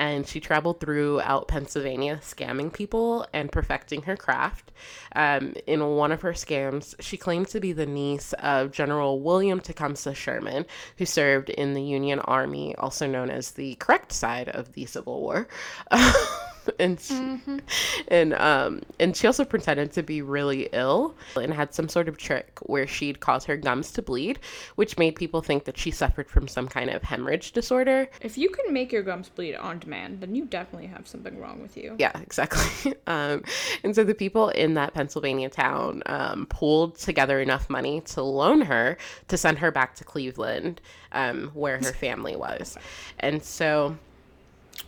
and 0.00 0.26
she 0.26 0.40
traveled 0.40 0.80
throughout 0.80 1.46
Pennsylvania 1.46 2.20
scamming 2.22 2.72
people 2.72 3.26
and 3.34 3.52
perfecting 3.52 4.00
her 4.02 4.16
craft. 4.16 4.72
Um, 5.14 5.52
in 5.66 5.86
one 5.86 6.10
of 6.10 6.22
her 6.22 6.32
scams, 6.32 6.94
she 7.00 7.18
claimed 7.18 7.48
to 7.48 7.60
be 7.60 7.72
the 7.72 7.84
niece 7.84 8.32
of 8.38 8.72
General 8.72 9.20
William 9.20 9.60
Tecumseh 9.60 10.14
Sherman, 10.14 10.64
who 10.96 11.04
served 11.04 11.50
in 11.50 11.74
the 11.74 11.82
Union 11.82 12.18
Army, 12.20 12.74
also 12.76 13.06
known 13.06 13.28
as 13.28 13.50
the 13.50 13.74
correct 13.74 14.10
side 14.12 14.48
of 14.48 14.72
the 14.72 14.86
Civil 14.86 15.20
War. 15.20 15.46
and 16.78 17.00
she, 17.00 17.60
and 18.08 18.34
um 18.34 18.82
and 18.98 19.16
she 19.16 19.26
also 19.26 19.44
pretended 19.44 19.92
to 19.92 20.02
be 20.02 20.22
really 20.22 20.68
ill 20.72 21.14
and 21.36 21.52
had 21.52 21.74
some 21.74 21.88
sort 21.88 22.08
of 22.08 22.16
trick 22.16 22.58
where 22.62 22.86
she'd 22.86 23.20
cause 23.20 23.44
her 23.44 23.56
gums 23.56 23.92
to 23.92 24.02
bleed, 24.02 24.38
which 24.76 24.98
made 24.98 25.14
people 25.14 25.40
think 25.42 25.64
that 25.64 25.78
she 25.78 25.90
suffered 25.90 26.28
from 26.28 26.48
some 26.48 26.68
kind 26.68 26.90
of 26.90 27.02
hemorrhage 27.02 27.52
disorder. 27.52 28.08
If 28.20 28.36
you 28.38 28.48
can 28.50 28.72
make 28.72 28.92
your 28.92 29.02
gums 29.02 29.28
bleed 29.28 29.54
on 29.56 29.78
demand, 29.78 30.20
then 30.20 30.34
you 30.34 30.44
definitely 30.44 30.88
have 30.88 31.06
something 31.06 31.38
wrong 31.38 31.60
with 31.60 31.76
you. 31.76 31.96
Yeah, 31.98 32.12
exactly. 32.22 32.94
um, 33.06 33.42
and 33.82 33.94
so 33.94 34.04
the 34.04 34.14
people 34.14 34.50
in 34.50 34.74
that 34.74 34.94
Pennsylvania 34.94 35.48
town 35.50 36.02
um, 36.06 36.46
pulled 36.46 36.96
together 36.96 37.40
enough 37.40 37.68
money 37.70 38.00
to 38.02 38.22
loan 38.22 38.60
her 38.62 38.96
to 39.28 39.36
send 39.36 39.58
her 39.58 39.70
back 39.70 39.94
to 39.96 40.04
Cleveland, 40.04 40.80
um, 41.12 41.50
where 41.54 41.78
her 41.78 41.92
family 41.92 42.36
was. 42.36 42.76
And 43.18 43.42
so 43.42 43.96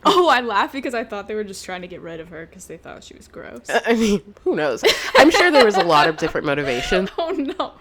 Oh, 0.05 0.28
I 0.28 0.40
laugh 0.40 0.72
because 0.72 0.95
I 0.95 1.05
thought 1.05 1.28
they 1.28 1.34
were 1.34 1.45
just 1.45 1.64
trying 1.64 1.82
to 1.82 1.88
get 1.88 2.01
rid 2.01 2.20
of 2.20 2.28
her 2.28 2.47
because 2.47 2.66
they 2.66 2.76
thought 2.76 3.05
she 3.05 3.14
was 3.14 3.28
gross. 3.28 3.68
Uh, 3.68 3.80
I 3.86 3.95
mean, 3.95 4.34
who 4.45 4.57
knows? 4.57 4.84
I'm 5.16 5.30
sure 5.30 5.51
there 5.51 5.64
was 5.64 5.76
a 5.76 5.84
lot 5.84 6.09
of 6.09 6.16
different 6.16 6.47
motivations. 6.47 7.11
oh 7.18 7.30
no. 7.30 7.72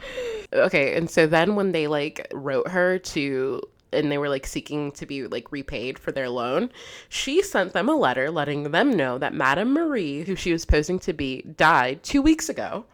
Okay, 0.53 0.95
and 0.95 1.09
so 1.09 1.28
then 1.28 1.55
when 1.55 1.72
they 1.72 1.88
like 1.88 2.28
wrote 2.34 2.68
her 2.68 2.99
to 2.99 3.62
and 3.93 4.12
they 4.12 4.18
were 4.18 4.30
like 4.30 4.47
seeking 4.47 4.91
to 4.93 5.05
be 5.05 5.28
like 5.28 5.51
repaid 5.51 5.99
for 5.99 6.12
their 6.12 6.30
loan, 6.30 6.70
she 7.09 7.41
sent 7.41 7.74
them 7.74 7.89
a 7.89 7.95
letter 7.95 8.32
letting 8.32 8.72
them 8.72 8.95
know 8.95 9.18
that 9.18 9.34
Madame 9.34 9.74
Marie, 9.74 10.24
who 10.24 10.36
she 10.36 10.51
was 10.53 10.66
posing 10.66 10.99
to 10.99 11.14
be, 11.14 11.41
died 11.41 12.01
2 12.03 12.22
weeks 12.22 12.47
ago. 12.49 12.86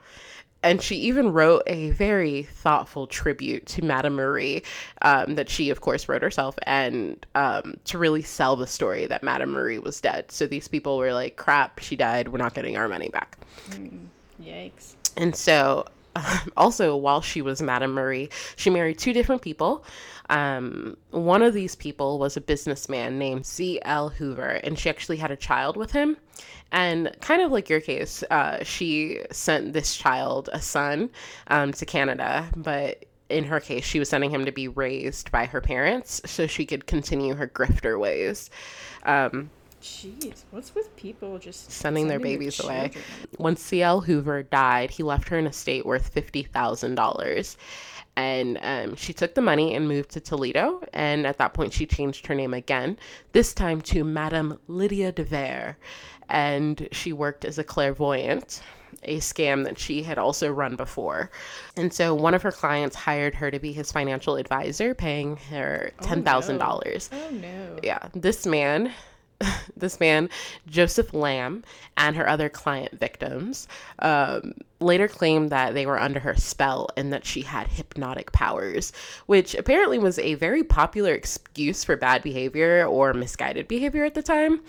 And 0.68 0.82
she 0.82 0.96
even 0.98 1.32
wrote 1.32 1.64
a 1.66 1.92
very 1.92 2.44
thoughtful 2.44 3.08
tribute 3.08 3.66
to 3.68 3.84
Madame 3.84 4.16
Marie 4.16 4.64
um, 5.02 5.36
that 5.36 5.50
she, 5.50 5.70
of 5.70 5.82
course, 5.82 6.10
wrote 6.10 6.22
herself, 6.22 6.58
and 6.64 7.26
um, 7.36 7.78
to 7.86 7.98
really 7.98 8.22
sell 8.22 8.56
the 8.56 8.68
story 8.68 9.06
that 9.06 9.24
Madame 9.24 9.52
Marie 9.52 9.80
was 9.80 10.02
dead. 10.02 10.32
So 10.32 10.46
these 10.46 10.68
people 10.68 10.98
were 10.98 11.14
like, 11.14 11.38
crap, 11.38 11.80
she 11.80 11.96
died. 11.96 12.28
We're 12.30 12.40
not 12.40 12.54
getting 12.54 12.76
our 12.76 12.88
money 12.88 13.10
back. 13.10 13.38
Yikes. 14.42 14.96
And 15.16 15.36
so, 15.36 15.86
also, 16.58 16.96
while 16.96 17.22
she 17.22 17.42
was 17.42 17.62
Madame 17.62 17.94
Marie, 17.94 18.30
she 18.56 18.70
married 18.70 18.98
two 18.98 19.14
different 19.14 19.42
people. 19.42 19.84
Um, 20.30 20.98
one 21.12 21.42
of 21.42 21.54
these 21.54 21.76
people 21.76 22.20
was 22.20 22.36
a 22.36 22.42
businessman 22.42 23.18
named 23.18 23.46
C.L. 23.46 24.10
Hoover, 24.10 24.60
and 24.64 24.78
she 24.78 24.90
actually 24.90 25.18
had 25.18 25.32
a 25.32 25.38
child 25.38 25.78
with 25.78 25.92
him. 25.92 26.18
And 26.72 27.16
kind 27.22 27.42
of 27.42 27.52
like 27.52 27.70
your 27.70 27.80
case, 27.80 28.24
uh, 28.30 28.64
she 28.64 29.22
sent 29.32 29.74
this 29.74 29.96
child, 29.96 30.50
a 30.52 30.62
son, 30.62 31.10
um, 31.48 31.72
to 31.74 31.86
Canada, 31.86 32.46
but 32.56 33.06
in 33.30 33.46
her 33.46 33.60
case, 33.60 33.86
she 33.86 34.00
was 34.00 34.10
sending 34.10 34.30
him 34.30 34.46
to 34.46 34.52
be 34.52 34.68
raised 34.68 35.32
by 35.32 35.46
her 35.46 35.62
parents 35.62 36.22
so 36.26 36.48
she 36.48 36.66
could 36.66 36.88
continue 36.88 37.36
her 37.36 37.48
grifter 37.48 38.00
ways. 38.00 38.50
Um, 39.04 39.50
Jeez, 39.82 40.44
what's 40.52 40.74
with 40.74 40.94
people 40.96 41.38
just 41.38 41.72
sending 41.72 42.08
their 42.08 42.20
babies 42.20 42.60
away. 42.60 42.92
children? 42.94 43.04
When 43.38 43.56
C.L. 43.56 44.02
Hoover 44.02 44.44
died, 44.44 44.90
he 44.90 45.04
left 45.04 45.30
her 45.30 45.38
an 45.38 45.48
estate 45.48 45.86
worth 45.86 46.14
$50,000. 46.14 47.56
And 48.18 48.58
um, 48.64 48.96
she 48.96 49.14
took 49.14 49.36
the 49.36 49.42
money 49.42 49.76
and 49.76 49.88
moved 49.88 50.10
to 50.12 50.20
Toledo. 50.20 50.82
And 50.92 51.28
at 51.28 51.38
that 51.38 51.54
point, 51.54 51.72
she 51.72 51.86
changed 51.86 52.26
her 52.26 52.34
name 52.34 52.54
again, 52.54 52.98
this 53.32 53.54
time 53.54 53.80
to 53.82 54.04
Madame 54.04 54.60
Lydia 54.68 55.12
de 55.12 55.24
Vere. 55.24 55.78
And 56.28 56.90
she 56.92 57.14
worked 57.14 57.46
as 57.46 57.60
a 57.60 57.64
clairvoyant, 57.64 58.62
a 59.04 59.20
scam 59.20 59.64
that 59.66 59.78
she 59.78 60.02
had 60.02 60.18
also 60.18 60.52
run 60.52 60.76
before. 60.76 61.30
And 61.76 61.94
so 61.94 62.16
one 62.16 62.34
of 62.34 62.42
her 62.42 62.52
clients 62.52 62.96
hired 62.96 63.36
her 63.36 63.52
to 63.52 63.60
be 63.60 63.72
his 63.72 63.92
financial 63.92 64.36
advisor, 64.36 64.96
paying 64.96 65.38
her 65.52 65.92
$10,000. 66.02 67.10
Oh 67.12 67.30
no. 67.30 67.80
Yeah, 67.84 68.10
this 68.16 68.48
man, 68.48 68.92
this 69.78 70.00
man, 70.00 70.30
Joseph 70.68 71.14
Lamb, 71.14 71.64
and 71.96 72.16
her 72.16 72.28
other 72.28 72.50
client 72.50 73.00
victims 73.00 73.68
um, 74.00 74.54
later 74.80 75.08
claimed 75.08 75.50
that 75.50 75.74
they 75.74 75.86
were 75.86 76.00
under 76.00 76.20
her 76.20 76.36
spell 76.36 76.90
and 76.98 77.14
that 77.14 77.26
she 77.26 77.42
had 77.42 77.68
hypnotic 77.68 78.32
powers, 78.32 78.92
which 79.26 79.56
apparently 79.56 80.00
was 80.00 80.20
a 80.20 80.36
very 80.36 80.64
popular 80.64 81.14
excuse 81.14 81.84
for 81.84 81.96
bad 81.96 82.24
behavior 82.24 82.86
or 82.86 83.14
misguided 83.14 83.68
behavior 83.68 84.06
at 84.06 84.14
the 84.14 84.24
time. 84.24 84.62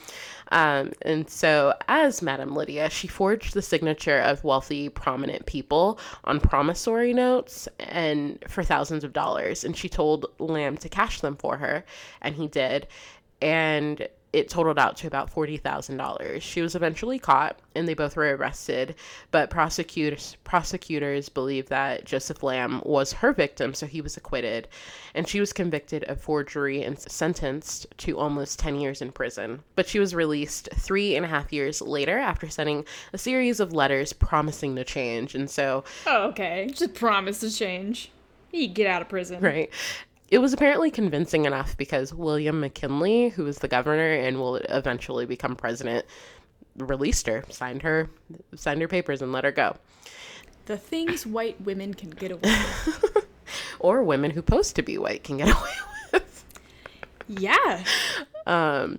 Um, 0.51 0.93
and 1.03 1.29
so, 1.29 1.75
as 1.89 2.23
Madame 2.23 2.55
Lydia, 2.55 2.89
she 2.89 3.07
forged 3.07 3.53
the 3.53 3.62
signature 3.62 4.21
of 4.21 4.45
wealthy, 4.45 4.89
prominent 4.89 5.45
people 5.45 5.99
on 6.25 6.41
promissory 6.41 7.12
notes 7.12 7.69
and 7.79 8.43
for 8.49 8.62
thousands 8.62 9.05
of 9.05 9.12
dollars. 9.12 9.64
And 9.64 9.77
she 9.77 9.91
told 9.91 10.27
Lamb 10.39 10.79
to 10.79 10.89
cash 10.89 11.21
them 11.21 11.37
for 11.37 11.59
her, 11.59 11.85
and 12.23 12.35
he 12.35 12.49
did. 12.49 12.87
And 13.43 14.09
it 14.33 14.51
totaled 14.51 14.79
out 14.79 14.97
to 14.99 15.07
about 15.07 15.33
$40,000. 15.35 16.43
She 16.43 16.61
was 16.61 16.74
eventually 16.74 17.18
caught 17.18 17.59
and 17.74 17.89
they 17.89 17.95
both 17.95 18.14
were 18.16 18.37
arrested, 18.37 18.95
but 19.31 19.49
prosecutors 19.51 20.37
prosecutors 20.45 21.29
believe 21.29 21.68
that 21.68 22.05
Joseph 22.05 22.43
Lamb 22.43 22.83
was 22.85 23.12
her 23.12 23.33
victim, 23.33 23.72
so 23.72 23.87
he 23.87 24.01
was 24.01 24.16
acquitted, 24.16 24.68
and 25.14 25.29
she 25.29 25.41
was 25.41 25.53
convicted 25.53 26.05
of 26.05 26.20
forgery 26.20 26.83
and 26.83 26.99
sentenced 26.99 27.87
to 27.99 28.18
almost 28.18 28.59
10 28.59 28.81
years 28.81 29.01
in 29.01 29.12
prison. 29.12 29.62
But 29.76 29.89
she 29.89 29.99
was 29.99 30.14
released 30.14 30.68
three 30.74 31.14
and 31.16 31.24
a 31.24 31.29
half 31.29 31.53
years 31.53 31.81
later 31.81 32.18
after 32.18 32.49
sending 32.49 32.85
a 33.12 33.18
series 33.18 33.61
of 33.61 33.72
letters 33.72 34.12
promising 34.12 34.76
to 34.76 34.85
change, 34.85 35.35
and 35.35 35.49
so 35.49 35.85
Oh, 36.07 36.29
okay. 36.31 36.68
Just 36.74 36.95
promise 36.95 37.41
to 37.41 37.51
change. 37.51 38.11
You 38.51 38.66
get 38.66 38.87
out 38.87 39.03
of 39.03 39.09
prison. 39.09 39.41
right. 39.41 39.70
It 40.31 40.39
was 40.39 40.53
apparently 40.53 40.91
convincing 40.91 41.47
enough 41.47 41.76
because 41.76 42.12
William 42.12 42.61
McKinley, 42.61 43.31
who 43.31 43.45
was 43.45 43.59
the 43.59 43.68
governor 43.68 44.12
and 44.12 44.39
will 44.39 44.57
eventually 44.57 45.24
become 45.24 45.57
president, 45.57 46.05
released 46.76 47.26
her, 47.26 47.45
signed 47.49 47.83
her, 47.83 48.11
signed 48.55 48.83
her 48.83 48.89
papers, 48.89 49.22
and 49.22 49.33
let 49.33 49.45
her 49.45 49.53
go. 49.53 49.76
The 50.66 50.76
things 50.76 51.26
white 51.26 51.59
women 51.62 51.95
can 51.95 52.11
get 52.11 52.31
away 52.31 52.41
with. 52.43 53.24
Or 53.81 54.03
women 54.03 54.33
who 54.33 54.43
pose 54.43 54.72
to 54.74 54.83
be 54.83 54.99
white 54.99 55.24
can 55.24 55.39
get 55.39 55.49
away 55.49 55.57
with. 55.61 55.98
Yeah. 57.29 57.85
Um, 58.47 58.99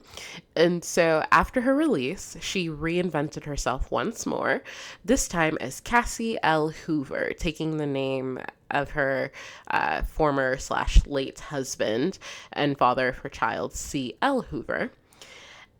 and 0.55 0.83
so 0.83 1.23
after 1.31 1.61
her 1.61 1.75
release, 1.75 2.37
she 2.39 2.69
reinvented 2.69 3.45
herself 3.45 3.89
once 3.91 4.25
more, 4.25 4.63
this 5.03 5.27
time 5.27 5.57
as 5.59 5.81
Cassie 5.81 6.37
L. 6.43 6.69
Hoover, 6.69 7.33
taking 7.37 7.77
the 7.77 7.87
name 7.87 8.39
of 8.69 8.91
her 8.91 9.31
uh, 9.71 10.03
former 10.03 10.57
slash 10.57 11.05
late 11.07 11.39
husband 11.39 12.19
and 12.53 12.77
father 12.77 13.09
of 13.09 13.17
her 13.19 13.29
child, 13.29 13.73
C. 13.73 14.15
L. 14.21 14.41
Hoover. 14.43 14.91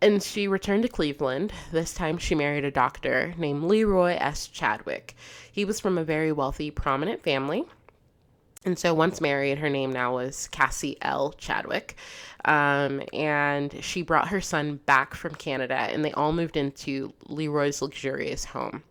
And 0.02 0.24
she 0.24 0.48
returned 0.48 0.84
to 0.84 0.90
Cleveland. 0.90 1.52
This 1.72 1.94
time 1.94 2.18
she 2.18 2.34
married 2.34 2.64
a 2.64 2.72
doctor 2.72 3.34
named 3.38 3.64
Leroy 3.66 4.16
S. 4.20 4.48
Chadwick. 4.48 5.16
He 5.52 5.66
was 5.66 5.80
from 5.80 5.98
a 5.98 6.06
very 6.06 6.32
wealthy, 6.32 6.72
prominent 6.72 7.22
family. 7.22 7.66
And 8.66 8.78
so 8.78 8.94
once 8.94 9.22
married, 9.22 9.60
her 9.60 9.70
name 9.70 9.92
now 9.92 10.14
was 10.16 10.50
Cassie 10.50 10.98
L. 11.02 11.34
Chadwick. 11.38 11.96
Um, 12.46 13.02
and 13.14 13.84
she 13.84 14.02
brought 14.02 14.30
her 14.30 14.42
son 14.42 14.78
back 14.86 15.14
from 15.14 15.36
Canada 15.36 15.76
and 15.76 16.04
they 16.04 16.12
all 16.14 16.34
moved 16.34 16.58
into 16.58 17.14
Leroy's 17.28 17.82
luxurious 17.82 18.46
home. 18.46 18.84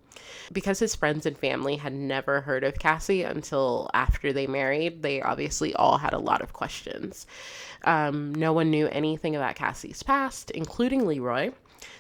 Because 0.53 0.79
his 0.79 0.95
friends 0.95 1.27
and 1.27 1.37
family 1.37 1.77
had 1.77 1.93
never 1.93 2.41
heard 2.41 2.65
of 2.65 2.79
Cassie 2.79 3.23
until 3.23 3.91
after 3.93 4.33
they 4.33 4.47
married, 4.47 5.03
they 5.03 5.21
obviously 5.21 5.75
all 5.75 5.99
had 5.99 6.13
a 6.13 6.19
lot 6.19 6.41
of 6.41 6.55
questions. 6.55 7.27
Um, 7.85 8.35
no 8.35 8.53
one 8.53 8.71
knew 8.71 8.89
anything 8.89 9.37
about 9.37 9.57
Cassie's 9.57 10.03
past, 10.03 10.51
including 10.53 11.07
Leroy. 11.07 11.51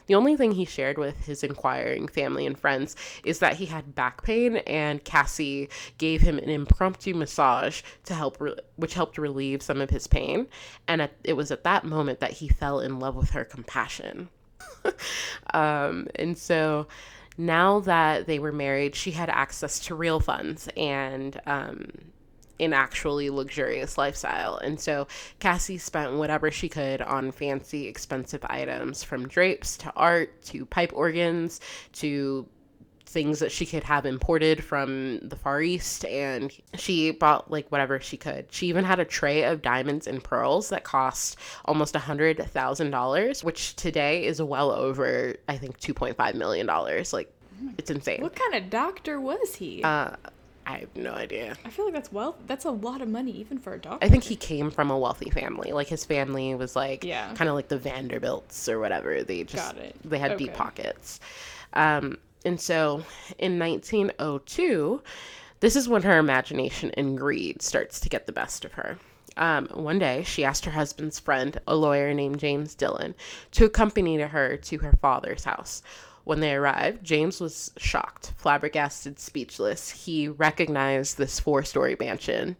The 0.09 0.15
only 0.15 0.37
thing 0.37 0.53
he 0.53 0.65
shared 0.65 0.99
with 0.99 1.27
his 1.27 1.45
inquiring 1.45 2.09
family 2.09 2.47
and 2.47 2.59
friends 2.59 2.97
is 3.25 3.39
that 3.39 3.57
he 3.57 3.67
had 3.67 3.95
back 3.95 4.23
pain, 4.23 4.57
and 4.57 5.05
Cassie 5.05 5.69
gave 5.99 6.23
him 6.23 6.39
an 6.39 6.49
impromptu 6.49 7.15
massage 7.15 7.83
to 8.05 8.15
help, 8.15 8.41
re- 8.41 8.57
which 8.77 8.95
helped 8.95 9.19
relieve 9.19 9.63
some 9.63 9.81
of 9.83 9.91
his 9.91 10.07
pain. 10.07 10.49
And 10.89 11.03
at, 11.03 11.13
it 11.25 11.35
was 11.35 11.51
at 11.51 11.65
that 11.65 11.85
moment 11.85 12.21
that 12.21 12.33
he 12.33 12.49
fell 12.49 12.81
in 12.81 12.99
love 12.99 13.17
with 13.17 13.31
her 13.31 13.45
compassion. 13.45 14.31
um, 15.55 16.09
and 16.15 16.37
so 16.37 16.89
now 17.37 17.81
that 17.81 18.27
they 18.27 18.39
were 18.39 18.53
married, 18.53 18.95
she 18.95 19.11
had 19.11 19.29
access 19.29 19.79
to 19.81 19.95
real 19.95 20.21
funds 20.21 20.69
and 20.75 21.39
um, 21.47 21.91
an 22.61 22.73
actually 22.73 23.31
luxurious 23.31 23.99
lifestyle. 23.99 24.57
And 24.59 24.81
so 24.81 25.07
Cassie 25.39 25.79
spent 25.79 26.15
whatever 26.15 26.51
she 26.51 26.69
could 26.69 27.03
on 27.03 27.33
fancy, 27.33 27.87
expensive 27.87 28.45
items 28.49 29.03
from 29.03 29.29
drapes 29.29 29.77
to 29.79 29.93
art 29.95 30.43
to 30.47 30.67
pipe 30.67 30.93
organs 30.95 31.61
to 31.95 32.49
things 33.09 33.39
that 33.39 33.51
she 33.51 33.65
could 33.65 33.85
have 33.85 34.05
imported 34.05 34.63
from 34.63 35.19
the 35.21 35.37
Far 35.37 35.63
East. 35.63 36.05
And 36.05 36.53
she 36.75 37.11
bought 37.11 37.51
like 37.51 37.67
whatever 37.71 38.01
she 38.01 38.17
could. 38.17 38.47
She 38.51 38.67
even 38.67 38.85
had 38.85 39.01
a 39.01 39.05
tray 39.05 39.45
of 39.45 39.63
diamonds 39.63 40.07
and 40.07 40.23
pearls 40.23 40.69
that 40.69 40.85
cost 40.85 41.37
almost 41.65 41.97
a 41.97 42.01
$100,000, 42.01 43.45
which 43.45 43.77
today 43.77 44.27
is 44.27 44.43
well 44.43 44.71
over, 44.71 45.35
I 45.49 45.57
think, 45.57 45.81
$2.5 45.81 46.35
million. 46.35 46.67
Like, 46.67 47.33
it's 47.77 47.91
insane. 47.91 48.21
What 48.21 48.37
kind 48.37 48.55
of 48.55 48.71
doctor 48.71 49.21
was 49.21 49.55
he? 49.55 49.83
Uh, 49.83 50.11
I 50.69 50.81
have 50.81 50.95
no 50.97 51.13
idea. 51.15 51.57
I 51.65 51.71
feel 51.71 51.87
like 51.87 51.95
that's 51.95 52.13
well 52.13 52.37
that's 52.47 52.67
a 52.67 52.71
lot 52.71 53.01
of 53.01 53.09
money 53.09 53.33
even 53.33 53.59
for 53.59 53.73
a 53.73 53.79
doctor. 53.79 54.05
I 54.05 54.09
think 54.11 54.23
he 54.23 54.37
came 54.37 54.71
from 54.71 54.91
a 54.91 54.99
wealthy 54.99 55.31
family. 55.31 55.73
Like 55.73 55.89
his 55.89 56.05
family 56.05 56.55
was 56.55 56.77
like 56.77 57.03
Yeah. 57.05 57.33
kind 57.35 57.49
of 57.49 57.57
like 57.57 57.69
the 57.69 57.79
Vanderbilts 57.79 58.69
or 58.69 58.79
whatever. 58.79 59.25
They 59.25 59.45
just 59.45 59.75
Got 59.75 59.83
it. 59.83 59.97
they 60.05 60.19
had 60.19 60.37
deep 60.37 60.53
pockets. 60.53 61.21
Um, 61.73 62.19
and 62.45 62.61
so 62.61 63.03
in 63.39 63.59
1902, 63.59 65.03
this 65.61 65.75
is 65.75 65.89
when 65.89 66.03
her 66.03 66.19
imagination 66.19 66.91
and 66.99 67.17
greed 67.19 67.63
starts 67.63 67.99
to 68.01 68.09
get 68.09 68.27
the 68.27 68.33
best 68.33 68.65
of 68.65 68.73
her. 68.73 68.99
Um, 69.37 69.69
one 69.69 69.99
day, 69.99 70.25
she 70.25 70.45
asked 70.45 70.65
her 70.65 70.71
husband's 70.73 71.19
friend, 71.21 71.61
a 71.67 71.77
lawyer 71.77 72.13
named 72.13 72.41
James 72.41 72.75
Dillon, 72.75 73.15
to 73.53 73.65
accompany 73.67 74.19
her 74.21 74.57
to 74.57 74.79
her 74.79 74.93
father's 75.01 75.45
house. 75.45 75.83
When 76.29 76.41
they 76.41 76.55
arrived, 76.55 77.03
James 77.03 77.41
was 77.41 77.71
shocked, 77.79 78.35
flabbergasted, 78.37 79.19
speechless. 79.19 79.89
He 79.89 80.29
recognized 80.29 81.17
this 81.17 81.41
four-story 81.41 81.97
mansion, 81.99 82.59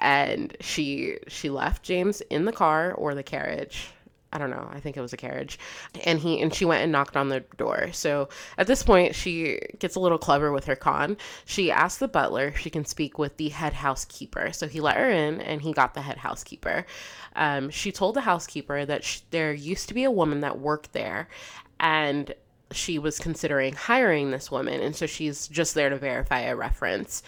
and 0.00 0.56
she 0.58 1.18
she 1.28 1.48
left 1.48 1.84
James 1.84 2.22
in 2.22 2.44
the 2.44 2.50
car 2.50 2.92
or 2.92 3.14
the 3.14 3.22
carriage. 3.22 3.92
I 4.32 4.38
don't 4.38 4.50
know. 4.50 4.68
I 4.68 4.80
think 4.80 4.96
it 4.96 5.00
was 5.00 5.12
a 5.12 5.16
carriage. 5.16 5.60
And 6.02 6.18
he 6.18 6.40
and 6.40 6.52
she 6.52 6.64
went 6.64 6.82
and 6.82 6.90
knocked 6.90 7.16
on 7.16 7.28
the 7.28 7.44
door. 7.56 7.90
So 7.92 8.30
at 8.58 8.66
this 8.66 8.82
point, 8.82 9.14
she 9.14 9.60
gets 9.78 9.94
a 9.94 10.00
little 10.00 10.18
clever 10.18 10.50
with 10.50 10.64
her 10.64 10.74
con. 10.74 11.16
She 11.44 11.70
asked 11.70 12.00
the 12.00 12.08
butler 12.08 12.48
if 12.48 12.58
she 12.58 12.68
can 12.68 12.84
speak 12.84 13.16
with 13.16 13.36
the 13.36 13.50
head 13.50 13.74
housekeeper. 13.74 14.52
So 14.52 14.66
he 14.66 14.80
let 14.80 14.96
her 14.96 15.08
in, 15.08 15.40
and 15.40 15.62
he 15.62 15.72
got 15.72 15.94
the 15.94 16.02
head 16.02 16.18
housekeeper. 16.18 16.84
Um, 17.36 17.70
she 17.70 17.92
told 17.92 18.16
the 18.16 18.22
housekeeper 18.22 18.84
that 18.84 19.04
sh- 19.04 19.20
there 19.30 19.52
used 19.52 19.86
to 19.86 19.94
be 19.94 20.02
a 20.02 20.10
woman 20.10 20.40
that 20.40 20.58
worked 20.58 20.92
there, 20.92 21.28
and 21.78 22.34
she 22.72 22.98
was 22.98 23.18
considering 23.18 23.74
hiring 23.74 24.30
this 24.30 24.50
woman, 24.50 24.80
and 24.80 24.96
so 24.96 25.06
she's 25.06 25.48
just 25.48 25.74
there 25.74 25.90
to 25.90 25.96
verify 25.96 26.40
a 26.40 26.56
reference. 26.56 27.22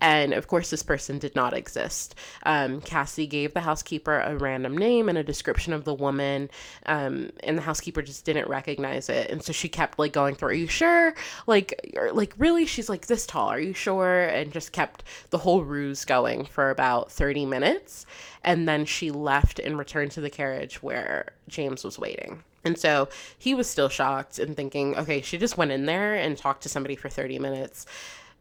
And 0.00 0.34
of 0.34 0.46
course, 0.46 0.68
this 0.68 0.82
person 0.82 1.18
did 1.18 1.34
not 1.34 1.54
exist. 1.54 2.14
Um, 2.44 2.82
Cassie 2.82 3.26
gave 3.26 3.54
the 3.54 3.62
housekeeper 3.62 4.20
a 4.20 4.36
random 4.36 4.76
name 4.76 5.08
and 5.08 5.16
a 5.16 5.24
description 5.24 5.72
of 5.72 5.84
the 5.84 5.94
woman, 5.94 6.50
um, 6.84 7.30
and 7.42 7.56
the 7.56 7.62
housekeeper 7.62 8.02
just 8.02 8.24
didn't 8.26 8.48
recognize 8.48 9.08
it. 9.08 9.30
And 9.30 9.42
so 9.42 9.52
she 9.52 9.70
kept 9.70 9.98
like 9.98 10.12
going 10.12 10.34
through, 10.34 10.50
"Are 10.50 10.52
you 10.52 10.66
sure? 10.66 11.14
Like, 11.46 11.96
like 12.12 12.34
really? 12.36 12.66
She's 12.66 12.90
like 12.90 13.06
this 13.06 13.26
tall. 13.26 13.48
Are 13.48 13.60
you 13.60 13.72
sure?" 13.72 14.24
And 14.24 14.52
just 14.52 14.72
kept 14.72 15.02
the 15.30 15.38
whole 15.38 15.64
ruse 15.64 16.04
going 16.04 16.44
for 16.44 16.70
about 16.70 17.10
thirty 17.10 17.46
minutes, 17.46 18.04
and 18.44 18.68
then 18.68 18.84
she 18.84 19.10
left 19.10 19.58
and 19.58 19.78
returned 19.78 20.10
to 20.12 20.20
the 20.20 20.30
carriage 20.30 20.82
where 20.82 21.32
James 21.48 21.84
was 21.84 21.98
waiting. 21.98 22.42
And 22.66 22.76
so 22.76 23.08
he 23.38 23.54
was 23.54 23.70
still 23.70 23.88
shocked 23.88 24.40
and 24.40 24.56
thinking, 24.56 24.96
okay, 24.96 25.22
she 25.22 25.38
just 25.38 25.56
went 25.56 25.70
in 25.70 25.86
there 25.86 26.14
and 26.14 26.36
talked 26.36 26.64
to 26.64 26.68
somebody 26.68 26.96
for 26.96 27.08
30 27.08 27.38
minutes. 27.38 27.86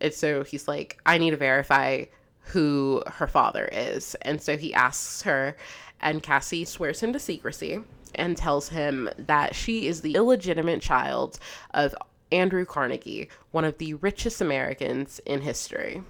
And 0.01 0.11
so 0.11 0.43
he's 0.43 0.67
like, 0.67 0.99
I 1.05 1.19
need 1.19 1.30
to 1.30 1.38
verify 1.38 2.05
who 2.39 3.03
her 3.05 3.28
father 3.28 3.69
is. 3.71 4.15
And 4.23 4.41
so 4.41 4.57
he 4.57 4.73
asks 4.73 5.21
her, 5.21 5.55
and 6.01 6.23
Cassie 6.23 6.65
swears 6.65 7.01
him 7.01 7.13
to 7.13 7.19
secrecy 7.19 7.82
and 8.15 8.36
tells 8.36 8.69
him 8.69 9.09
that 9.19 9.53
she 9.53 9.88
is 9.88 10.01
the 10.01 10.15
illegitimate 10.15 10.82
child 10.82 11.38
of 11.76 11.93
Andrew 12.32 12.65
Carnegie, 12.65 13.30
one 13.51 13.63
of 13.63 13.78
the 13.78 13.93
richest 13.93 14.41
Americans 14.41 15.21
in 15.28 15.41
history. 15.41 16.01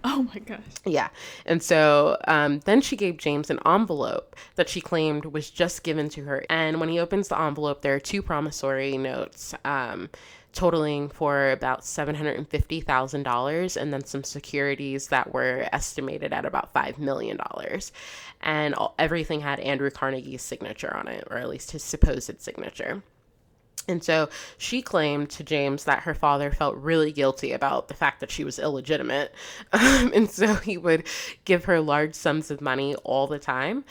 Oh 0.04 0.26
my 0.34 0.40
gosh. 0.40 0.60
Yeah. 0.86 1.08
And 1.44 1.62
so 1.62 2.16
um, 2.26 2.60
then 2.60 2.80
she 2.80 2.96
gave 2.96 3.18
James 3.18 3.50
an 3.50 3.58
envelope 3.66 4.34
that 4.56 4.68
she 4.68 4.80
claimed 4.80 5.26
was 5.26 5.50
just 5.50 5.82
given 5.82 6.08
to 6.10 6.24
her. 6.24 6.44
And 6.48 6.80
when 6.80 6.88
he 6.88 6.98
opens 6.98 7.28
the 7.28 7.38
envelope, 7.38 7.82
there 7.82 7.94
are 7.94 8.00
two 8.00 8.22
promissory 8.22 8.96
notes 8.96 9.54
um, 9.64 10.08
totaling 10.52 11.08
for 11.08 11.50
about 11.50 11.82
$750,000 11.82 13.76
and 13.76 13.92
then 13.92 14.04
some 14.04 14.24
securities 14.24 15.08
that 15.08 15.32
were 15.32 15.68
estimated 15.72 16.32
at 16.32 16.44
about 16.44 16.72
$5 16.74 16.98
million. 16.98 17.38
And 18.40 18.74
all, 18.74 18.94
everything 18.98 19.40
had 19.40 19.60
Andrew 19.60 19.90
Carnegie's 19.90 20.42
signature 20.42 20.94
on 20.94 21.08
it, 21.08 21.24
or 21.30 21.36
at 21.36 21.48
least 21.48 21.72
his 21.72 21.84
supposed 21.84 22.40
signature. 22.40 23.02
And 23.90 24.02
so 24.02 24.28
she 24.56 24.80
claimed 24.80 25.30
to 25.30 25.44
James 25.44 25.84
that 25.84 26.04
her 26.04 26.14
father 26.14 26.50
felt 26.50 26.76
really 26.76 27.12
guilty 27.12 27.52
about 27.52 27.88
the 27.88 27.94
fact 27.94 28.20
that 28.20 28.30
she 28.30 28.44
was 28.44 28.58
illegitimate. 28.58 29.34
Um, 29.72 30.12
and 30.14 30.30
so 30.30 30.54
he 30.54 30.76
would 30.76 31.06
give 31.44 31.64
her 31.64 31.80
large 31.80 32.14
sums 32.14 32.50
of 32.50 32.60
money 32.60 32.94
all 32.96 33.26
the 33.26 33.38
time. 33.38 33.84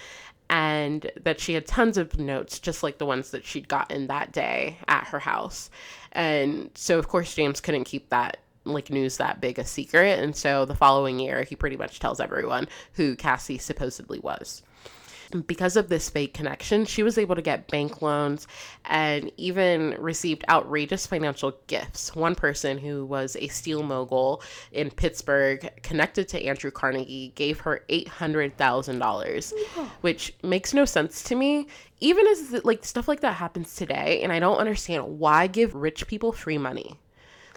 And 0.50 1.12
that 1.22 1.40
she 1.40 1.54
had 1.54 1.66
tons 1.66 1.98
of 1.98 2.18
notes, 2.20 2.60
just 2.60 2.84
like 2.84 2.98
the 2.98 3.06
ones 3.06 3.32
that 3.32 3.46
she'd 3.46 3.68
gotten 3.68 4.08
that 4.08 4.32
day 4.32 4.78
at 4.88 5.06
her 5.06 5.20
house. 5.20 5.70
And 6.12 6.70
so, 6.74 6.98
of 7.00 7.08
course, 7.08 7.34
James 7.36 7.62
couldn't 7.62 7.84
keep 7.84 8.10
that 8.10 8.38
like 8.66 8.90
news 8.90 9.18
that 9.18 9.42
big 9.42 9.60
a 9.60 9.66
secret. 9.66 10.20
And 10.20 10.36
so 10.36 10.66
the 10.66 10.76
following 10.76 11.20
year, 11.20 11.44
he 11.44 11.56
pretty 11.56 11.78
much 11.78 12.00
tells 12.00 12.20
everyone 12.20 12.68
who 12.94 13.16
Cassie 13.16 13.58
supposedly 13.58 14.20
was 14.20 14.64
because 15.46 15.76
of 15.76 15.90
this 15.90 16.10
fake 16.10 16.34
connection, 16.34 16.86
she 16.86 17.04
was 17.04 17.18
able 17.18 17.36
to 17.36 17.42
get 17.42 17.68
bank 17.68 18.02
loans 18.02 18.48
and 18.86 19.32
even 19.38 19.96
received 20.00 20.44
outrageous 20.50 21.06
financial 21.06 21.56
gifts. 21.68 22.16
One 22.16 22.36
person 22.36 22.78
who 22.78 23.06
was 23.06 23.36
a 23.36 23.48
steel 23.48 23.84
mogul 23.84 24.42
in 24.72 24.90
Pittsburgh, 24.90 25.70
connected 25.84 26.28
to 26.30 26.44
Andrew 26.44 26.72
Carnegie, 26.72 27.32
gave 27.36 27.60
her 27.60 27.84
$800,000, 27.90 29.54
which 30.02 30.34
makes 30.44 30.74
no 30.74 30.86
sense 30.86 31.24
to 31.24 31.36
me. 31.36 31.68
Even 32.00 32.26
as 32.28 32.62
like 32.64 32.86
stuff 32.86 33.08
like 33.08 33.20
that 33.20 33.36
happens 33.36 33.76
today, 33.76 34.22
and 34.24 34.32
I 34.32 34.40
don't 34.40 34.58
understand 34.58 35.20
why 35.20 35.48
give 35.48 35.76
rich 35.76 36.08
people 36.08 36.32
free 36.32 36.58
money. 36.58 36.98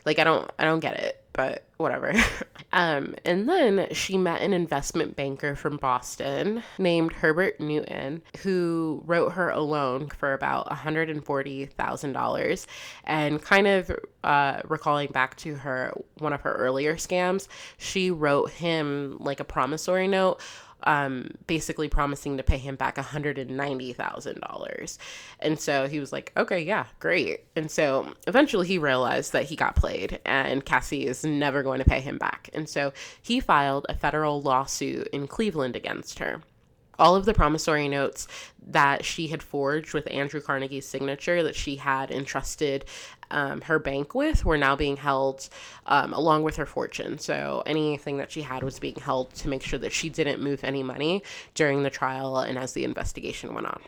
Like 0.05 0.19
I 0.19 0.25
don't 0.25 0.51
I 0.59 0.65
don't 0.65 0.81
get 0.81 0.99
it, 0.99 1.22
but 1.33 1.65
whatever. 1.77 2.13
um 2.73 3.15
and 3.25 3.49
then 3.49 3.89
she 3.93 4.17
met 4.17 4.43
an 4.43 4.53
investment 4.53 5.17
banker 5.17 5.55
from 5.57 5.77
Boston 5.77 6.63
named 6.79 7.13
Herbert 7.13 7.61
Newton 7.61 8.23
who 8.43 9.03
wrote 9.05 9.33
her 9.33 9.51
a 9.51 9.61
loan 9.61 10.09
for 10.09 10.33
about 10.33 10.69
$140,000 10.69 12.67
and 13.05 13.43
kind 13.43 13.67
of 13.67 13.91
uh, 14.25 14.61
recalling 14.69 15.11
back 15.11 15.37
to 15.37 15.57
her 15.57 15.93
one 16.19 16.33
of 16.33 16.41
her 16.43 16.53
earlier 16.53 16.95
scams, 16.95 17.49
she 17.79 18.11
wrote 18.11 18.51
him 18.51 19.17
like 19.19 19.41
a 19.41 19.45
promissory 19.45 20.07
note 20.07 20.41
um, 20.85 21.31
basically 21.47 21.89
promising 21.89 22.37
to 22.37 22.43
pay 22.43 22.59
him 22.59 22.77
back 22.77 22.97
$190,000. 22.97 24.99
And 25.41 25.59
so 25.59 25.89
he 25.89 26.01
was 26.01 26.13
like, 26.13 26.33
okay, 26.37 26.61
yeah, 26.61 26.87
great. 26.99 27.45
And 27.57 27.71
so 27.71 28.13
eventually 28.27 28.67
he 28.67 28.79
realized 28.79 29.33
that 29.33 29.45
he 29.45 29.57
got 29.57 29.77
played 29.77 30.21
and 30.25 30.65
Cassie 30.65 31.07
is 31.07 31.25
never 31.25 31.63
going 31.63 31.79
to 31.79 31.85
pay 31.85 32.01
him 32.01 32.19
back. 32.19 32.51
And 32.53 32.69
so 32.69 32.93
he 33.21 33.41
filed 33.41 33.87
a 33.89 33.95
federal 33.95 34.43
lawsuit 34.43 35.09
in 35.09 35.27
Cleveland 35.27 35.77
against 35.77 36.19
her 36.19 36.43
all 36.99 37.17
of 37.17 37.25
the 37.25 37.35
promissory 37.35 37.89
notes 37.89 38.29
that 38.65 39.05
she 39.05 39.27
had 39.27 39.43
forged 39.43 39.93
with 39.93 40.11
Andrew 40.11 40.41
Carnegie's 40.41 40.87
signature 40.87 41.43
that 41.43 41.57
she 41.57 41.77
had 41.77 42.11
entrusted 42.11 42.85
um, 43.33 43.61
her 43.63 43.79
bank 43.79 44.15
with 44.15 44.45
were 44.45 44.59
now 44.59 44.77
being 44.77 44.97
held 44.97 45.49
um, 45.87 46.13
along 46.13 46.43
with 46.43 46.57
her 46.57 46.67
fortune. 46.67 47.19
So 47.19 47.63
anything 47.67 48.19
that 48.19 48.31
she 48.31 48.43
had 48.43 48.63
was 48.63 48.79
being 48.79 48.97
held 48.97 49.35
to 49.35 49.49
make 49.49 49.63
sure 49.63 49.79
that 49.79 49.93
she 49.93 50.09
didn't 50.09 50.43
move 50.43 50.63
any 50.63 50.83
money 50.83 51.23
during 51.55 51.83
the 51.83 51.91
trial 51.91 52.39
and 52.39 52.59
as 52.59 52.73
the 52.73 52.85
investigation 52.85 53.55
went 53.55 53.67
on. 53.67 53.81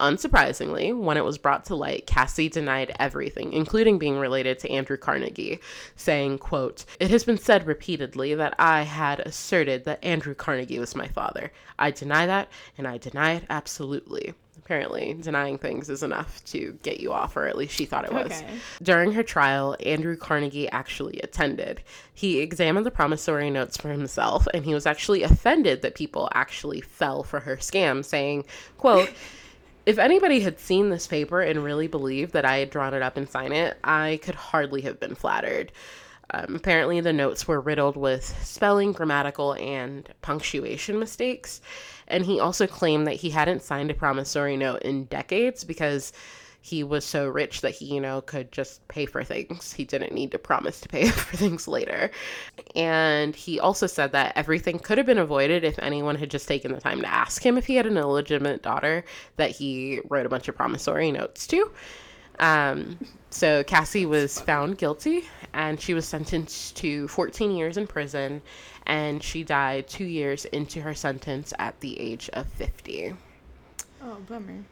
Unsurprisingly, 0.00 0.98
when 0.98 1.16
it 1.16 1.24
was 1.24 1.38
brought 1.38 1.66
to 1.66 1.76
light, 1.76 2.06
Cassie 2.06 2.48
denied 2.48 2.96
everything, 2.98 3.52
including 3.52 3.98
being 3.98 4.18
related 4.18 4.58
to 4.58 4.70
Andrew 4.70 4.96
Carnegie, 4.96 5.60
saying, 5.96 6.38
quote, 6.38 6.84
It 6.98 7.10
has 7.10 7.24
been 7.24 7.38
said 7.38 7.66
repeatedly 7.66 8.34
that 8.34 8.54
I 8.58 8.82
had 8.82 9.20
asserted 9.20 9.84
that 9.84 10.02
Andrew 10.02 10.34
Carnegie 10.34 10.78
was 10.78 10.96
my 10.96 11.08
father. 11.08 11.52
I 11.78 11.90
deny 11.90 12.26
that, 12.26 12.48
and 12.78 12.88
I 12.88 12.98
deny 12.98 13.34
it 13.34 13.44
absolutely. 13.50 14.34
Apparently, 14.72 15.12
denying 15.20 15.58
things 15.58 15.90
is 15.90 16.02
enough 16.02 16.42
to 16.46 16.78
get 16.82 16.98
you 16.98 17.12
off, 17.12 17.36
or 17.36 17.46
at 17.46 17.58
least 17.58 17.74
she 17.74 17.84
thought 17.84 18.06
it 18.06 18.12
was. 18.14 18.32
Okay. 18.32 18.46
During 18.82 19.12
her 19.12 19.22
trial, 19.22 19.76
Andrew 19.84 20.16
Carnegie 20.16 20.66
actually 20.70 21.20
attended. 21.20 21.82
He 22.14 22.38
examined 22.38 22.86
the 22.86 22.90
promissory 22.90 23.50
notes 23.50 23.76
for 23.76 23.90
himself, 23.90 24.48
and 24.54 24.64
he 24.64 24.72
was 24.72 24.86
actually 24.86 25.24
offended 25.24 25.82
that 25.82 25.94
people 25.94 26.30
actually 26.32 26.80
fell 26.80 27.22
for 27.22 27.40
her 27.40 27.58
scam, 27.58 28.02
saying, 28.02 28.46
quote, 28.78 29.10
if 29.84 29.98
anybody 29.98 30.40
had 30.40 30.58
seen 30.58 30.88
this 30.88 31.06
paper 31.06 31.42
and 31.42 31.62
really 31.62 31.86
believed 31.86 32.32
that 32.32 32.46
I 32.46 32.56
had 32.56 32.70
drawn 32.70 32.94
it 32.94 33.02
up 33.02 33.18
and 33.18 33.28
signed 33.28 33.52
it, 33.52 33.76
I 33.84 34.20
could 34.22 34.36
hardly 34.36 34.80
have 34.80 34.98
been 34.98 35.14
flattered. 35.14 35.70
Um, 36.32 36.56
apparently, 36.56 37.00
the 37.00 37.12
notes 37.12 37.46
were 37.46 37.60
riddled 37.60 37.96
with 37.96 38.24
spelling, 38.42 38.92
grammatical, 38.92 39.52
and 39.54 40.08
punctuation 40.22 40.98
mistakes. 40.98 41.60
And 42.08 42.24
he 42.24 42.40
also 42.40 42.66
claimed 42.66 43.06
that 43.06 43.16
he 43.16 43.30
hadn't 43.30 43.62
signed 43.62 43.90
a 43.90 43.94
promissory 43.94 44.56
note 44.56 44.82
in 44.82 45.04
decades 45.04 45.62
because 45.64 46.12
he 46.64 46.84
was 46.84 47.04
so 47.04 47.26
rich 47.26 47.60
that 47.60 47.74
he, 47.74 47.86
you 47.86 48.00
know, 48.00 48.20
could 48.20 48.52
just 48.52 48.86
pay 48.86 49.04
for 49.04 49.24
things. 49.24 49.72
He 49.72 49.84
didn't 49.84 50.12
need 50.12 50.30
to 50.30 50.38
promise 50.38 50.80
to 50.80 50.88
pay 50.88 51.08
for 51.10 51.36
things 51.36 51.66
later. 51.66 52.10
And 52.76 53.34
he 53.34 53.58
also 53.58 53.88
said 53.88 54.12
that 54.12 54.32
everything 54.36 54.78
could 54.78 54.96
have 54.96 55.06
been 55.06 55.18
avoided 55.18 55.64
if 55.64 55.78
anyone 55.80 56.14
had 56.14 56.30
just 56.30 56.46
taken 56.46 56.72
the 56.72 56.80
time 56.80 57.00
to 57.00 57.12
ask 57.12 57.44
him 57.44 57.58
if 57.58 57.66
he 57.66 57.74
had 57.74 57.86
an 57.86 57.96
illegitimate 57.96 58.62
daughter 58.62 59.04
that 59.36 59.50
he 59.50 60.00
wrote 60.08 60.24
a 60.24 60.28
bunch 60.28 60.46
of 60.48 60.54
promissory 60.54 61.10
notes 61.10 61.48
to. 61.48 61.70
Um, 62.38 62.98
so 63.30 63.64
Cassie 63.64 64.06
was 64.06 64.40
found 64.40 64.78
guilty 64.78 65.24
and 65.52 65.80
she 65.80 65.94
was 65.94 66.06
sentenced 66.06 66.76
to 66.76 67.08
14 67.08 67.50
years 67.52 67.76
in 67.76 67.86
prison 67.86 68.42
and 68.86 69.22
she 69.22 69.44
died 69.44 69.88
two 69.88 70.04
years 70.04 70.44
into 70.46 70.80
her 70.80 70.94
sentence 70.94 71.52
at 71.58 71.78
the 71.80 71.98
age 71.98 72.28
of 72.32 72.46
50. 72.48 73.14
Oh, 74.02 74.16
bummer. 74.28 74.64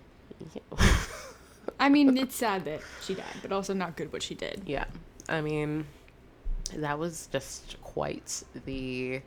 Yeah. 0.54 0.96
I 1.80 1.88
mean, 1.88 2.18
it's 2.18 2.34
sad 2.34 2.64
that 2.64 2.80
she 3.02 3.14
died, 3.14 3.24
but 3.42 3.52
also 3.52 3.72
not 3.72 3.96
good 3.96 4.12
what 4.12 4.22
she 4.22 4.34
did. 4.34 4.62
Yeah. 4.66 4.86
I 5.28 5.40
mean, 5.40 5.86
that 6.76 6.98
was 6.98 7.28
just 7.32 7.80
quite 7.82 8.42
the 8.66 9.20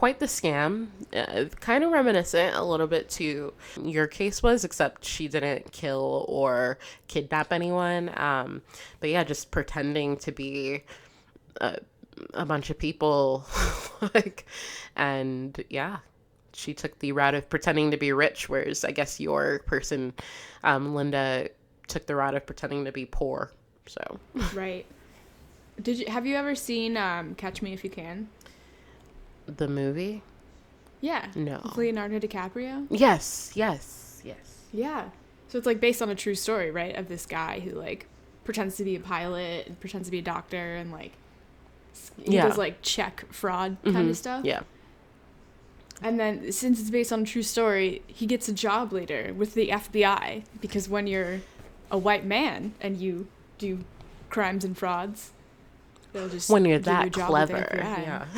quite 0.00 0.18
the 0.18 0.24
scam. 0.24 0.86
Uh, 1.14 1.44
kind 1.60 1.84
of 1.84 1.90
reminiscent 1.90 2.56
a 2.56 2.64
little 2.64 2.86
bit 2.86 3.10
to 3.10 3.52
your 3.82 4.06
case 4.06 4.42
was, 4.42 4.64
except 4.64 5.04
she 5.04 5.28
didn't 5.28 5.72
kill 5.72 6.24
or 6.26 6.78
kidnap 7.06 7.52
anyone. 7.52 8.10
Um, 8.18 8.62
but 9.00 9.10
yeah, 9.10 9.24
just 9.24 9.50
pretending 9.50 10.16
to 10.16 10.32
be 10.32 10.84
a, 11.60 11.76
a 12.32 12.46
bunch 12.46 12.70
of 12.70 12.78
people, 12.78 13.44
like, 14.14 14.46
and 14.96 15.62
yeah, 15.68 15.98
she 16.54 16.72
took 16.72 16.98
the 17.00 17.12
route 17.12 17.34
of 17.34 17.50
pretending 17.50 17.90
to 17.90 17.98
be 17.98 18.10
rich, 18.14 18.48
whereas 18.48 18.86
I 18.86 18.92
guess 18.92 19.20
your 19.20 19.58
person, 19.66 20.14
um, 20.64 20.94
Linda, 20.94 21.50
took 21.88 22.06
the 22.06 22.16
route 22.16 22.34
of 22.34 22.46
pretending 22.46 22.86
to 22.86 22.92
be 22.92 23.04
poor. 23.04 23.52
So 23.84 24.18
right. 24.54 24.86
Did 25.82 25.98
you 25.98 26.06
have 26.08 26.26
you 26.26 26.36
ever 26.36 26.54
seen 26.54 26.96
um, 26.96 27.34
Catch 27.34 27.60
Me 27.60 27.74
If 27.74 27.84
You 27.84 27.90
Can? 27.90 28.28
The 29.56 29.68
movie. 29.68 30.22
Yeah. 31.00 31.26
No. 31.34 31.60
With 31.64 31.76
Leonardo 31.76 32.18
DiCaprio. 32.18 32.86
Yes, 32.90 33.52
yes, 33.54 34.20
yes. 34.24 34.36
Yeah. 34.72 35.06
So 35.48 35.58
it's 35.58 35.66
like 35.66 35.80
based 35.80 36.02
on 36.02 36.10
a 36.10 36.14
true 36.14 36.34
story, 36.34 36.70
right? 36.70 36.94
Of 36.96 37.08
this 37.08 37.26
guy 37.26 37.60
who 37.60 37.70
like 37.72 38.06
pretends 38.44 38.76
to 38.76 38.84
be 38.84 38.96
a 38.96 39.00
pilot 39.00 39.66
and 39.66 39.80
pretends 39.80 40.08
to 40.08 40.12
be 40.12 40.18
a 40.18 40.22
doctor 40.22 40.76
and 40.76 40.92
like 40.92 41.12
he 42.22 42.34
Yeah. 42.34 42.48
does 42.48 42.58
like 42.58 42.82
check 42.82 43.24
fraud 43.30 43.76
kind 43.84 43.96
Mhm. 43.96 44.10
of 44.10 44.16
stuff. 44.16 44.44
Yeah. 44.44 44.60
And 46.02 46.18
then 46.18 46.50
since 46.52 46.80
it's 46.80 46.90
based 46.90 47.12
on 47.12 47.22
a 47.22 47.26
true 47.26 47.42
story, 47.42 48.02
he 48.06 48.26
gets 48.26 48.48
a 48.48 48.52
job 48.54 48.92
later 48.92 49.34
with 49.36 49.54
the 49.54 49.70
FBI 49.70 50.44
because 50.60 50.88
when 50.88 51.06
you're 51.06 51.40
a 51.90 51.98
white 51.98 52.24
man 52.24 52.72
and 52.80 52.96
you 52.98 53.26
do 53.58 53.80
crimes 54.30 54.64
and 54.64 54.76
frauds, 54.78 55.32
they'll 56.12 56.28
just 56.28 56.48
When 56.48 56.64
you're 56.64 56.78
give 56.78 56.86
you 56.86 56.92
a 56.92 56.96
that 57.04 57.12
job 57.12 57.28
clever. 57.28 57.68
Yeah. 57.74 58.24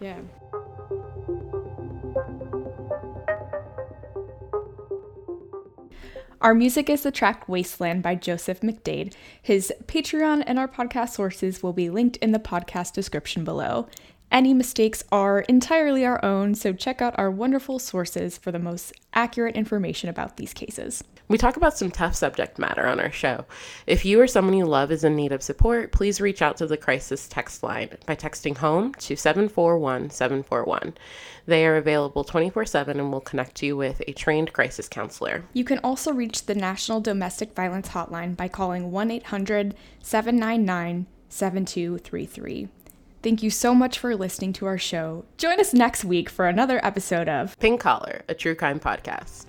Yeah. 0.00 0.18
Our 6.40 6.54
music 6.54 6.88
is 6.88 7.02
the 7.02 7.10
track 7.10 7.48
Wasteland 7.48 8.02
by 8.04 8.14
Joseph 8.14 8.60
McDade. 8.60 9.12
His 9.42 9.72
Patreon 9.86 10.44
and 10.46 10.56
our 10.56 10.68
podcast 10.68 11.10
sources 11.10 11.64
will 11.64 11.72
be 11.72 11.90
linked 11.90 12.16
in 12.18 12.30
the 12.30 12.38
podcast 12.38 12.92
description 12.92 13.42
below. 13.44 13.88
Any 14.30 14.54
mistakes 14.54 15.02
are 15.10 15.40
entirely 15.40 16.06
our 16.06 16.24
own, 16.24 16.54
so 16.54 16.72
check 16.72 17.02
out 17.02 17.18
our 17.18 17.30
wonderful 17.30 17.80
sources 17.80 18.38
for 18.38 18.52
the 18.52 18.58
most 18.60 18.92
accurate 19.14 19.56
information 19.56 20.08
about 20.08 20.36
these 20.36 20.54
cases. 20.54 21.02
We 21.28 21.36
talk 21.36 21.58
about 21.58 21.76
some 21.76 21.90
tough 21.90 22.14
subject 22.14 22.58
matter 22.58 22.86
on 22.86 23.00
our 23.00 23.10
show. 23.10 23.44
If 23.86 24.06
you 24.06 24.18
or 24.18 24.26
someone 24.26 24.56
you 24.56 24.64
love 24.64 24.90
is 24.90 25.04
in 25.04 25.14
need 25.14 25.30
of 25.30 25.42
support, 25.42 25.92
please 25.92 26.22
reach 26.22 26.40
out 26.40 26.56
to 26.56 26.66
the 26.66 26.78
crisis 26.78 27.28
text 27.28 27.62
line 27.62 27.90
by 28.06 28.16
texting 28.16 28.56
home 28.56 28.94
to 28.94 29.14
741 29.14 30.08
741. 30.08 30.94
They 31.44 31.66
are 31.66 31.76
available 31.76 32.24
24 32.24 32.64
7 32.64 32.98
and 32.98 33.12
will 33.12 33.20
connect 33.20 33.62
you 33.62 33.76
with 33.76 34.00
a 34.06 34.12
trained 34.14 34.54
crisis 34.54 34.88
counselor. 34.88 35.44
You 35.52 35.64
can 35.64 35.80
also 35.80 36.12
reach 36.12 36.46
the 36.46 36.54
National 36.54 37.00
Domestic 37.00 37.54
Violence 37.54 37.90
Hotline 37.90 38.34
by 38.34 38.48
calling 38.48 38.90
1 38.90 39.10
800 39.10 39.74
799 40.02 41.06
7233. 41.28 42.68
Thank 43.22 43.42
you 43.42 43.50
so 43.50 43.74
much 43.74 43.98
for 43.98 44.16
listening 44.16 44.54
to 44.54 44.66
our 44.66 44.78
show. 44.78 45.26
Join 45.36 45.60
us 45.60 45.74
next 45.74 46.06
week 46.06 46.30
for 46.30 46.46
another 46.46 46.82
episode 46.82 47.28
of 47.28 47.58
Pink 47.58 47.80
Collar, 47.82 48.22
a 48.28 48.34
true 48.34 48.54
crime 48.54 48.80
podcast. 48.80 49.47